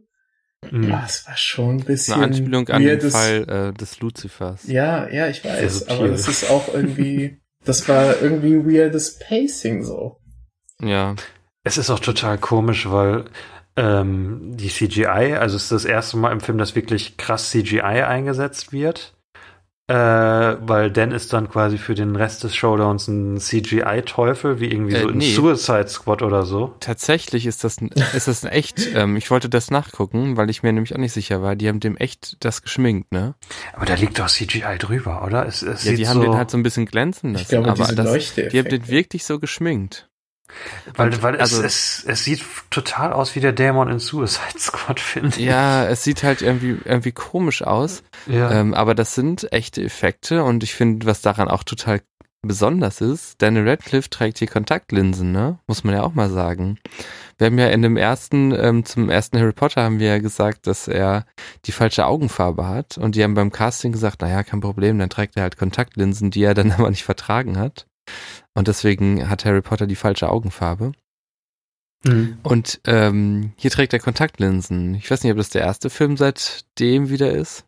[0.69, 0.93] Mhm.
[0.93, 4.67] aber es war schon ein bisschen Eine Anspielung an den Fall äh, des Luzifers.
[4.67, 9.83] Ja, ja, ich weiß, Sehr aber das ist auch irgendwie das war irgendwie weirdes Pacing
[9.83, 10.17] so.
[10.81, 11.15] Ja.
[11.63, 13.25] Es ist auch total komisch, weil
[13.75, 17.81] ähm, die CGI, also es ist das erste Mal im Film, dass wirklich krass CGI
[17.81, 19.13] eingesetzt wird.
[19.91, 24.95] Äh, weil Dan ist dann quasi für den Rest des Showdowns ein CGI-Teufel, wie irgendwie
[24.95, 25.33] Äh, so in nee.
[25.33, 26.73] Suicide Squad oder so.
[26.79, 27.77] Tatsächlich ist das,
[28.15, 31.11] ist das ein echt, ähm, ich wollte das nachgucken, weil ich mir nämlich auch nicht
[31.11, 31.57] sicher war.
[31.57, 33.35] Die haben dem echt das geschminkt, ne?
[33.73, 35.45] Aber da liegt doch CGI drüber, oder?
[35.45, 37.41] Es, es Ja, sieht die haben so, den halt so ein bisschen glänzen lassen.
[37.43, 40.07] Ich glaube, aber diese das, die haben den wirklich so geschminkt.
[40.95, 44.99] Weil, weil also- es, es, es sieht total aus wie der Dämon in Suicide Squad,
[44.99, 45.37] finde ich.
[45.37, 48.03] Ja, es sieht halt irgendwie, irgendwie komisch aus.
[48.27, 48.51] Ja.
[48.51, 52.01] Ähm, aber das sind echte Effekte und ich finde, was daran auch total
[52.41, 55.59] besonders ist, Daniel Radcliffe trägt hier Kontaktlinsen, ne?
[55.67, 56.79] Muss man ja auch mal sagen.
[57.37, 60.67] Wir haben ja in dem ersten, ähm, zum ersten Harry Potter haben wir ja gesagt,
[60.67, 61.25] dass er
[61.65, 65.37] die falsche Augenfarbe hat und die haben beim Casting gesagt, naja, kein Problem, dann trägt
[65.37, 67.85] er halt Kontaktlinsen, die er dann aber nicht vertragen hat.
[68.53, 70.91] Und deswegen hat Harry Potter die falsche Augenfarbe.
[72.03, 72.39] Mhm.
[72.43, 74.95] Und ähm, hier trägt er Kontaktlinsen.
[74.95, 77.65] Ich weiß nicht, ob das der erste Film seitdem wieder ist.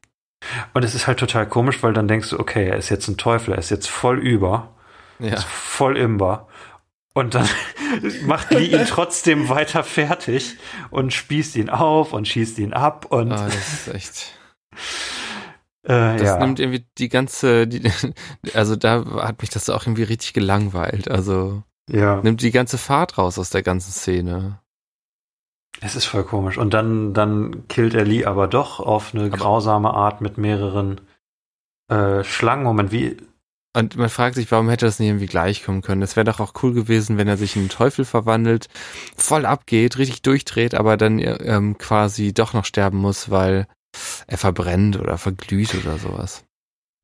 [0.73, 3.17] Und es ist halt total komisch, weil dann denkst du, okay, er ist jetzt ein
[3.17, 4.75] Teufel, er ist jetzt voll über.
[5.19, 5.35] Ja.
[5.35, 6.47] ist voll imbar.
[7.13, 7.47] Und dann
[8.25, 10.57] macht Lee ihn trotzdem weiter fertig
[10.89, 14.39] und spießt ihn auf und schießt ihn ab und Ah, das ist echt.
[15.83, 16.37] Äh, Das ja.
[16.39, 17.81] nimmt irgendwie die ganze, die,
[18.53, 21.09] also da hat mich das auch irgendwie richtig gelangweilt.
[21.09, 22.21] Also ja.
[22.21, 24.59] nimmt die ganze Fahrt raus aus der ganzen Szene.
[25.81, 26.57] Es ist voll komisch.
[26.57, 31.01] Und dann, dann killt er Lee aber doch auf eine Aber- grausame Art mit mehreren
[31.89, 32.63] äh, Schlangen.
[32.63, 33.17] Moment, wie.
[33.75, 36.03] Und man fragt sich, warum hätte das nicht irgendwie gleich kommen können?
[36.03, 38.67] Es wäre doch auch cool gewesen, wenn er sich in einen Teufel verwandelt,
[39.17, 43.67] voll abgeht, richtig durchdreht, aber dann ähm, quasi doch noch sterben muss, weil
[44.27, 46.45] er verbrennt oder verglüht oder sowas.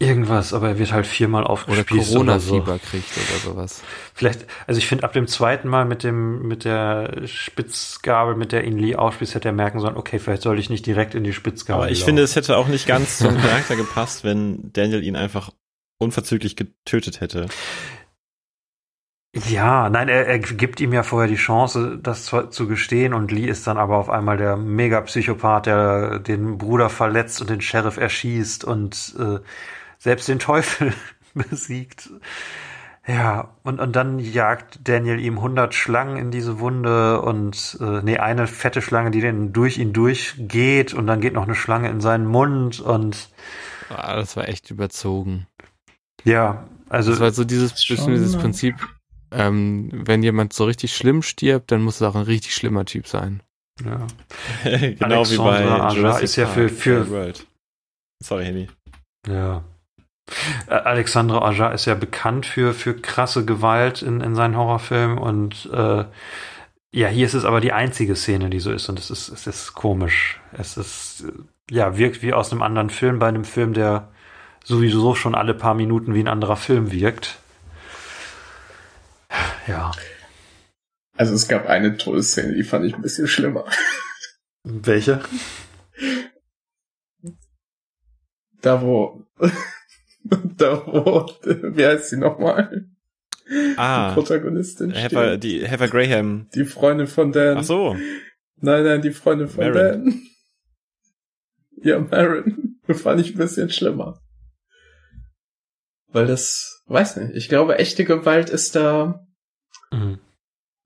[0.02, 2.52] Irgendwas, aber er wird halt viermal Oder aufgespießt oder, so.
[2.52, 3.84] Corona-Fieber kriegt oder sowas.
[4.14, 8.64] Vielleicht, also ich finde, ab dem zweiten Mal mit dem, mit der Spitzgabel, mit der
[8.64, 11.34] ihn Lee aufspießt, hätte er merken sollen, okay, vielleicht soll ich nicht direkt in die
[11.34, 11.84] Spitzgabel.
[11.84, 12.06] Aber ich laufen.
[12.06, 15.52] finde, es hätte auch nicht ganz zum Charakter gepasst, wenn Daniel ihn einfach
[15.98, 17.48] unverzüglich getötet hätte.
[19.36, 23.32] Ja, nein, er, er gibt ihm ja vorher die Chance, das zu, zu gestehen und
[23.32, 27.98] Lee ist dann aber auf einmal der Mega-Psychopath, der den Bruder verletzt und den Sheriff
[27.98, 29.40] erschießt und äh,
[30.00, 30.94] selbst den Teufel
[31.36, 32.10] besiegt.
[33.08, 38.18] Ja, und, und dann jagt Daniel ihm 100 Schlangen in diese Wunde und, äh, nee,
[38.18, 42.02] eine fette Schlange, die dann durch ihn durchgeht und dann geht noch eine Schlange in
[42.02, 43.30] seinen Mund und
[43.90, 45.48] Ah, das war echt überzogen.
[46.24, 48.38] ja, also Das war so dieses, dieses?
[48.38, 48.76] Prinzip,
[49.32, 53.08] ähm, wenn jemand so richtig schlimm stirbt, dann muss es auch ein richtig schlimmer Typ
[53.08, 53.42] sein.
[53.84, 54.08] ja.
[54.64, 57.46] genau wie bei Alexandra Aja Jurassic ist ja für- für- World.
[58.24, 58.68] Sorry, Henny.
[59.28, 59.64] Ja.
[60.68, 65.70] Äh, Alexandre Aja ist ja bekannt für, für krasse Gewalt in, in seinen Horrorfilmen und
[65.74, 66.06] äh,
[66.92, 69.46] ja, hier ist es aber die einzige Szene, die so ist und es ist, es
[69.48, 70.40] ist komisch.
[70.54, 71.24] Es ist,
[71.70, 74.10] ja, wirkt wie aus einem anderen Film, bei einem Film, der
[74.64, 77.38] sowieso schon alle paar Minuten wie ein anderer Film wirkt.
[79.68, 79.92] Ja.
[81.16, 83.66] Also es gab eine Todesszene, die fand ich ein bisschen schlimmer.
[84.64, 85.22] Welche?
[88.62, 89.26] Da wo,
[90.24, 92.88] da wo, wie heißt sie nochmal?
[93.50, 95.44] Die Ah, Protagonistin Heather, steht.
[95.44, 96.50] die Heather Graham.
[96.54, 97.58] Die Freundin von Dan.
[97.58, 97.96] Ach so.
[98.58, 100.06] Nein, nein, die Freundin von Marin.
[100.06, 100.22] Dan.
[101.82, 102.80] Ja, Marin.
[102.90, 104.22] Fand ich ein bisschen schlimmer.
[106.08, 109.26] Weil das, weiß nicht, ich glaube, echte Gewalt ist da,
[109.92, 110.20] Mhm.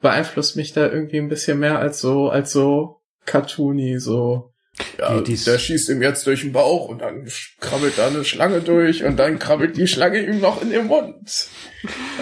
[0.01, 4.49] beeinflusst mich da irgendwie ein bisschen mehr als so, als so cartoony, so.
[4.97, 7.27] Ja, Die- der schießt ihm jetzt durch den Bauch und dann
[7.59, 11.47] krabbelt da eine Schlange durch und dann krabbelt die Schlange ihm noch in den Mund.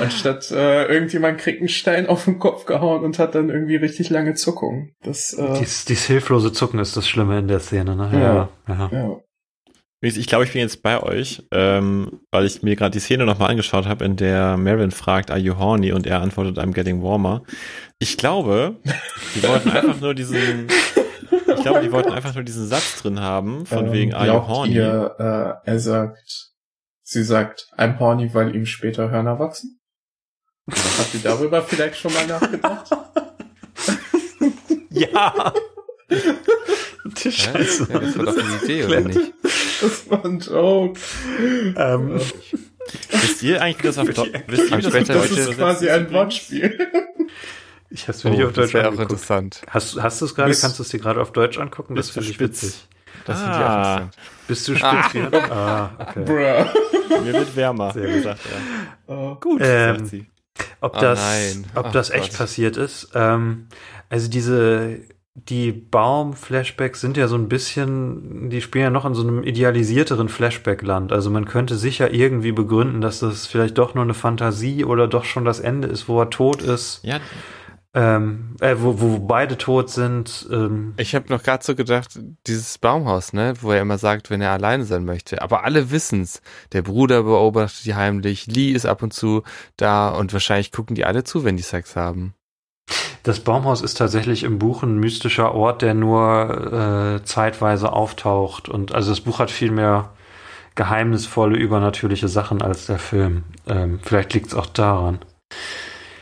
[0.01, 4.09] Anstatt äh, irgendjemand kriegt einen Stein auf den Kopf gehauen und hat dann irgendwie richtig
[4.09, 4.91] lange Zuckung.
[5.01, 8.09] Das, äh, Dies, dies hilflose Zucken ist das Schlimme in der Szene, ne?
[8.13, 8.49] Ja.
[8.67, 8.89] ja.
[8.91, 9.19] ja.
[10.03, 13.51] Ich glaube, ich bin jetzt bei euch, ähm, weil ich mir gerade die Szene nochmal
[13.51, 15.91] angeschaut habe, in der Marin fragt, are you horny?
[15.91, 17.43] Und er antwortet, I'm getting warmer.
[17.99, 18.77] Ich glaube,
[19.35, 20.67] die wollten einfach nur diesen,
[21.55, 24.47] ich glaube, die wollten einfach nur diesen Satz drin haben, von Ähm, wegen, are you
[24.47, 24.73] horny?
[24.73, 26.49] Ihr, äh, er sagt,
[27.03, 29.79] sie sagt, I'm horny, weil ihm später Hörner wachsen?
[30.67, 32.89] Habt ihr darüber vielleicht schon mal nachgedacht?
[34.93, 35.53] Ja.
[37.05, 37.31] Die?
[37.31, 37.87] Scheiße.
[37.91, 39.33] Ja, das war doch eine Idee, oder nicht?
[39.81, 40.99] Das war ein Joke.
[41.75, 42.19] Ähm,
[43.11, 45.37] Wisst ihr eigentlich, wie das auf, Deu- wisst ihr, wie das auf Später Das Deutsch
[45.39, 46.11] ist quasi ein?
[46.11, 46.77] Wortspiel.
[47.89, 49.11] ich hab's mir nicht auf Oh, das Deutsch wäre auch angeguckt.
[49.13, 49.61] interessant.
[49.69, 50.53] Hast, hast du es gerade?
[50.55, 51.95] Kannst du es dir gerade auf Deutsch angucken?
[51.95, 52.87] Das finde ich witzig.
[53.25, 54.15] Das finde ich auch Ah, interessant.
[54.47, 55.11] Bist du spitz?
[55.13, 55.51] Gerhard?
[55.51, 56.23] Ah, okay.
[56.25, 57.21] Bruh.
[57.23, 58.23] mir wird wärmer, Sehr gut.
[58.23, 58.39] sagt
[59.07, 59.15] er.
[59.15, 59.35] Oh.
[59.35, 60.25] Gut, Ähm, sagt sie.
[60.81, 61.65] Ob Oh das, nein.
[61.75, 62.37] ob Ach das echt Gott.
[62.39, 63.09] passiert ist?
[63.13, 63.67] Ähm,
[64.09, 64.99] also diese,
[65.33, 70.27] die Baum-Flashbacks sind ja so ein bisschen, die spielen ja noch in so einem idealisierteren
[70.27, 71.13] Flashback-Land.
[71.13, 75.23] Also man könnte sicher irgendwie begründen, dass das vielleicht doch nur eine Fantasie oder doch
[75.23, 77.19] schon das Ende ist, wo er tot ist, Ja,
[77.93, 80.47] ähm, äh, wo, wo beide tot sind.
[80.49, 84.41] Ähm, Ich habe noch gerade so gedacht, dieses Baumhaus, ne, wo er immer sagt, wenn
[84.41, 85.41] er alleine sein möchte.
[85.41, 86.41] Aber alle wissen's.
[86.71, 89.43] Der Bruder beobachtet die heimlich, Lee ist ab und zu
[89.75, 92.33] da und wahrscheinlich gucken die alle zu, wenn die Sex haben.
[93.23, 98.67] Das Baumhaus ist tatsächlich im Buch ein mystischer Ort, der nur äh, zeitweise auftaucht.
[98.67, 100.11] Und also das Buch hat viel mehr
[100.75, 103.43] geheimnisvolle, übernatürliche Sachen als der Film.
[103.67, 105.19] Ähm, vielleicht liegt es auch daran.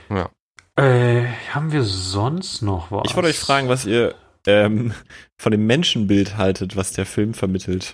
[0.10, 0.30] Ja.
[0.76, 3.04] Äh, haben wir sonst noch was?
[3.06, 4.16] ich wollte euch fragen, was ihr
[4.48, 4.94] ähm,
[5.38, 7.94] von dem Menschenbild haltet, was der Film vermittelt.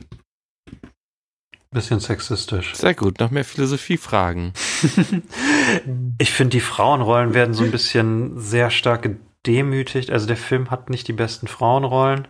[1.75, 2.73] Bisschen sexistisch.
[2.73, 4.53] Sehr gut, noch mehr Philosophiefragen.
[6.17, 9.01] ich finde, die Frauenrollen werden so ein bisschen sehr stark
[9.43, 10.09] gedemütigt.
[10.09, 12.27] Also der Film hat nicht die besten Frauenrollen.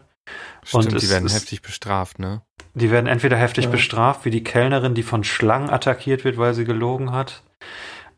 [0.64, 2.42] Stimmt, Und die werden ist- heftig bestraft, ne?
[2.74, 3.70] Die werden entweder heftig Ja.
[3.72, 7.44] bestraft, wie die Kellnerin, die von Schlangen attackiert wird, weil sie gelogen hat.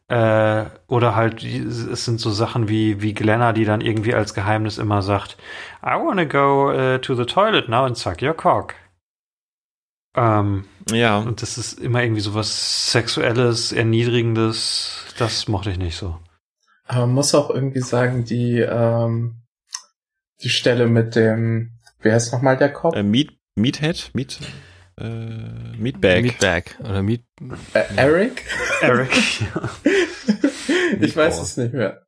[0.07, 4.33] Äh, oder halt, die- es sind so Sachen wie, wie Glenna, die dann irgendwie als
[4.33, 5.35] Geheimnis immer sagt,
[5.83, 8.73] I wanna go uh, to the toilet now and suck your cock.
[10.17, 11.17] Ähm, Ja.
[11.19, 15.05] und das ist immer irgendwie so was Sexuelles, Erniedrigendes.
[15.17, 16.17] Das mochte ich nicht so.
[16.85, 19.41] Aber man muss auch irgendwie sagen, die, ähm,
[20.41, 22.95] die Stelle mit dem, wer ist nochmal der Kopf?
[22.95, 24.11] Äh, Meat, Meathead?
[24.13, 24.39] Meat,
[24.97, 25.03] äh,
[25.77, 26.23] Meatbag.
[26.23, 27.23] Meatbag oder Meat.
[27.73, 28.45] Äh, Eric?
[28.81, 29.09] Eric.
[30.99, 32.03] ich weiß es nicht mehr.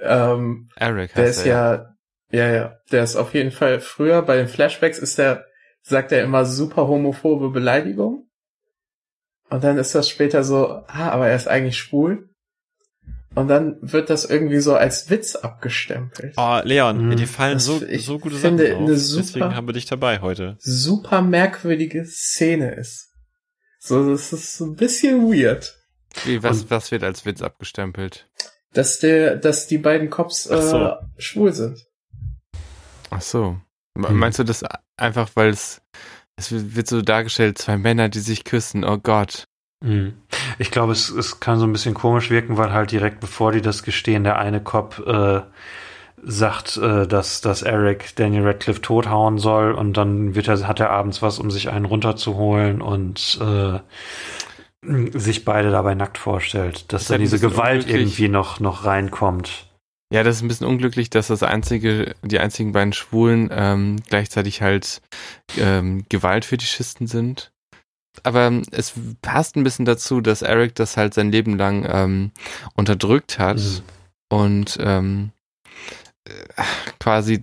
[0.00, 1.96] Ähm, Eric der heißt ist er,
[2.30, 5.44] ja, ja, ja, der ist auf jeden Fall früher bei den Flashbacks ist der,
[5.82, 8.28] sagt er immer super homophobe Beleidigung.
[9.48, 12.28] Und dann ist das später so, ah, aber er ist eigentlich schwul.
[13.34, 16.34] Und dann wird das irgendwie so als Witz abgestempelt.
[16.36, 17.16] Oh, Leon, Mhm.
[17.16, 18.82] dir fallen Das- so, ich so gute finde Sachen auf.
[18.88, 20.56] eine super- Deswegen haben wir dich dabei heute.
[20.58, 23.08] Super merkwürdige Szene ist.
[23.78, 25.76] So, das ist so ein bisschen weird.
[26.24, 28.26] Wie, was, was wird als Witz abgestempelt?
[28.72, 30.94] Dass der, dass die beiden Cops äh, so.
[31.16, 31.86] schwul sind.
[33.10, 33.60] Ach so.
[33.98, 34.18] Hm.
[34.18, 34.64] Meinst du das
[34.96, 35.82] einfach, weil es,
[36.36, 39.44] es wird so dargestellt, zwei Männer, die sich küssen, oh Gott.
[39.82, 40.14] Mhm.
[40.58, 43.62] Ich glaube, es, es kann so ein bisschen komisch wirken, weil halt direkt bevor die
[43.62, 45.40] das gestehen, der eine Cop äh,
[46.22, 50.90] sagt, äh, dass, dass Eric Daniel Radcliffe tothauen soll und dann wird er, hat er
[50.90, 53.80] abends was, um sich einen runterzuholen und äh,
[54.82, 59.69] sich beide dabei nackt vorstellt, dass Ist dann halt diese Gewalt irgendwie noch, noch reinkommt.
[60.12, 64.60] Ja, das ist ein bisschen unglücklich, dass das einzige, die einzigen beiden Schwulen ähm, gleichzeitig
[64.60, 65.00] halt
[65.56, 67.52] ähm, Gewaltfetischisten sind.
[68.24, 68.92] Aber ähm, es
[69.22, 72.32] passt ein bisschen dazu, dass Eric das halt sein Leben lang ähm,
[72.74, 73.82] unterdrückt hat Mhm.
[74.30, 75.30] und ähm,
[76.24, 76.32] äh,
[76.98, 77.40] quasi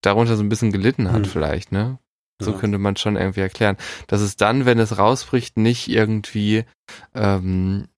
[0.00, 1.24] darunter so ein bisschen gelitten hat Mhm.
[1.26, 1.98] vielleicht, ne?
[2.40, 2.58] So Ja.
[2.58, 3.76] könnte man schon irgendwie erklären.
[4.06, 6.64] Dass es dann, wenn es rausbricht, nicht irgendwie
[7.14, 7.88] ähm,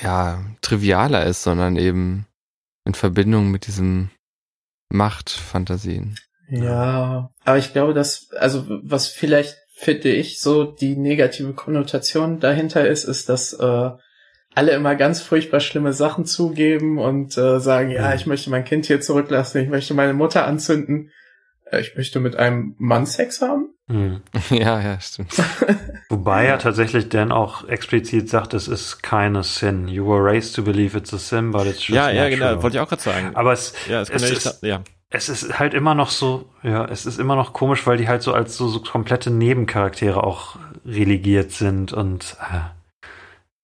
[0.00, 2.25] ja, trivialer ist, sondern eben
[2.86, 4.10] in Verbindung mit diesem
[4.88, 6.16] Machtfantasien.
[6.48, 12.86] Ja, aber ich glaube, dass, also was vielleicht finde ich so die negative Konnotation dahinter
[12.88, 13.90] ist, ist, dass äh,
[14.54, 18.14] alle immer ganz furchtbar schlimme Sachen zugeben und äh, sagen, ja, Mhm.
[18.14, 21.10] ich möchte mein Kind hier zurücklassen, ich möchte meine Mutter anzünden,
[21.70, 23.75] äh, ich möchte mit einem Mann Sex haben.
[23.88, 24.22] Mhm.
[24.50, 25.32] ja, ja, stimmt.
[26.08, 29.86] Wobei ja tatsächlich Dan auch explizit sagt, es ist keine Sin.
[29.88, 32.76] You were raised to believe it's a sin, but it's just Ja, ja, genau, wollte
[32.76, 33.30] ich auch gerade sagen.
[33.34, 34.80] Aber es, ja, es es ja ist- ja.
[35.10, 38.22] es ist halt immer noch so, ja, es ist immer noch komisch, weil die halt
[38.22, 43.06] so als so, so komplette Nebencharaktere auch relegiert sind und äh,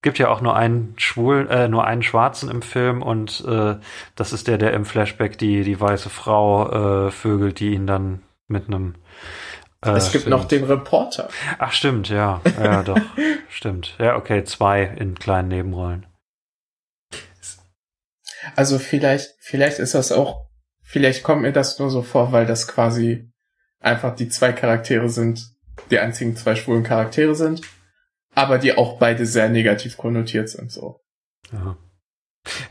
[0.02, 3.76] gibt ja auch nur einen schwulen, äh, nur einen Schwarzen im Film und äh,
[4.16, 8.22] das ist der, der im Flashback die die weiße Frau äh, vögelt, die ihn dann
[8.48, 8.94] mit einem
[9.84, 10.36] äh, es gibt stimmt.
[10.36, 11.28] noch den Reporter.
[11.59, 13.00] Ach stimmt, ja, ja doch,
[13.48, 13.96] stimmt.
[13.98, 16.06] Ja, okay, zwei in kleinen Nebenrollen.
[18.56, 20.46] Also vielleicht, vielleicht ist das auch,
[20.82, 23.30] vielleicht kommt mir das nur so vor, weil das quasi
[23.80, 25.48] einfach die zwei Charaktere sind,
[25.90, 27.62] die einzigen zwei schwulen Charaktere sind,
[28.34, 31.00] aber die auch beide sehr negativ konnotiert sind, so.
[31.52, 31.76] Ja.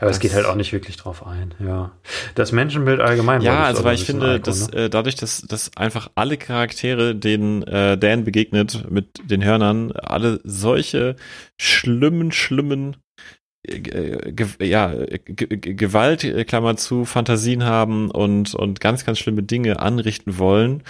[0.00, 1.92] Aber es Das- geht halt auch nicht wirklich drauf ein, ja.
[2.34, 3.40] Das Menschenbild allgemein.
[3.40, 4.76] Ja, also weil ich finde, Alkohol, dass ne?
[4.84, 10.40] äh, dadurch, dass, dass einfach alle Charaktere, denen äh, Dan begegnet mit den Hörnern, alle
[10.44, 11.16] solche
[11.58, 12.96] schlimmen, schlimmen
[13.66, 15.16] äh, ge ja, ge
[15.56, 20.82] ge Gewalt, äh, Klammer zu, Fantasien haben und, und ganz, ganz schlimme Dinge anrichten wollen,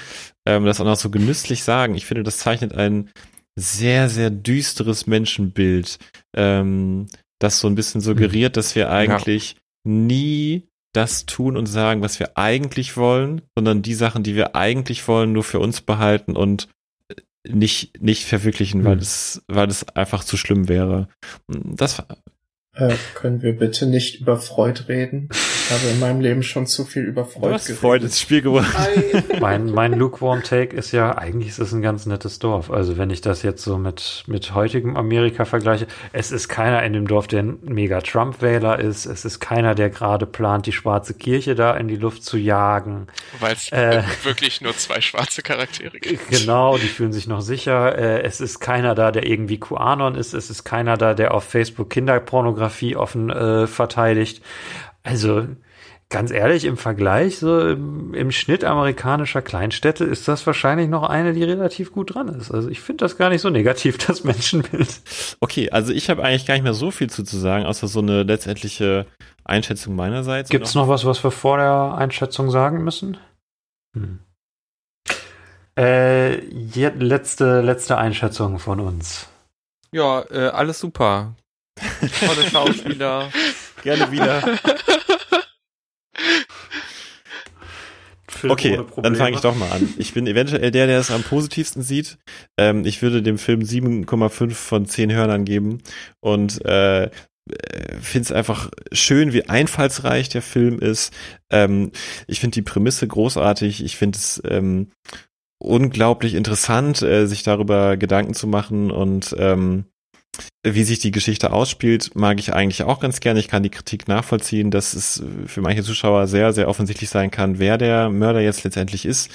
[0.46, 1.94] ähm, das auch noch so genüsslich sagen.
[1.94, 3.10] Ich finde, das zeichnet ein
[3.56, 5.98] sehr, sehr düsteres Menschenbild,
[6.34, 7.06] ähm,
[7.42, 12.36] das so ein bisschen suggeriert, dass wir eigentlich nie das tun und sagen, was wir
[12.36, 16.68] eigentlich wollen, sondern die Sachen, die wir eigentlich wollen, nur für uns behalten und
[17.08, 17.14] äh,
[17.48, 19.00] nicht, nicht verwirklichen, weil Hm.
[19.00, 21.08] es, weil es einfach zu schlimm wäre.
[21.48, 22.02] Das,
[22.74, 25.28] Äh, können wir bitte nicht über Freud reden?
[25.30, 28.74] Ich habe in meinem Leben schon zu viel über Freud hast Freude ins Spiel gebracht.
[29.40, 32.70] Mein, mein lukewarm Take ist ja, eigentlich ist es ein ganz nettes Dorf.
[32.70, 36.94] Also wenn ich das jetzt so mit, mit heutigem Amerika vergleiche, es ist keiner in
[36.94, 39.04] dem Dorf, der ein mega Trump-Wähler ist.
[39.04, 43.06] Es ist keiner, der gerade plant, die schwarze Kirche da in die Luft zu jagen.
[43.38, 44.02] Weil es Äh.
[44.24, 46.26] wirklich nur zwei schwarze Charaktere gibt.
[46.30, 47.98] Genau, die fühlen sich noch sicher.
[47.98, 50.32] Äh, es ist keiner da, der irgendwie QAnon ist.
[50.32, 52.61] Es ist keiner da, der auf Facebook Kinderpornografie
[52.96, 54.42] offen äh, verteidigt.
[55.02, 55.46] Also
[56.12, 61.32] ganz ehrlich, im Vergleich, so im, im Schnitt amerikanischer Kleinstädte ist das wahrscheinlich noch eine,
[61.32, 62.52] die relativ gut dran ist.
[62.52, 65.00] Also ich finde das gar nicht so negativ, das Menschenbild.
[65.40, 68.00] Okay, also ich habe eigentlich gar nicht mehr so viel zu, zu sagen, außer so
[68.00, 69.06] eine letztendliche
[69.44, 70.50] Einschätzung meinerseits.
[70.50, 73.16] Gibt es noch was, was wir vor der Einschätzung sagen müssen?
[73.96, 74.20] Hm.
[75.78, 79.28] Äh, letzte, letzte Einschätzung von uns.
[79.90, 81.34] Ja, äh, alles super.
[82.26, 83.30] Tolle Schauspieler.
[83.82, 84.58] Gerne wieder.
[88.28, 89.94] Film Okay, dann fange ich doch mal an.
[89.98, 92.18] Ich bin eventuell der, der es am positivsten sieht.
[92.58, 95.82] Ähm, ich würde dem Film 7,5 von 10 Hörnern geben
[96.20, 97.10] und äh,
[98.00, 101.12] finde es einfach schön, wie einfallsreich der Film ist.
[101.50, 101.92] Ähm,
[102.26, 103.84] ich finde die Prämisse großartig.
[103.84, 104.90] Ich finde es ähm,
[105.58, 109.86] unglaublich interessant, äh, sich darüber Gedanken zu machen und ähm,
[110.64, 113.40] wie sich die Geschichte ausspielt, mag ich eigentlich auch ganz gerne.
[113.40, 117.58] Ich kann die Kritik nachvollziehen, dass es für manche Zuschauer sehr, sehr offensichtlich sein kann,
[117.58, 119.30] wer der Mörder jetzt letztendlich ist.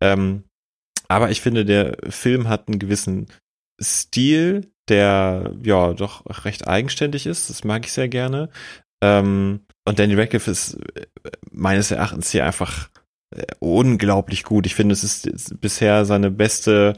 [0.00, 0.44] Ähm,
[1.08, 3.26] aber ich finde, der Film hat einen gewissen
[3.80, 7.50] Stil, der ja doch recht eigenständig ist.
[7.50, 8.50] Das mag ich sehr gerne.
[9.02, 11.06] Ähm, und Danny Radcliffe ist äh,
[11.50, 12.88] meines Erachtens hier einfach
[13.34, 14.66] äh, unglaublich gut.
[14.66, 16.94] Ich finde, es ist, bisher seine beste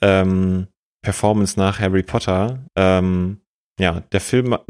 [0.00, 0.68] ähm,
[1.08, 2.58] Performance nach Harry Potter.
[2.76, 3.40] Ähm,
[3.80, 4.64] ja, der Film ma-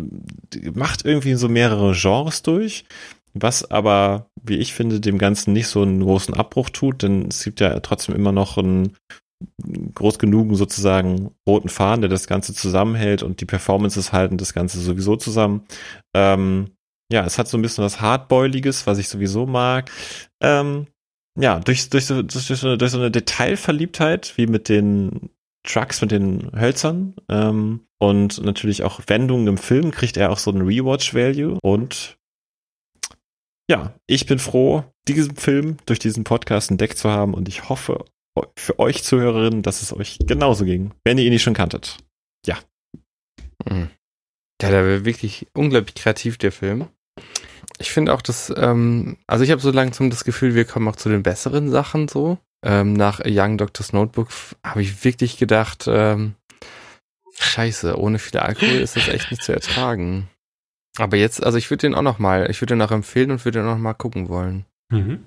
[0.73, 2.85] macht irgendwie so mehrere Genres durch,
[3.35, 7.43] was aber, wie ich finde, dem Ganzen nicht so einen großen Abbruch tut, denn es
[7.43, 8.97] gibt ja trotzdem immer noch einen
[9.97, 14.79] groß genugen sozusagen roten Faden, der das Ganze zusammenhält und die Performances halten das Ganze
[14.79, 15.65] sowieso zusammen.
[16.15, 16.71] Ähm,
[17.13, 19.91] ja, es hat so ein bisschen was Hardboiliges, was ich sowieso mag.
[20.41, 20.87] Ähm,
[21.37, 25.31] ja, durch, durch, so, durch, durch so eine Detailverliebtheit, wie mit den
[25.65, 30.51] Trucks, mit den Hölzern ähm, und natürlich auch Wendungen im Film, kriegt er auch so
[30.51, 32.17] einen Rewatch-Value und
[33.71, 38.05] ja, ich bin froh, diesen Film durch diesen Podcast entdeckt zu haben und ich hoffe
[38.57, 41.99] für euch Zuhörerinnen, dass es euch genauso ging, wenn ihr ihn nicht schon kanntet.
[43.69, 43.91] Mhm.
[44.61, 46.89] Ja, der war wirklich unglaublich kreativ, der Film.
[47.79, 50.97] Ich finde auch, dass, ähm, also ich habe so langsam das Gefühl, wir kommen auch
[50.97, 52.39] zu den besseren Sachen so.
[52.65, 54.29] Ähm, nach A Young Doctor's Notebook
[54.65, 56.35] habe ich wirklich gedacht, ähm,
[57.39, 60.29] scheiße, ohne viel Alkohol ist das echt nicht zu ertragen.
[60.99, 63.45] Aber jetzt, also ich würde den auch noch mal, ich würde den auch empfehlen und
[63.45, 64.65] würde den auch noch mal gucken wollen.
[64.91, 65.25] Mhm.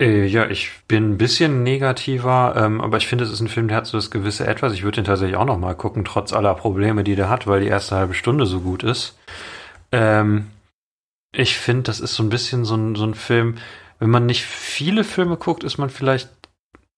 [0.00, 3.68] Äh, ja, ich bin ein bisschen negativer, ähm, aber ich finde, es ist ein Film,
[3.68, 4.72] der hat so das gewisse Etwas.
[4.72, 7.60] Ich würde den tatsächlich auch noch mal gucken, trotz aller Probleme, die der hat, weil
[7.60, 9.18] die erste halbe Stunde so gut ist.
[9.92, 10.50] Ähm,
[11.32, 13.58] ich finde, das ist so ein bisschen so ein, so ein Film,
[14.00, 16.28] wenn man nicht viele Filme guckt, ist man vielleicht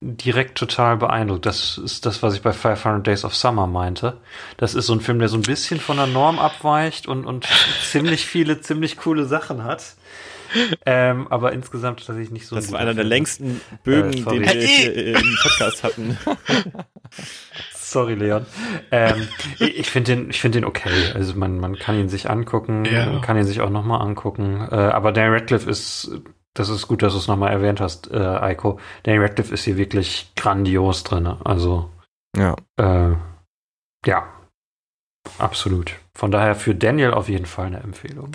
[0.01, 1.47] direkt total beeindruckt.
[1.47, 4.17] Das ist das, was ich bei 500 Days of Summer meinte.
[4.57, 7.47] Das ist so ein Film, der so ein bisschen von der Norm abweicht und, und
[7.85, 9.95] ziemlich viele, ziemlich coole Sachen hat.
[10.85, 14.51] Ähm, aber insgesamt tatsächlich nicht so Das war einer der längsten Bögen, Äh, den wir
[14.61, 16.19] hier im Podcast hatten.
[17.73, 18.45] Sorry, Leon.
[18.91, 21.13] Ähm, ich ich finde den, ich finde den okay.
[21.15, 23.07] Also man, man kann ihn sich angucken, Ja.
[23.07, 24.67] man kann ihn sich auch nochmal angucken.
[24.71, 26.11] Äh, aber Danny Radcliffe ist,
[26.55, 28.79] das ist gut, dass du es nochmal erwähnt hast, äh, Eiko.
[29.05, 31.27] Danny Radcliffe ist hier wirklich grandios drin.
[31.27, 31.91] Also
[32.37, 32.57] Ja.
[32.77, 33.17] äh,
[34.07, 34.33] ja,
[35.39, 35.99] absolut.
[36.15, 38.33] Von daher für Daniel auf jeden Fall eine Empfehlung.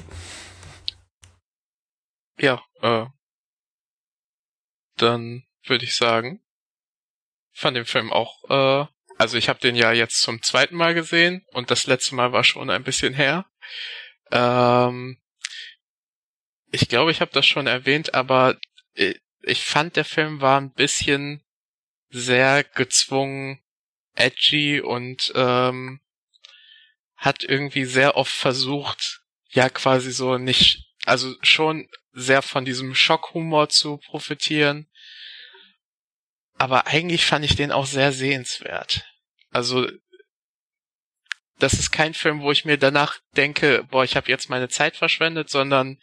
[2.39, 3.06] Ja, äh,
[4.98, 6.41] dann würde ich sagen,
[7.53, 8.85] fand den Film auch, äh,
[9.18, 12.44] also ich habe den ja jetzt zum zweiten Mal gesehen und das letzte Mal war
[12.44, 13.45] schon ein bisschen her.
[14.31, 15.18] Ähm,
[16.72, 18.57] ich glaube, ich habe das schon erwähnt, aber
[18.95, 21.44] äh, ich fand, der Film war ein bisschen
[22.10, 23.61] sehr gezwungen,
[24.15, 26.02] edgy und ähm,
[27.15, 33.69] hat irgendwie sehr oft versucht, ja quasi so nicht, also schon sehr von diesem Schockhumor
[33.69, 34.88] zu profitieren.
[36.57, 39.06] Aber eigentlich fand ich den auch sehr sehenswert.
[39.52, 39.88] Also
[41.60, 44.95] das ist kein Film, wo ich mir danach denke, boah, ich habe jetzt meine Zeit
[44.95, 45.99] verschwendet, sondern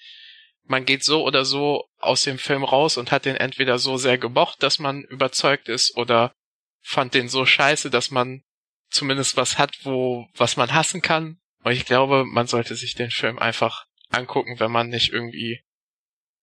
[0.66, 4.18] man geht so oder so aus dem Film raus und hat den entweder so sehr
[4.18, 6.34] gemocht, dass man überzeugt ist, oder
[6.82, 8.42] fand den so scheiße, dass man
[8.90, 11.38] zumindest was hat, wo was man hassen kann.
[11.62, 15.62] Und ich glaube, man sollte sich den Film einfach angucken, wenn man nicht irgendwie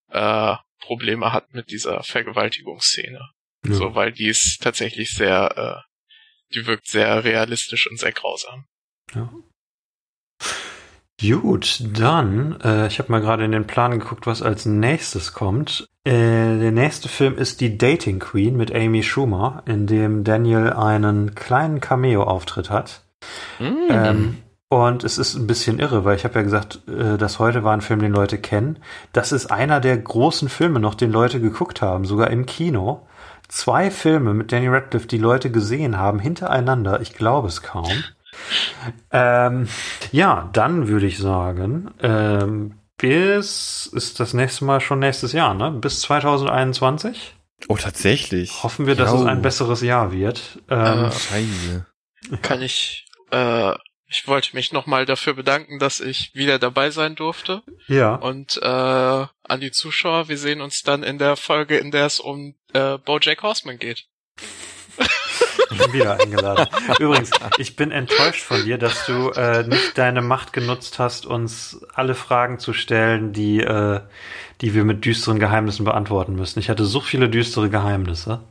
[0.09, 3.29] äh, Probleme hat mit dieser Vergewaltigungsszene.
[3.63, 3.73] Ja.
[3.73, 8.65] So, weil die ist tatsächlich sehr, äh, die wirkt sehr realistisch und sehr grausam.
[11.21, 15.87] Gut, dann, äh, ich habe mal gerade in den Plan geguckt, was als nächstes kommt.
[16.03, 16.11] Äh,
[16.57, 21.79] der nächste Film ist Die Dating Queen mit Amy Schumer, in dem Daniel einen kleinen
[21.79, 23.03] Cameo-Auftritt hat.
[23.89, 24.37] Ähm,
[24.69, 27.73] und es ist ein bisschen irre, weil ich habe ja gesagt, äh, dass heute war
[27.73, 28.79] ein Film, den Leute kennen.
[29.13, 33.05] Das ist einer der großen Filme noch, den Leute geguckt haben, sogar im Kino.
[33.47, 37.01] Zwei Filme mit Danny Radcliffe, die Leute gesehen haben, hintereinander.
[37.01, 37.91] Ich glaube es kaum.
[39.11, 39.67] Ähm,
[40.11, 45.71] ja, dann würde ich sagen, ähm, bis ist das nächste Mal schon nächstes Jahr, ne?
[45.71, 47.35] Bis 2021.
[47.67, 48.63] Oh, tatsächlich.
[48.63, 49.21] Hoffen wir, dass Jo.
[49.21, 50.59] es ein besseres Jahr wird.
[50.69, 51.85] Ähm, Äh, Scheiße.
[52.41, 53.73] Kann ich äh,
[54.07, 57.61] Ich wollte mich nochmal dafür bedanken, dass ich wieder dabei sein durfte.
[57.87, 58.15] Ja.
[58.15, 62.19] Und äh, an die Zuschauer, wir sehen uns dann in der Folge, in der es
[62.19, 64.05] um äh, Bojack Horseman geht.
[65.71, 66.67] Ich bin wieder eingeladen.
[66.99, 71.81] Übrigens, ich bin enttäuscht von dir, dass du äh, nicht deine Macht genutzt hast, uns
[71.93, 74.01] alle Fragen zu stellen, die, äh,
[74.61, 76.59] die wir mit düsteren Geheimnissen beantworten müssen.
[76.59, 78.41] Ich hatte so viele düstere Geheimnisse.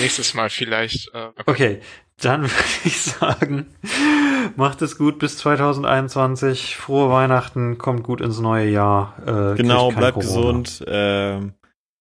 [0.00, 1.12] Nächstes Mal vielleicht.
[1.14, 1.80] Äh, Okay,
[2.20, 2.54] dann würde
[2.84, 3.66] ich sagen,
[4.56, 6.76] macht es gut bis 2021.
[6.76, 9.14] Frohe Weihnachten, kommt gut ins neue Jahr.
[9.26, 10.58] Äh, Genau, bleibt Corona.
[10.58, 11.54] gesund ähm,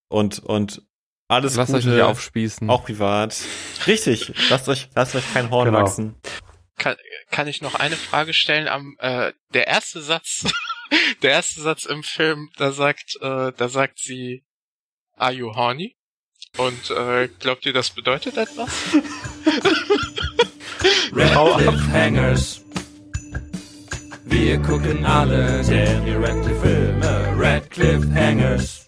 [0.09, 0.81] und und
[1.27, 2.69] alles Lasst euch Gute, nicht aufspießen.
[2.69, 3.35] auch privat.
[3.85, 5.79] Richtig, lasst euch lasst euch kein Horn Genau.
[5.81, 6.15] wachsen.
[6.77, 6.95] kann,
[7.31, 8.67] kann ich noch eine Frage stellen?
[8.67, 10.45] Am äh, der erste Satz,
[11.21, 14.45] der erste Satz im Film, da sagt, äh, da sagt sie,
[15.15, 15.95] "Are you horny?"
[16.57, 18.69] Und äh, glaubt ihr, das bedeutet etwas?
[21.13, 22.61] Red Cliffhangers.
[24.25, 27.35] Wir gucken alle Daniel Radcliffe Filme.
[27.37, 28.86] Red Cliffhangers.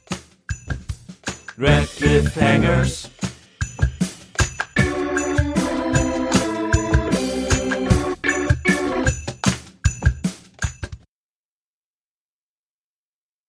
[1.60, 3.19] Red Cliffhangers.